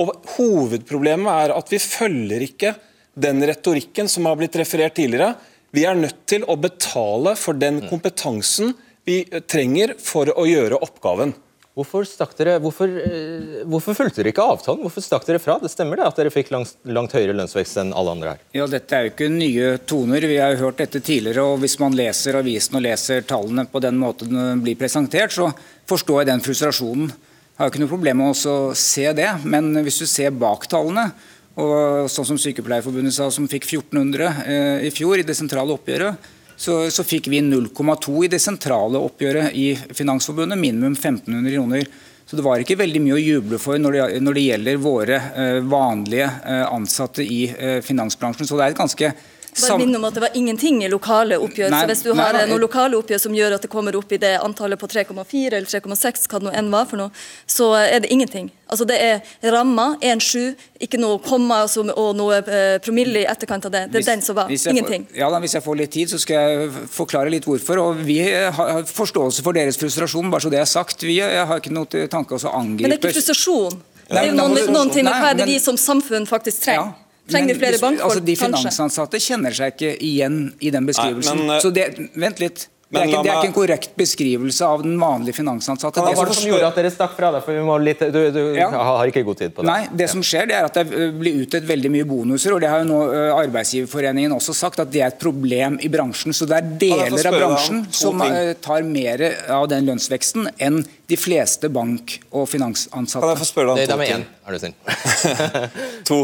Og 0.00 0.10
Hovedproblemet 0.34 1.30
er 1.30 1.54
at 1.54 1.70
vi 1.70 1.80
følger 1.82 2.44
ikke 2.48 2.74
den 3.14 3.44
retorikken 3.46 4.08
som 4.10 4.26
har 4.26 4.38
blitt 4.40 4.56
referert 4.58 4.96
tidligere. 4.98 5.34
Vi 5.74 5.84
er 5.86 5.98
nødt 5.98 6.24
til 6.30 6.46
å 6.48 6.56
betale 6.58 7.34
for 7.38 7.58
den 7.58 7.82
kompetansen 7.90 8.74
vi 9.04 9.22
trenger 9.50 9.94
for 10.00 10.30
å 10.32 10.46
gjøre 10.48 10.80
oppgaven. 10.82 11.34
Hvorfor, 11.74 12.06
dere, 12.38 12.60
hvorfor, 12.62 12.86
eh, 12.86 13.62
hvorfor, 13.66 13.96
fulgte 13.98 14.20
dere 14.20 14.30
ikke 14.30 14.44
avtalen? 14.46 14.84
Hvorfor 14.84 15.02
stakk 15.02 15.24
dere 15.26 15.40
fra? 15.42 15.56
Det 15.58 15.72
stemmer 15.72 15.98
det 15.98 16.04
at 16.06 16.20
dere 16.20 16.30
fikk 16.30 16.52
langt, 16.54 16.76
langt, 16.86 17.16
høyere 17.16 17.34
lønnsvekst 17.34 17.80
enn 17.82 17.90
alle 17.90 18.12
andre 18.14 18.34
her? 18.34 18.44
Ja, 18.54 18.68
Dette 18.70 18.94
er 18.94 19.08
jo 19.08 19.10
ikke 19.10 19.26
nye 19.32 19.72
toner. 19.82 20.22
Vi 20.22 20.38
har 20.38 20.54
jo 20.54 20.68
hørt 20.68 20.78
dette 20.78 21.02
tidligere. 21.02 21.42
og 21.42 21.58
Hvis 21.64 21.74
man 21.82 21.96
leser 21.98 22.38
avisen 22.38 22.78
og 22.78 22.84
leser 22.86 23.26
tallene 23.26 23.66
på 23.66 23.82
den 23.82 23.98
måten 23.98 24.30
de 24.30 24.44
blir 24.62 24.78
presentert, 24.78 25.34
så 25.34 25.50
forstår 25.90 26.22
jeg 26.22 26.30
den 26.30 26.44
frustrasjonen. 26.46 27.10
Jeg 27.10 27.58
har 27.58 27.66
jo 27.66 27.74
ikke 27.74 27.82
noe 27.82 27.94
problem 27.96 28.22
med 28.22 28.46
å 28.46 28.58
se 28.78 29.10
det. 29.18 29.32
Men 29.42 29.74
hvis 29.82 29.98
du 29.98 30.06
ser 30.06 30.30
bak 30.30 30.68
tallene, 30.70 31.08
og 31.58 32.06
sånn 32.10 32.30
som 32.30 32.38
Sykepleierforbundet 32.38 33.18
sa, 33.18 33.26
som 33.34 33.50
fikk 33.50 33.66
1400 33.66 34.46
eh, 34.46 34.86
i 34.86 34.94
fjor 34.94 35.18
i 35.18 35.26
det 35.26 35.34
sentrale 35.38 35.74
oppgjøret, 35.74 36.30
så, 36.56 36.90
så 36.90 37.04
fikk 37.04 37.28
vi 37.32 37.42
0,2 37.44 38.24
i 38.24 38.30
det 38.32 38.40
sentrale 38.42 39.00
oppgjøret 39.02 39.54
i 39.58 39.72
Finansforbundet, 39.74 40.58
minimum 40.60 40.94
1500 40.94 41.54
kroner. 41.56 41.86
Så 42.26 42.38
det 42.38 42.44
var 42.46 42.62
ikke 42.62 42.78
veldig 42.80 43.02
mye 43.04 43.16
å 43.18 43.20
juble 43.20 43.58
for 43.60 43.78
når 43.80 43.96
det, 43.96 44.04
når 44.24 44.36
det 44.36 44.44
gjelder 44.46 44.80
våre 44.80 45.18
eh, 45.36 45.58
vanlige 45.68 46.28
eh, 46.48 46.64
ansatte 46.72 47.24
i 47.24 47.42
eh, 47.52 47.80
finansbransjen. 47.84 48.48
Så 48.48 48.56
det 48.56 48.64
er 48.64 48.74
et 48.74 48.80
ganske 48.80 49.10
bare 49.60 49.78
minne 49.78 49.98
om 50.00 50.04
at 50.08 50.16
det 50.16 50.22
var 50.24 50.36
ingenting 50.38 50.82
i 50.84 50.88
lokale 50.90 51.38
oppgjør. 51.42 51.70
Nei, 51.70 51.82
så 51.84 51.90
Hvis 51.92 52.02
du 52.04 52.10
nei, 52.12 52.26
har 52.26 52.48
noen 52.50 52.62
lokale 52.62 52.98
oppgjør 52.98 53.22
som 53.22 53.36
gjør 53.36 53.56
at 53.58 53.64
det 53.66 53.70
kommer 53.72 53.96
opp 53.98 54.12
i 54.12 54.18
det 54.20 54.34
antallet 54.42 54.80
på 54.80 54.88
3,4 54.90 55.54
eller 55.54 55.68
3,6, 55.70 56.28
hva 56.30 56.40
det 56.40 56.48
nå 56.48 56.54
enn 56.58 56.70
var 56.74 56.88
for 56.90 57.00
noe, 57.00 57.24
så 57.46 57.70
er 57.78 58.04
det 58.04 58.10
ingenting. 58.14 58.50
Altså 58.66 58.86
Det 58.88 58.96
er 58.98 59.52
ramma 59.52 59.94
1,7, 60.02 60.54
ikke 60.86 60.98
noe 60.98 61.20
komma 61.22 61.60
altså, 61.66 61.84
og 61.84 62.16
noe 62.18 62.40
eh, 62.42 62.76
promille 62.82 63.22
i 63.22 63.28
etterkant 63.30 63.68
av 63.68 63.74
det. 63.74 63.84
Det 63.92 64.00
er 64.00 64.02
hvis, 64.02 64.10
den 64.10 64.24
som 64.26 64.38
var. 64.40 64.50
Ingenting. 64.50 65.06
Får, 65.10 65.18
ja 65.20 65.30
da, 65.30 65.40
Hvis 65.44 65.56
jeg 65.58 65.66
får 65.66 65.80
litt 65.82 65.94
tid, 65.94 66.10
så 66.10 66.20
skal 66.22 66.50
jeg 66.50 66.84
forklare 66.94 67.32
litt 67.32 67.46
hvorfor. 67.48 67.82
og 67.82 68.04
Vi 68.08 68.18
har 68.58 68.82
forståelse 68.88 69.44
for 69.46 69.56
deres 69.56 69.78
frustrasjon, 69.80 70.32
bare 70.32 70.46
så 70.46 70.52
det 70.52 70.62
er 70.64 70.70
sagt. 70.70 71.06
Vi 71.06 71.20
har 71.20 71.56
ikke 71.60 71.74
noe 71.74 72.06
tanke 72.10 72.34
å 72.34 72.54
angripe 72.54 72.88
Men 72.88 72.96
det 72.96 72.98
er 72.98 73.12
ikke 73.12 73.20
frustrasjon. 73.20 73.82
Det 74.04 74.20
er 74.20 74.28
jo 74.28 74.36
noen, 74.36 74.58
noen 74.72 74.90
ting 74.92 75.06
hva 75.08 75.30
er 75.30 75.38
det 75.38 75.46
vi 75.48 75.56
som 75.62 75.78
samfunn 75.80 76.26
faktisk 76.28 76.66
trenger. 76.66 76.92
Ja. 76.92 77.03
Trenger 77.30 77.56
flere 77.56 77.80
bankfolk? 77.80 78.04
Altså, 78.04 78.24
de 78.26 78.36
finansansatte 78.36 79.20
kjenner 79.22 79.56
seg 79.56 79.74
ikke 79.74 79.96
igjen 80.04 80.38
i 80.60 80.72
den 80.74 80.86
beskrivelsen. 80.88 81.40
Nei, 81.40 81.50
men, 81.54 81.64
så 81.64 81.72
det, 81.74 81.88
vent 82.20 82.42
litt. 82.42 82.68
Det 82.94 83.00
er, 83.00 83.08
ikke, 83.08 83.22
det 83.24 83.30
er, 83.30 83.38
ikke, 83.40 83.48
en 83.48 83.54
korrekt 83.56 83.94
beskrivelse 83.98 84.66
av 84.68 84.82
den 84.84 84.94
vanlige 85.00 85.34
finansansatte. 85.40 86.02
Hva 86.04 86.12
var 86.14 86.28
det 86.30 86.36
som 86.36 86.46
gjorde 86.46 86.68
at 86.68 86.76
dere 86.78 86.90
stakk 86.94 87.14
fra 87.16 87.30
det? 87.34 87.40
For 87.42 87.56
vi 87.56 87.62
må 87.66 87.78
litt, 87.82 88.02
du, 88.14 88.20
du 88.30 88.40
ja. 88.54 88.68
har 88.70 89.10
ikke 89.10 89.24
god 89.26 89.40
tid 89.40 89.54
på 89.56 89.64
det. 89.64 89.70
Nei, 89.70 89.88
det 89.98 90.06
som 90.12 90.22
skjer 90.22 90.50
det 90.50 90.58
er 90.58 90.68
at 90.68 90.78
det 90.78 91.08
blir 91.18 91.40
utdelt 91.42 91.66
veldig 91.66 91.90
mye 91.96 92.06
bonuser. 92.06 92.54
og 92.54 92.62
det 92.62 92.70
har 92.70 92.84
jo 92.84 92.90
nå 92.92 93.00
Arbeidsgiverforeningen 93.34 94.36
også 94.36 94.54
sagt 94.54 94.84
at 94.84 94.92
det 94.94 95.02
er 95.02 95.10
et 95.10 95.18
problem 95.18 95.80
i 95.82 95.90
bransjen. 95.90 96.36
Så 96.36 96.46
det 96.50 96.60
er 96.60 96.70
deler 96.84 97.30
av 97.32 97.38
bransjen 97.40 97.82
som 97.90 98.22
tar 98.62 98.86
mer 98.86 99.26
av 99.56 99.66
den 99.72 99.90
lønnsveksten 99.90 100.52
enn 100.62 100.84
de 101.06 101.16
fleste 101.20 101.68
bank- 101.68 102.16
og 102.32 102.48
finansansatte. 102.48 103.20
Kan 103.20 103.34
jeg 103.34 103.42
få 103.42 103.48
spørre 103.50 103.76
deg 103.76 103.92
om 103.92 104.00
to 104.00 104.08
ting? 104.08 104.26
Er 104.46 104.56
du 104.56 104.62
snill? 104.62 104.76
to. 106.08 106.20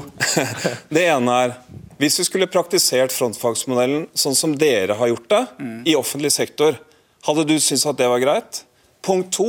Det 0.89 1.05
ene 1.05 1.39
er 1.45 1.57
hvis 2.01 2.17
vi 2.17 2.25
skulle 2.25 2.49
praktisert 2.49 3.13
frontfagsmodellen 3.13 4.07
sånn 4.17 4.37
som 4.37 4.55
dere 4.57 4.95
har 4.97 5.11
gjort 5.11 5.27
det, 5.29 5.41
mm. 5.61 5.75
i 5.85 5.97
offentlig 5.99 6.31
sektor, 6.33 6.79
hadde 7.27 7.45
du 7.45 7.59
syntes 7.61 7.85
at 7.91 7.99
det 7.99 8.09
var 8.09 8.23
greit? 8.23 8.63
Punkt 9.05 9.35
to, 9.37 9.49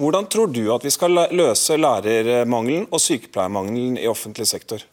hvordan 0.00 0.24
tror 0.32 0.48
du 0.48 0.62
at 0.72 0.86
vi 0.86 0.92
skal 0.94 1.20
løse 1.36 1.76
lærermangelen 1.76 2.86
og 2.88 3.02
sykepleiermangelen 3.04 4.00
i 4.00 4.08
offentlig 4.08 4.48
sektor? 4.48 4.86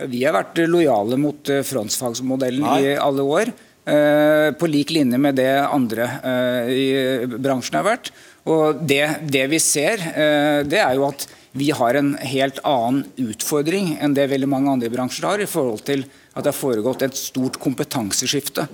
Vi 0.00 0.22
har 0.24 0.32
vært 0.32 0.62
lojale 0.64 1.18
mot 1.20 1.44
frontfagsmodellen 1.44 2.64
frontfagsmodellen 2.64 2.64
i 2.88 2.96
alle 2.96 3.26
år. 3.36 3.52
På 4.56 4.68
lik 4.70 4.94
linje 4.96 5.20
med 5.20 5.36
det 5.36 5.52
andre 5.60 6.08
i 6.72 6.88
bransjen 7.36 7.82
har 7.82 7.84
vært. 7.84 8.12
Og 8.48 8.80
det, 8.88 9.02
det 9.28 9.44
vi 9.52 9.58
ser, 9.60 10.00
det 10.64 10.80
er 10.80 10.94
jo 10.96 11.10
at 11.10 11.26
vi 11.52 11.70
har 11.74 11.98
en 11.98 12.14
helt 12.22 12.60
annen 12.66 13.02
utfordring 13.18 13.96
enn 14.00 14.14
det 14.14 14.28
veldig 14.30 14.48
mange 14.48 14.70
andre 14.70 14.90
bransjer 14.92 15.26
har, 15.26 15.42
i 15.42 15.50
forhold 15.50 15.82
til 15.86 16.04
at 16.06 16.44
det 16.44 16.52
har 16.52 16.56
foregått 16.56 17.02
et 17.04 17.18
stort 17.18 17.58
kompetanseskifte. 17.60 18.68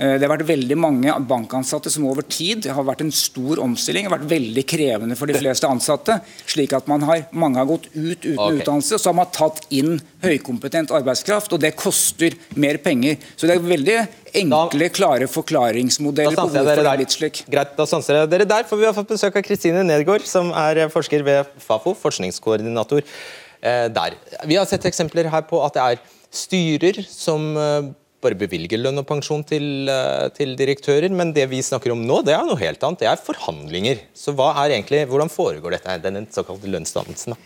Eh, 0.00 0.14
det 0.16 0.24
har 0.24 0.32
vært 0.32 0.46
veldig 0.48 0.76
mange 0.80 1.14
bankansatte 1.28 1.90
som 1.92 2.06
over 2.08 2.24
tid 2.24 2.64
har 2.72 2.86
vært 2.88 3.02
en 3.04 3.12
stor 3.12 3.60
omstilling. 3.60 4.06
Har 4.08 4.16
vært 4.16 4.30
veldig 4.30 4.64
krevende 4.68 5.16
for 5.18 5.28
de 5.28 5.36
fleste 5.36 5.68
ansatte. 5.68 6.20
slik 6.48 6.72
at 6.72 6.88
har, 6.88 7.26
Mange 7.32 7.58
har 7.60 7.68
gått 7.68 7.90
ut 7.92 8.24
uten 8.24 8.38
okay. 8.38 8.60
utdannelse, 8.62 8.98
så 8.98 9.10
har 9.10 9.18
man 9.18 9.28
tatt 9.30 9.60
inn 9.68 10.00
høykompetent 10.24 10.90
arbeidskraft. 10.90 11.52
og 11.52 11.60
Det 11.60 11.74
koster 11.76 12.36
mer 12.56 12.78
penger. 12.78 13.18
Så 13.36 13.46
det 13.46 13.58
er 13.58 13.66
veldig 13.66 13.98
enkle, 14.40 14.88
klare 14.88 15.28
forklaringsmodeller 15.28 16.38
på 16.38 16.48
hvorfor 16.48 16.80
det 16.80 16.92
er 16.94 17.02
blitt 17.02 17.16
slik. 17.18 17.44
Greit, 17.50 17.76
da 17.76 17.84
stanser 17.84 18.22
jeg 18.22 18.32
dere 18.32 18.48
der. 18.48 18.64
For 18.64 18.80
vi 18.80 18.88
har 18.88 18.96
fått 18.96 19.12
besøk 19.12 19.36
av 19.36 19.44
Kristine 19.44 19.84
Nedgaard, 19.84 20.24
som 20.24 20.54
er 20.56 20.86
forsker 20.88 21.26
ved 21.26 21.52
Fafo, 21.60 21.92
forskningskoordinator 21.98 23.02
eh, 23.04 23.86
der. 23.92 24.16
Vi 24.48 24.56
har 24.56 24.64
sett 24.70 24.88
eksempler 24.88 25.28
her 25.28 25.44
på 25.44 25.60
at 25.66 25.76
det 25.76 25.84
er 25.84 26.02
styrer 26.30 27.02
som 27.10 27.50
eh, 27.58 27.90
bare 28.20 28.36
bevilger 28.38 28.80
lønn 28.80 29.00
og 29.00 29.06
pensjon 29.08 29.42
til, 29.46 29.88
eh, 29.88 30.28
til, 30.36 30.54
direktører. 30.58 31.08
Men 31.10 31.32
det 31.32 31.48
vi 31.50 31.62
snakker 31.64 31.94
om 31.94 32.02
nå, 32.06 32.20
det 32.26 32.34
er 32.36 32.44
noe 32.44 32.60
helt 32.60 32.82
annet. 32.84 33.00
Det 33.00 33.08
er 33.08 33.24
forhandlinger. 33.24 34.02
Så 34.14 34.34
er 34.36 34.76
egentlig, 34.76 35.06
Hvordan 35.08 35.32
foregår 35.32 35.76
dette, 35.76 36.02
denne 36.02 36.26
såkalte 36.30 36.68
lønnsdannelsen? 36.68 37.36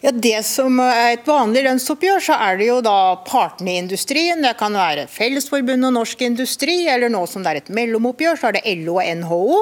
Ja, 0.00 0.10
det 0.12 0.40
som 0.46 0.80
er 0.82 1.14
et 1.14 1.28
vanlig 1.28 1.62
lønnsoppgjør, 1.66 2.22
så 2.28 2.36
er 2.46 2.58
det 2.60 2.68
jo 2.68 2.78
da 2.84 3.16
partene 3.26 3.72
i 3.72 3.78
industrien. 3.80 4.42
Det 4.44 4.54
kan 4.60 4.76
være 4.76 5.06
Fellesforbundet 5.10 5.88
og 5.90 5.96
Norsk 5.98 6.22
Industri, 6.26 6.78
eller 6.92 7.12
nå 7.12 7.24
som 7.30 7.44
det 7.44 7.52
er 7.52 7.60
et 7.62 7.72
mellomoppgjør, 7.78 8.40
så 8.40 8.50
er 8.50 8.58
det 8.58 8.76
LO 8.82 8.98
og 9.00 9.10
NHO 9.22 9.58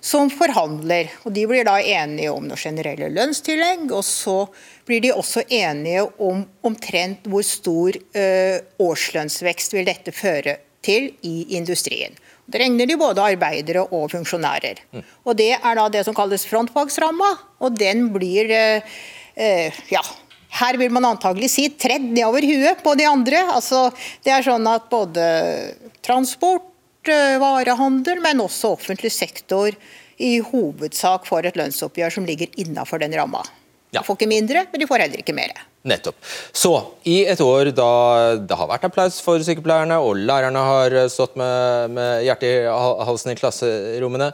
som 0.00 0.32
forhandler. 0.32 1.12
Og 1.24 1.34
De 1.36 1.46
blir 1.50 1.68
da 1.68 1.78
enige 1.80 2.32
om 2.34 2.48
noe 2.48 2.60
generelle 2.60 3.10
lønnstillegg. 3.14 3.90
og 3.92 4.04
så 4.04 4.38
blir 4.86 5.02
de 5.04 5.12
også 5.12 5.44
enige 5.48 6.06
om 6.18 6.44
omtrent 6.64 7.26
hvor 7.28 7.44
stor 7.44 7.96
uh, 8.16 8.56
årslønnsvekst 8.80 9.76
vil 9.76 9.88
dette 9.88 10.14
føre 10.16 10.58
til 10.84 11.12
i 11.26 11.56
industrien. 11.58 12.16
Det 12.48 12.62
regner 12.62 12.88
de 12.88 12.96
både 12.96 13.20
arbeidere 13.20 13.84
og 13.92 14.08
funksjonærer. 14.14 14.80
Mm. 14.92 15.04
Og 15.28 15.36
Det 15.36 15.52
er 15.52 15.74
da 15.76 15.88
det 15.92 16.04
som 16.06 16.16
kalles 16.16 16.46
frontfagsramma, 16.48 17.28
og 17.60 17.76
den 17.76 18.08
blir 18.14 18.48
uh, 19.38 19.78
ja, 19.92 20.02
her 20.58 20.78
vil 20.80 20.92
man 20.94 21.06
antagelig 21.10 21.50
si 21.52 21.68
tredd 21.78 22.06
nedover 22.08 22.44
huet 22.46 22.82
på 22.84 22.94
de 22.98 23.06
andre. 23.08 23.44
Altså, 23.52 23.88
det 24.24 24.34
er 24.34 24.46
sånn 24.46 24.66
at 24.70 24.88
både 24.90 25.24
transport, 26.04 26.64
varehandel, 27.08 28.18
men 28.20 28.42
også 28.44 28.74
offentlig 28.74 29.10
sektor 29.14 29.72
i 30.20 30.34
hovedsak 30.44 31.24
får 31.28 31.48
et 31.48 31.56
lønnsoppgjør 31.56 32.18
som 32.18 32.26
ligger 32.28 32.50
innafor 32.60 33.00
den 33.00 33.14
ramma. 33.16 33.40
Ja. 33.94 34.02
De 34.02 34.04
får 34.04 34.18
ikke 34.18 34.28
mindre, 34.28 34.66
men 34.68 34.82
de 34.82 34.88
får 34.88 35.04
heller 35.06 35.22
ikke 35.22 35.32
mer. 35.36 35.54
Nettopp. 35.88 36.18
Så, 36.52 36.72
i 37.08 37.22
et 37.30 37.40
år 37.40 37.70
da 37.72 37.90
det 38.42 38.58
har 38.60 38.68
vært 38.68 38.84
applaus 38.90 39.22
for 39.24 39.40
sykepleierne, 39.44 39.96
og 40.04 40.20
lærerne 40.28 40.64
har 40.68 40.96
stått 41.12 41.38
med, 41.40 41.94
med 41.96 42.26
hjertet 42.26 42.66
i 42.66 43.06
halsen 43.08 43.32
i 43.32 43.38
klasserommene, 43.38 44.32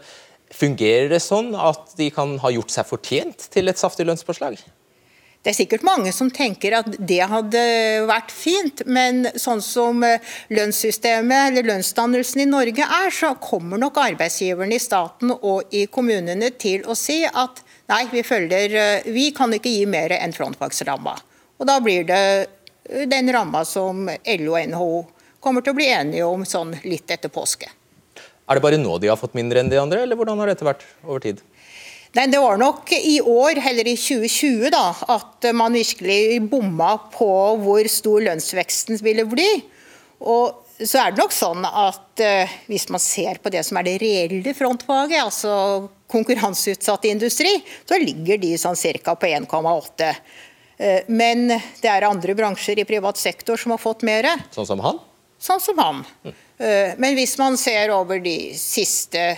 fungerer 0.54 1.12
det 1.12 1.22
sånn 1.22 1.52
at 1.54 1.94
de 1.98 2.08
kan 2.14 2.34
ha 2.42 2.50
gjort 2.54 2.74
seg 2.74 2.88
fortjent 2.88 3.46
til 3.54 3.70
et 3.70 3.78
saftig 3.78 4.08
lønnspåslag? 4.08 4.58
Det 5.44 5.52
er 5.52 5.56
sikkert 5.58 5.82
mange 5.84 6.08
som 6.16 6.30
tenker 6.32 6.78
at 6.78 6.86
det 6.96 7.20
hadde 7.28 7.62
vært 8.08 8.30
fint, 8.32 8.80
men 8.88 9.26
sånn 9.36 9.60
som 9.60 10.00
lønnssystemet 10.00 11.50
eller 11.50 11.68
lønnsdannelsen 11.68 12.46
i 12.46 12.48
Norge 12.48 12.86
er, 12.86 13.12
så 13.12 13.34
kommer 13.36 13.80
nok 13.82 14.00
arbeidsgiverne 14.00 14.78
i 14.78 14.80
staten 14.80 15.34
og 15.34 15.68
i 15.76 15.84
kommunene 15.92 16.48
til 16.56 16.88
å 16.88 16.96
si 16.96 17.20
at 17.28 17.60
Nei, 17.92 18.06
vi 18.08 18.22
følger 18.24 18.74
eh, 18.80 19.06
Vi 19.12 19.26
kan 19.36 19.52
ikke 19.52 19.68
gi 19.68 19.84
mer 19.84 20.14
enn 20.16 20.32
frontfagsramma. 20.32 21.12
Og 21.60 21.68
da 21.68 21.76
blir 21.84 22.06
det 22.08 22.20
eh, 22.88 23.04
den 23.10 23.28
ramma 23.34 23.60
som 23.68 24.06
LO 24.08 24.54
og 24.54 24.70
NHO 24.70 25.02
kommer 25.44 25.60
til 25.60 25.74
å 25.74 25.76
bli 25.76 25.90
enige 25.92 26.24
om 26.24 26.46
sånn 26.48 26.72
litt 26.88 27.10
etter 27.12 27.28
påske. 27.28 27.68
Er 28.44 28.56
det 28.56 28.64
bare 28.64 28.80
nå 28.80 28.96
de 29.00 29.10
har 29.12 29.20
fått 29.20 29.36
mindre 29.36 29.60
enn 29.60 29.68
de 29.72 29.80
andre, 29.80 30.04
eller 30.04 30.16
hvordan 30.16 30.40
har 30.40 30.48
dette 30.52 30.64
vært 30.64 30.84
over 31.04 31.20
tid? 31.24 31.44
Nei, 32.14 32.26
Det 32.30 32.38
var 32.38 32.58
nok 32.60 32.92
i 32.94 33.20
år, 33.20 33.58
heller 33.58 33.88
i 33.90 33.96
2020, 33.98 34.68
da, 34.70 34.84
at 35.10 35.48
man 35.54 35.74
virkelig 35.74 36.42
bomma 36.46 36.94
på 37.10 37.30
hvor 37.58 37.88
stor 37.90 38.22
lønnsveksten 38.28 39.00
ville 39.02 39.24
bli. 39.26 39.48
Og 40.22 40.64
så 40.78 41.00
er 41.00 41.12
det 41.12 41.22
nok 41.22 41.34
sånn 41.34 41.66
at 41.66 42.22
uh, 42.22 42.54
hvis 42.70 42.86
man 42.90 43.02
ser 43.02 43.38
på 43.42 43.50
det 43.50 43.64
som 43.66 43.78
er 43.78 43.86
det 43.88 43.96
reelle 44.02 44.54
frontfaget, 44.54 45.20
altså 45.24 45.54
konkurranseutsatt 46.10 47.06
industri, 47.10 47.52
så 47.86 47.98
ligger 47.98 48.38
de 48.42 48.54
sånn 48.58 48.78
ca. 49.02 49.14
på 49.18 49.30
1,8. 49.30 50.10
Uh, 50.78 51.00
men 51.10 51.48
det 51.50 51.90
er 51.90 52.06
andre 52.06 52.34
bransjer 52.38 52.78
i 52.82 52.86
privat 52.86 53.18
sektor 53.18 53.58
som 53.58 53.74
har 53.74 53.82
fått 53.82 54.06
mer. 54.06 54.30
Sånn 54.54 54.70
som 54.70 54.82
han? 54.86 55.02
Sånn 55.42 55.62
som 55.62 55.82
han. 55.82 56.02
Mm. 56.22 56.38
Uh, 56.62 56.90
men 57.02 57.18
hvis 57.18 57.34
man 57.42 57.58
ser 57.58 57.90
over 57.94 58.22
de 58.22 58.54
siste 58.58 59.32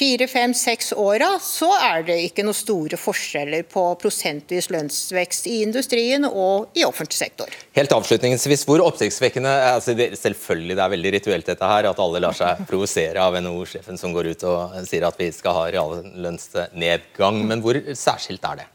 fire, 0.00 0.26
fem, 0.30 0.54
seks 0.56 0.92
åra, 0.96 1.34
så 1.44 1.68
er 1.76 2.04
det 2.08 2.16
ikke 2.24 2.44
noen 2.46 2.56
store 2.56 2.96
forskjeller 3.00 3.66
på 3.68 3.82
prosentvis 4.00 4.70
lønnsvekst 4.72 5.48
i 5.50 5.60
industrien 5.66 6.24
og 6.28 6.78
i 6.78 6.86
offentlig 6.86 7.18
sektor. 7.18 7.52
Helt 7.76 7.92
avslutningsvis, 7.92 8.64
hvor 8.68 8.80
oppsiktsvekkende 8.86 9.52
altså 9.74 9.94
det, 9.98 10.10
Selvfølgelig 10.20 10.76
det 10.78 10.84
er 10.84 10.94
veldig 10.94 11.12
rituelt 11.16 11.50
dette 11.52 11.70
her, 11.72 11.90
at 11.90 12.00
alle 12.02 12.22
lar 12.24 12.36
seg 12.36 12.64
provosere 12.68 13.20
av 13.22 13.36
NHO-sjefen 13.44 14.00
som 14.00 14.14
går 14.16 14.32
ut 14.32 14.44
og 14.48 14.80
sier 14.88 15.04
at 15.08 15.20
vi 15.20 15.28
skal 15.36 15.56
ha 15.58 15.66
reallønnsnedgang, 15.76 17.42
men 17.50 17.64
hvor 17.64 17.78
særskilt 17.92 18.44
er 18.52 18.62
det? 18.62 18.68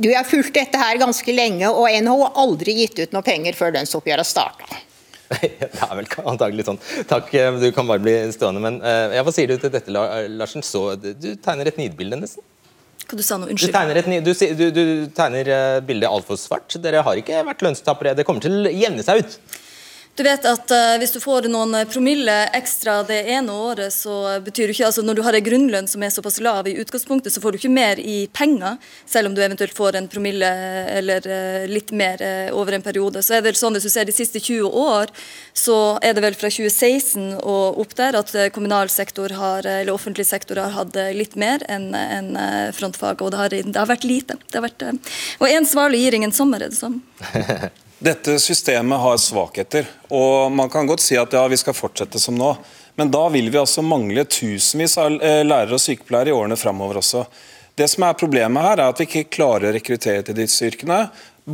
Du, 0.00 0.08
Jeg 0.08 0.16
har 0.16 0.28
fulgt 0.28 0.56
dette 0.56 0.80
her 0.80 0.96
ganske 1.00 1.36
lenge, 1.36 1.68
og 1.68 1.84
NHO 1.84 2.18
har 2.24 2.42
aldri 2.46 2.78
gitt 2.80 2.98
ut 3.02 3.12
noe 3.12 3.24
penger 3.26 3.56
før 3.58 3.76
lønnsoppgjøret 3.76 4.28
starta. 4.28 4.84
det 5.40 5.68
er 5.68 5.94
vel 5.98 6.08
antagelig 6.28 6.66
sånn. 6.68 6.80
Takk, 7.10 7.30
eh, 7.38 7.60
du 7.60 7.68
kan 7.74 7.88
bare 7.88 8.02
bli 8.02 8.14
stående. 8.34 8.62
Men 8.64 8.80
uh, 8.84 9.14
hva 9.24 9.32
sier 9.34 9.50
du 9.50 9.56
til 9.60 9.72
dette, 9.72 9.92
Larsen? 9.92 10.64
Så, 10.64 10.86
du 11.00 11.30
tegner 11.42 11.70
et 11.70 11.80
nidbilde, 11.80 12.18
nesten. 12.20 12.44
Hva 13.04 13.18
du 13.18 13.24
sa 13.24 13.38
nå? 13.40 13.48
Unnskyld. 13.52 13.72
Du 13.72 13.76
tegner, 13.76 14.00
et, 14.00 14.24
du, 14.24 14.32
du, 14.60 14.64
du 14.74 14.84
tegner 15.16 15.50
uh, 15.50 15.80
bildet 15.84 16.10
altfor 16.10 16.40
svart. 16.40 16.76
Dere 16.84 17.04
har 17.06 17.20
ikke 17.20 17.44
vært 17.48 17.64
lønnstapere. 17.66 18.14
Det 18.18 18.26
kommer 18.28 18.44
til 18.44 18.68
å 18.68 18.72
jevne 18.72 19.04
seg 19.06 19.24
ut. 19.24 19.38
Du 20.14 20.22
vet 20.22 20.44
at 20.46 20.70
uh, 20.70 20.94
Hvis 21.02 21.12
du 21.14 21.18
får 21.22 21.48
noen 21.50 21.74
promille 21.90 22.34
ekstra 22.54 23.00
det 23.06 23.24
ene 23.34 23.52
året, 23.52 23.90
så 23.92 24.38
betyr 24.44 24.68
det 24.68 24.76
ikke, 24.76 24.86
altså 24.86 25.02
når 25.02 25.18
du 25.18 25.22
har 25.26 25.34
en 25.34 25.46
grunnlønn 25.48 25.88
som 25.90 26.04
er 26.06 26.12
såpass 26.14 26.38
lav 26.44 26.68
i 26.70 26.76
utgangspunktet, 26.78 27.34
så 27.34 27.42
får 27.42 27.54
du 27.54 27.58
ikke 27.58 27.72
mer 27.74 27.98
i 27.98 28.28
penger, 28.30 28.78
selv 29.10 29.28
om 29.28 29.34
du 29.34 29.42
eventuelt 29.42 29.74
får 29.74 29.98
en 29.98 30.08
promille 30.10 30.50
eller 30.94 31.26
uh, 31.26 31.66
litt 31.70 31.90
mer 31.90 32.22
uh, 32.22 32.54
over 32.54 32.78
en 32.78 32.86
periode. 32.86 33.24
Så 33.26 33.38
er 33.38 33.42
det 33.42 33.56
sånn 33.58 33.74
Hvis 33.74 33.88
du 33.88 33.94
ser 33.94 34.06
de 34.06 34.14
siste 34.14 34.38
20 34.38 34.70
år, 34.70 35.10
så 35.50 35.78
er 35.98 36.14
det 36.14 36.22
vel 36.22 36.38
fra 36.38 36.50
2016 36.52 37.40
og 37.42 37.82
opp 37.82 37.98
der 37.98 38.18
at 38.20 38.30
kommunal 38.54 38.90
sektor 38.94 39.34
har, 39.34 39.66
eller 39.66 39.94
offentlig 39.94 40.28
sektor 40.30 40.62
har 40.62 40.74
hatt 40.78 40.98
litt 41.16 41.34
mer 41.34 41.64
enn 41.70 41.90
en 41.94 42.34
frontfag, 42.76 43.22
og 43.22 43.34
det 43.34 43.40
har, 43.40 43.54
det 43.54 43.78
har, 43.78 43.90
vært 43.90 44.06
lite. 44.06 44.38
Det 44.46 44.60
har 44.60 44.68
vært, 44.68 44.86
og 45.40 45.48
en 45.50 45.66
svale 45.66 45.98
gir 45.98 46.14
ingen 46.14 46.34
sommer, 46.34 46.62
er 46.62 46.70
det 46.70 46.78
sånn. 46.78 47.00
Dette 48.04 48.34
systemet 48.42 49.00
har 49.00 49.16
svakheter, 49.16 49.86
og 50.12 50.52
man 50.52 50.68
kan 50.68 50.84
godt 50.84 51.00
si 51.00 51.16
at 51.16 51.32
ja, 51.32 51.46
vi 51.48 51.56
skal 51.56 51.76
fortsette 51.76 52.20
som 52.20 52.36
nå. 52.36 52.50
Men 53.00 53.08
da 53.10 53.22
vil 53.32 53.48
vi 53.48 53.56
altså 53.56 53.80
mangle 53.86 54.26
tusenvis 54.28 54.98
av 55.00 55.14
eh, 55.24 55.40
lærere 55.46 55.78
og 55.78 55.80
sykepleiere 55.80 56.28
i 56.28 56.34
årene 56.36 56.58
framover 56.60 57.00
også. 57.00 57.22
Det 57.74 57.86
som 57.88 58.04
er 58.04 58.18
Problemet 58.20 58.66
her 58.66 58.76
er 58.82 58.90
at 58.90 59.00
vi 59.00 59.06
ikke 59.08 59.30
klarer 59.38 59.70
å 59.70 59.72
rekruttere 59.78 60.26
til 60.26 60.36
disse 60.36 60.68
yrkene. 60.68 60.98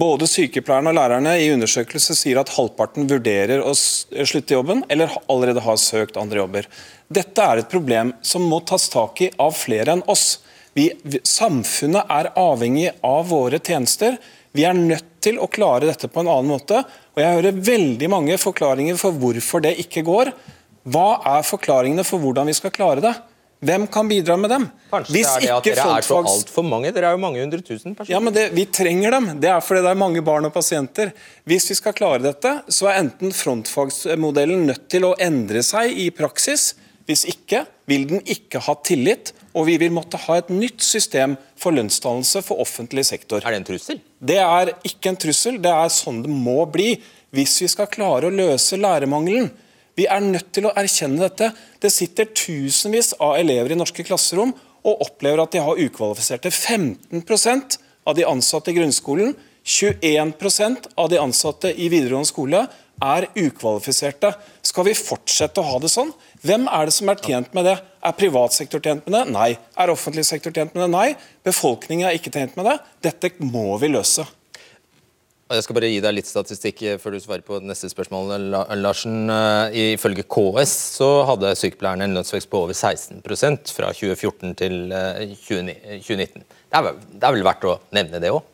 Både 0.02 0.26
sykepleierne 0.28 0.90
og 0.90 0.98
lærerne 0.98 1.36
i 1.38 1.52
undersøkelse 1.54 2.18
sier 2.18 2.42
at 2.42 2.50
halvparten 2.56 3.06
vurderer 3.10 3.62
å 3.62 3.76
slutte 3.76 4.50
i 4.50 4.58
jobben, 4.58 4.82
eller 4.90 5.14
allerede 5.30 5.62
har 5.64 5.78
søkt 5.78 6.18
andre 6.18 6.42
jobber. 6.42 6.68
Dette 7.06 7.46
er 7.46 7.62
et 7.62 7.70
problem 7.70 8.12
som 8.26 8.42
må 8.50 8.58
tas 8.66 8.90
tak 8.90 9.22
i 9.22 9.30
av 9.38 9.54
flere 9.60 9.94
enn 9.94 10.04
oss. 10.10 10.40
Vi, 10.74 10.90
samfunnet 11.26 12.10
er 12.10 12.34
avhengig 12.38 12.90
av 13.06 13.30
våre 13.30 13.62
tjenester. 13.62 14.18
Vi 14.56 14.64
er 14.66 14.74
nødt 14.74 15.20
til 15.22 15.38
å 15.38 15.48
klare 15.50 15.86
dette 15.86 16.08
på 16.10 16.22
en 16.22 16.30
annen 16.30 16.50
måte. 16.50 16.82
og 17.14 17.22
Jeg 17.22 17.36
hører 17.38 17.60
veldig 17.70 18.08
mange 18.10 18.38
forklaringer 18.40 18.98
for 18.98 19.14
hvorfor 19.14 19.62
det 19.62 19.76
ikke 19.84 20.02
går. 20.06 20.32
Hva 20.90 21.20
er 21.36 21.44
forklaringene 21.46 22.06
for 22.08 22.22
hvordan 22.22 22.48
vi 22.50 22.56
skal 22.56 22.72
klare 22.74 23.04
det? 23.04 23.14
Hvem 23.60 23.84
kan 23.92 24.08
bidra 24.08 24.38
med 24.40 24.48
dem? 24.50 24.62
Kanskje 24.88 25.12
Hvis 25.12 25.28
det 25.28 25.32
er 25.36 25.42
det 25.44 25.50
at 25.52 25.66
dere 25.68 25.96
er 25.98 26.04
så 26.06 26.18
altfor 26.24 26.64
mange? 26.64 26.92
Dere 26.96 27.10
er 27.10 27.16
jo 27.18 27.20
mange 27.20 27.42
hundre 27.42 27.60
tusen 27.60 27.92
personer. 27.92 28.14
Ja, 28.14 28.20
men 28.24 28.32
det, 28.32 28.46
Vi 28.56 28.64
trenger 28.72 29.12
dem. 29.12 29.26
Det 29.40 29.50
er 29.52 29.60
fordi 29.60 29.82
det 29.84 29.90
er 29.92 30.00
mange 30.00 30.22
barn 30.24 30.48
og 30.48 30.54
pasienter. 30.54 31.12
Hvis 31.44 31.68
vi 31.68 31.76
skal 31.76 31.92
klare 31.92 32.22
dette, 32.24 32.54
så 32.72 32.88
er 32.88 33.02
enten 33.02 33.34
frontfagsmodellen 33.36 34.64
nødt 34.70 34.88
til 34.88 35.04
å 35.04 35.12
endre 35.20 35.60
seg 35.66 35.92
i 35.92 36.08
praksis. 36.08 36.72
Hvis 37.10 37.24
ikke 37.26 37.64
vil 37.90 38.06
den 38.06 38.20
ikke 38.22 38.60
ha 38.62 38.76
tillit, 38.86 39.32
og 39.50 39.66
vi 39.66 39.76
vil 39.82 39.90
måtte 39.90 40.20
ha 40.28 40.36
et 40.38 40.52
nytt 40.54 40.84
system 40.84 41.34
for 41.58 41.74
lønnsdannelse 41.74 42.42
for 42.46 42.62
offentlig 42.62 43.02
sektor. 43.08 43.42
Er 43.42 43.50
det 43.50 43.58
en 43.60 43.66
trussel? 43.72 43.98
Det 44.22 44.38
er 44.38 44.70
ikke 44.86 45.10
en 45.10 45.18
trussel, 45.18 45.58
det 45.58 45.72
er 45.74 45.90
sånn 45.90 46.22
det 46.22 46.30
må 46.30 46.62
bli 46.70 46.92
hvis 47.34 47.56
vi 47.64 47.68
skal 47.70 47.90
klare 47.90 48.30
å 48.30 48.34
løse 48.34 48.78
lærermangelen. 48.78 49.50
Vi 49.98 50.06
er 50.06 50.22
nødt 50.22 50.52
til 50.54 50.68
å 50.68 50.74
erkjenne 50.78 51.20
dette. 51.26 51.50
Det 51.82 51.90
sitter 51.92 52.30
tusenvis 52.30 53.12
av 53.18 53.36
elever 53.40 53.74
i 53.74 53.78
norske 53.78 54.06
klasserom 54.06 54.54
og 54.86 55.02
opplever 55.04 55.42
at 55.42 55.54
de 55.54 55.62
har 55.62 55.82
ukvalifiserte. 55.82 56.50
15% 56.54 57.78
av 58.06 58.16
de 58.16 58.26
ansatte 58.26 58.72
i 58.72 58.78
grunnskolen, 58.78 59.34
21% 59.66 60.88
av 60.96 61.10
de 61.12 61.18
ansatte 61.20 61.74
i 61.74 61.90
videregående 61.92 62.30
skole 62.30 62.62
er 63.00 63.26
ukvalifiserte. 63.34 64.32
Skal 64.64 64.88
vi 64.88 64.96
fortsette 64.96 65.60
å 65.60 65.68
ha 65.68 65.80
det 65.82 65.90
sånn? 65.92 66.12
Hvem 66.40 66.66
er 66.72 66.88
det 66.88 66.94
som 66.96 67.10
er 67.12 67.20
tjent 67.20 67.52
med 67.56 67.66
det? 67.68 67.76
Er 68.00 68.16
privat 68.16 68.54
sektor 68.56 68.80
tjent 68.80 69.04
med 69.04 69.12
det? 69.12 69.24
Nei. 69.34 69.50
Er 69.76 69.92
offentlig 69.92 70.24
sektor 70.24 70.54
tjent 70.56 70.72
med 70.72 70.86
det? 70.86 70.90
Nei. 70.94 71.08
Befolkningen 71.44 72.08
er 72.08 72.16
ikke 72.16 72.32
tjent 72.32 72.56
med 72.56 72.64
det. 72.70 72.78
Dette 73.04 73.34
må 73.44 73.74
vi 73.82 73.90
løse. 73.92 74.24
Jeg 75.50 75.64
skal 75.66 75.74
bare 75.74 75.88
gi 75.90 75.98
deg 75.98 76.14
litt 76.14 76.28
statistikk 76.30 76.80
eh, 76.86 76.98
før 77.02 77.16
du 77.16 77.20
svarer 77.20 77.42
på 77.42 77.58
neste 77.66 77.88
spørsmål. 77.90 78.30
Larsen, 78.78 79.24
eh, 79.34 79.78
Ifølge 79.96 80.22
KS 80.22 80.74
så 81.00 81.08
hadde 81.26 81.50
sykepleierne 81.58 82.06
en 82.06 82.14
lønnsvekst 82.20 82.48
på 82.52 82.60
over 82.68 82.76
16% 82.78 83.74
fra 83.74 83.90
2014 83.90 84.54
til 84.60 84.78
2019. 84.94 85.74
Eh, 85.90 86.60
det 86.70 86.78
er, 86.78 86.86
vel, 86.86 87.02
det 87.16 87.26
er 87.26 87.34
vel 87.34 87.48
verdt 87.50 87.66
å 87.66 87.74
nevne 87.98 88.22
det 88.22 88.30
òg? 88.30 88.46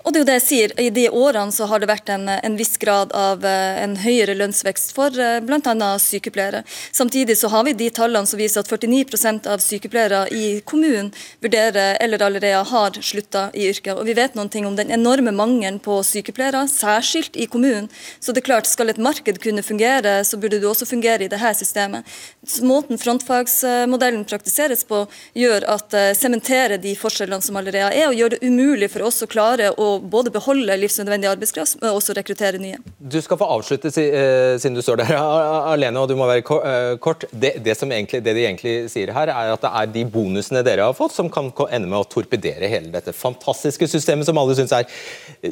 Og 0.00 0.12
det 0.12 0.18
er 0.18 0.22
jo 0.22 0.28
det 0.28 0.36
jeg 0.38 0.44
sier, 0.46 0.72
I 0.80 0.88
de 0.94 1.02
årene 1.12 1.52
så 1.52 1.66
har 1.68 1.80
det 1.82 1.88
vært 1.90 2.08
en, 2.14 2.24
en 2.32 2.54
viss 2.56 2.78
grad 2.80 3.12
av 3.16 3.44
eh, 3.44 3.80
en 3.82 3.98
høyere 4.00 4.32
lønnsvekst 4.38 4.94
for 4.96 5.12
eh, 5.20 5.40
bl.a. 5.44 5.88
sykepleiere. 6.00 6.62
Samtidig 6.96 7.36
så 7.36 7.50
har 7.52 7.66
vi 7.66 7.74
de 7.76 7.90
tallene 7.92 8.28
som 8.28 8.40
viser 8.40 8.62
at 8.62 8.70
49% 8.70 9.48
av 9.52 9.60
sykepleiere 9.60 10.22
i 10.32 10.44
kommunen 10.64 11.10
vurderer 11.44 11.98
eller 12.00 12.24
allerede 12.24 12.62
har 12.70 12.96
slutta 13.04 13.48
i 13.52 13.66
yrket. 13.68 13.92
Og 13.98 14.08
Vi 14.08 14.16
vet 14.16 14.38
noen 14.38 14.48
ting 14.48 14.68
om 14.68 14.78
den 14.78 14.92
enorme 14.94 15.34
mangelen 15.36 15.78
på 15.84 15.98
sykepleiere, 16.06 16.64
særskilt 16.72 17.36
i 17.36 17.48
kommunen. 17.50 17.90
Så 18.20 18.32
det 18.32 18.44
er 18.44 18.48
klart, 18.48 18.70
Skal 18.70 18.88
et 18.88 19.02
marked 19.02 19.42
kunne 19.42 19.62
fungere, 19.66 20.24
så 20.24 20.38
burde 20.40 20.60
det 20.60 20.68
også 20.68 20.88
fungere 20.88 21.26
i 21.26 21.28
dette 21.28 21.54
systemet. 21.58 22.06
Så 22.46 22.64
måten 22.64 22.98
frontfagsmodellen 22.98 24.24
praktiseres 24.24 24.84
på, 24.88 25.04
gjør 25.34 25.66
at 25.68 25.92
uh, 25.96 26.12
sementerer 26.16 26.78
de 26.78 26.94
forskjellene 26.96 27.42
som 27.42 27.58
allerede 27.58 27.90
er, 27.90 28.06
og 28.08 28.14
gjør 28.16 28.36
det 28.36 28.42
umulig 28.46 28.88
for 28.92 29.08
oss 29.08 29.20
å 29.24 29.28
klare 29.30 29.72
å 29.74 29.89
både 30.12 30.32
beholde 30.34 30.76
livsnødvendig 30.80 31.30
arbeidskraft, 31.30 31.78
men 31.80 31.94
også 31.94 32.14
rekruttere 32.16 32.60
nye. 32.62 32.78
Du 32.98 33.18
skal 33.24 33.38
få 33.40 33.48
avslutte, 33.56 33.92
eh, 34.02 34.56
siden 34.60 34.78
du 34.78 34.82
står 34.84 35.02
der 35.02 35.14
alene 35.74 36.02
og 36.02 36.10
du 36.10 36.16
må 36.18 36.28
være 36.30 36.44
eh, 36.44 36.98
kort. 37.02 37.26
Det, 37.32 37.56
det, 37.64 37.76
egentlig, 37.82 38.22
det, 38.26 38.36
de 38.36 38.46
egentlig 38.46 38.76
sier 38.92 39.14
her, 39.16 39.32
er 39.34 39.54
at 39.54 39.64
det 39.64 39.72
er 39.82 39.90
de 39.96 40.04
bonusene 40.12 40.64
dere 40.66 40.90
har 40.90 40.96
fått, 40.96 41.16
som 41.16 41.32
kan 41.32 41.50
ende 41.68 41.90
med 41.90 42.00
å 42.02 42.08
torpedere 42.10 42.70
hele 42.70 42.92
dette 42.94 43.16
fantastiske 43.16 43.88
systemet 43.90 44.28
som 44.28 44.38
alle 44.40 44.56
syns 44.58 44.76
er 44.76 44.88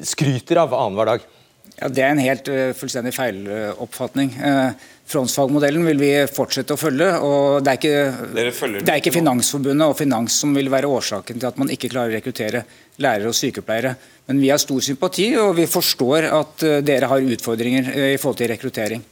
skryter 0.06 0.62
av 0.62 0.76
annenhver 0.76 1.14
dag. 1.14 1.28
Ja, 1.78 1.88
Det 1.88 2.02
er 2.02 2.10
en 2.10 2.22
helt 2.22 2.48
uh, 2.50 2.70
fullstendig 2.74 3.12
feiloppfatning. 3.14 4.32
Uh, 4.38 4.88
Frontsfagmodellen 5.08 5.86
vil 5.86 6.00
vi 6.00 6.10
fortsette 6.28 6.74
å 6.74 6.80
følge. 6.80 7.08
og 7.24 7.62
Det 7.64 7.72
er 7.72 7.78
ikke, 7.78 8.50
det 8.82 8.92
er 8.92 8.98
ikke 9.00 9.14
Finansforbundet 9.14 9.86
og 9.86 9.96
Finans 9.96 10.40
som 10.42 10.52
vil 10.56 10.68
være 10.72 10.90
årsaken 10.90 11.38
til 11.38 11.48
at 11.48 11.60
man 11.60 11.70
ikke 11.72 11.90
klarer 11.92 12.12
å 12.12 12.18
rekruttere 12.18 12.64
lærere 13.02 13.30
og 13.30 13.36
sykepleiere. 13.36 13.94
Men 14.28 14.42
vi 14.42 14.50
har 14.52 14.60
stor 14.60 14.80
sympati, 14.84 15.30
og 15.40 15.54
vi 15.56 15.68
forstår 15.70 16.28
at 16.28 16.66
uh, 16.66 16.80
dere 16.84 17.08
har 17.10 17.30
utfordringer 17.34 17.92
uh, 17.94 18.10
i 18.12 18.18
forhold 18.20 18.40
til 18.42 18.52
rekruttering. 18.52 19.04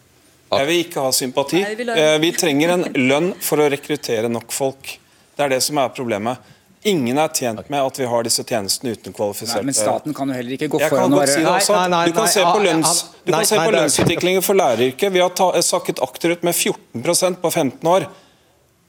Jeg 0.47 0.67
vil 0.69 0.83
ikke 0.85 1.03
ha 1.03 1.13
sympati. 1.15 1.63
Uh, 1.63 2.19
vi 2.23 2.33
trenger 2.37 2.75
en 2.77 2.85
lønn 3.09 3.33
for 3.43 3.63
å 3.63 3.71
rekruttere 3.73 4.31
nok 4.33 4.53
folk. 4.55 4.99
Det 5.37 5.47
er 5.47 5.57
det 5.57 5.63
som 5.65 5.81
er 5.83 5.95
problemet. 5.97 6.53
Ingen 6.87 7.19
er 7.19 7.33
tjent 7.35 7.71
med 7.73 7.83
at 7.83 7.99
vi 7.99 8.07
har 8.07 8.23
disse 8.23 8.45
tjenestene 8.47 8.93
uten 8.95 9.15
kvalifiserte 9.17 9.67
Men 9.67 9.75
staten 9.75 10.15
kan 10.15 10.31
jo 10.31 10.37
heller 10.37 10.55
ikke 10.55 10.69
gå 10.71 10.79
foran 10.85 11.17
og 11.17 11.23
være 11.25 11.33
si 11.35 11.73
Du 12.13 12.13
kan 12.15 12.29
se 12.31 12.45
på, 12.47 12.61
lønns, 12.63 13.01
kan 13.27 13.49
se 13.49 13.59
på 13.59 13.73
lønnsutviklingen 13.75 14.45
for 14.45 14.59
læreryrket. 14.61 15.11
Vi 15.13 15.25
har 15.25 15.63
sakket 15.67 16.03
akterut 16.05 16.47
med 16.47 16.55
14% 16.55 17.41
på 17.43 17.51
15 17.51 17.91
år. 17.91 18.07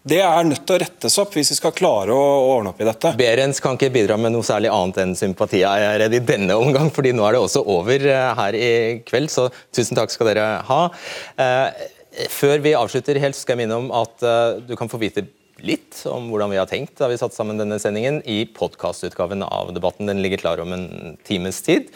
Det 0.07 0.19
er 0.23 0.45
nødt 0.47 0.61
til 0.63 0.77
å 0.77 0.79
rettes 0.79 1.17
opp 1.19 1.33
hvis 1.35 1.49
vi 1.51 1.57
skal 1.57 1.73
klare 1.75 2.15
å 2.15 2.27
ordne 2.53 2.71
opp 2.71 2.79
i 2.79 2.85
dette. 2.87 3.09
Berens 3.19 3.59
kan 3.63 3.75
ikke 3.75 3.89
bidra 3.91 4.15
med 4.15 4.31
noe 4.31 4.45
særlig 4.45 4.69
annet 4.71 5.01
enn 5.03 5.15
sympati 5.19 5.59
jeg 5.59 5.83
er 5.83 5.97
redd 5.99 6.15
i 6.15 6.21
denne 6.23 6.55
omgang, 6.55 6.87
fordi 6.95 7.11
nå 7.17 7.25
er 7.27 7.35
det 7.35 7.41
også 7.43 7.63
over 7.73 8.05
eh, 8.07 8.27
her 8.37 8.55
i 8.55 8.69
kveld, 9.07 9.27
så 9.33 9.49
tusen 9.75 9.99
takk 9.99 10.13
skal 10.13 10.29
dere 10.29 10.45
ha. 10.69 10.79
Eh, 11.43 11.81
før 12.31 12.63
vi 12.63 12.75
avslutter 12.79 13.19
helt, 13.19 13.35
skal 13.35 13.57
jeg 13.57 13.65
minne 13.65 13.81
om 13.81 13.89
at 13.99 14.23
eh, 14.23 14.61
du 14.69 14.77
kan 14.79 14.87
få 14.87 15.01
vite 15.01 15.25
litt 15.65 15.99
om 16.07 16.29
hvordan 16.31 16.53
vi 16.53 16.61
har 16.61 16.71
tenkt 16.71 16.95
da 17.01 17.09
vi 17.11 17.19
satte 17.19 17.35
sammen 17.35 17.59
denne 17.59 17.79
sendingen 17.81 18.21
i 18.29 18.45
podkastutgaven 18.47 19.43
av 19.43 19.73
debatten. 19.75 20.07
Den 20.07 20.23
ligger 20.23 20.45
klar 20.45 20.63
om 20.63 20.71
en 20.77 21.17
times 21.27 21.59
tid, 21.67 21.91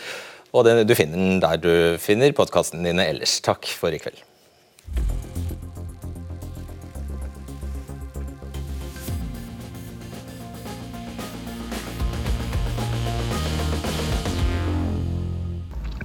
og 0.52 0.68
du 0.68 0.96
finner 1.00 1.16
den 1.16 1.40
der 1.40 1.64
du 1.64 1.74
finner 2.02 2.36
podkastene 2.36 2.92
dine 2.92 3.08
ellers. 3.14 3.40
Takk 3.46 3.72
for 3.72 3.96
i 3.96 4.04
kveld. 4.04 4.20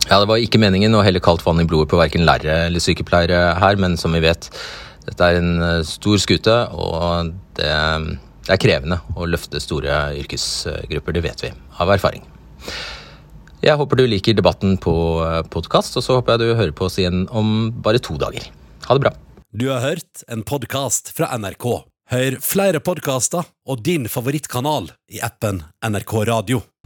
Ja, 0.07 0.21
Det 0.21 0.29
var 0.31 0.39
ikke 0.39 0.61
meningen 0.63 0.95
å 0.95 1.03
helle 1.03 1.19
kaldt 1.23 1.43
vann 1.43 1.59
i 1.59 1.67
blodet 1.67 1.91
på 1.91 1.99
verken 1.99 2.23
lærere 2.29 2.69
eller 2.69 2.83
sykepleiere 2.83 3.57
her, 3.59 3.79
men 3.83 3.97
som 3.99 4.15
vi 4.15 4.23
vet, 4.23 4.47
dette 5.07 5.31
er 5.31 5.41
en 5.41 5.63
eh, 5.63 5.81
stor 5.87 6.21
skute, 6.23 6.55
og 6.71 7.33
det, 7.59 7.73
det 8.47 8.55
er 8.55 8.61
krevende 8.63 9.01
å 9.19 9.27
løfte 9.27 9.59
store 9.63 10.15
yrkesgrupper. 10.21 11.17
Det 11.17 11.25
vet 11.27 11.43
vi 11.43 11.51
av 11.83 11.91
erfaring. 11.91 12.23
Jeg 13.67 13.75
håper 13.81 13.99
du 13.99 14.05
liker 14.07 14.37
debatten 14.39 14.77
på 14.79 14.95
eh, 15.27 15.41
podkast, 15.51 15.99
og 15.99 16.07
så 16.07 16.21
håper 16.21 16.37
jeg 16.37 16.45
du 16.45 16.61
hører 16.61 16.77
på 16.77 16.87
oss 16.87 17.01
igjen 17.03 17.27
om 17.35 17.73
bare 17.83 17.99
to 17.99 18.15
dager. 18.21 18.47
Ha 18.87 18.95
det 18.95 19.03
bra. 19.09 19.15
Du 19.51 19.67
har 19.73 19.83
hørt 19.83 20.23
en 20.31 20.47
podkast 20.47 21.11
fra 21.17 21.33
NRK. 21.35 21.67
Hør 22.15 22.39
flere 22.39 22.79
podkaster 22.79 23.43
og 23.67 23.83
din 23.83 24.07
favorittkanal 24.07 24.93
i 25.11 25.19
appen 25.27 25.65
NRK 25.83 26.13
Radio. 26.31 26.63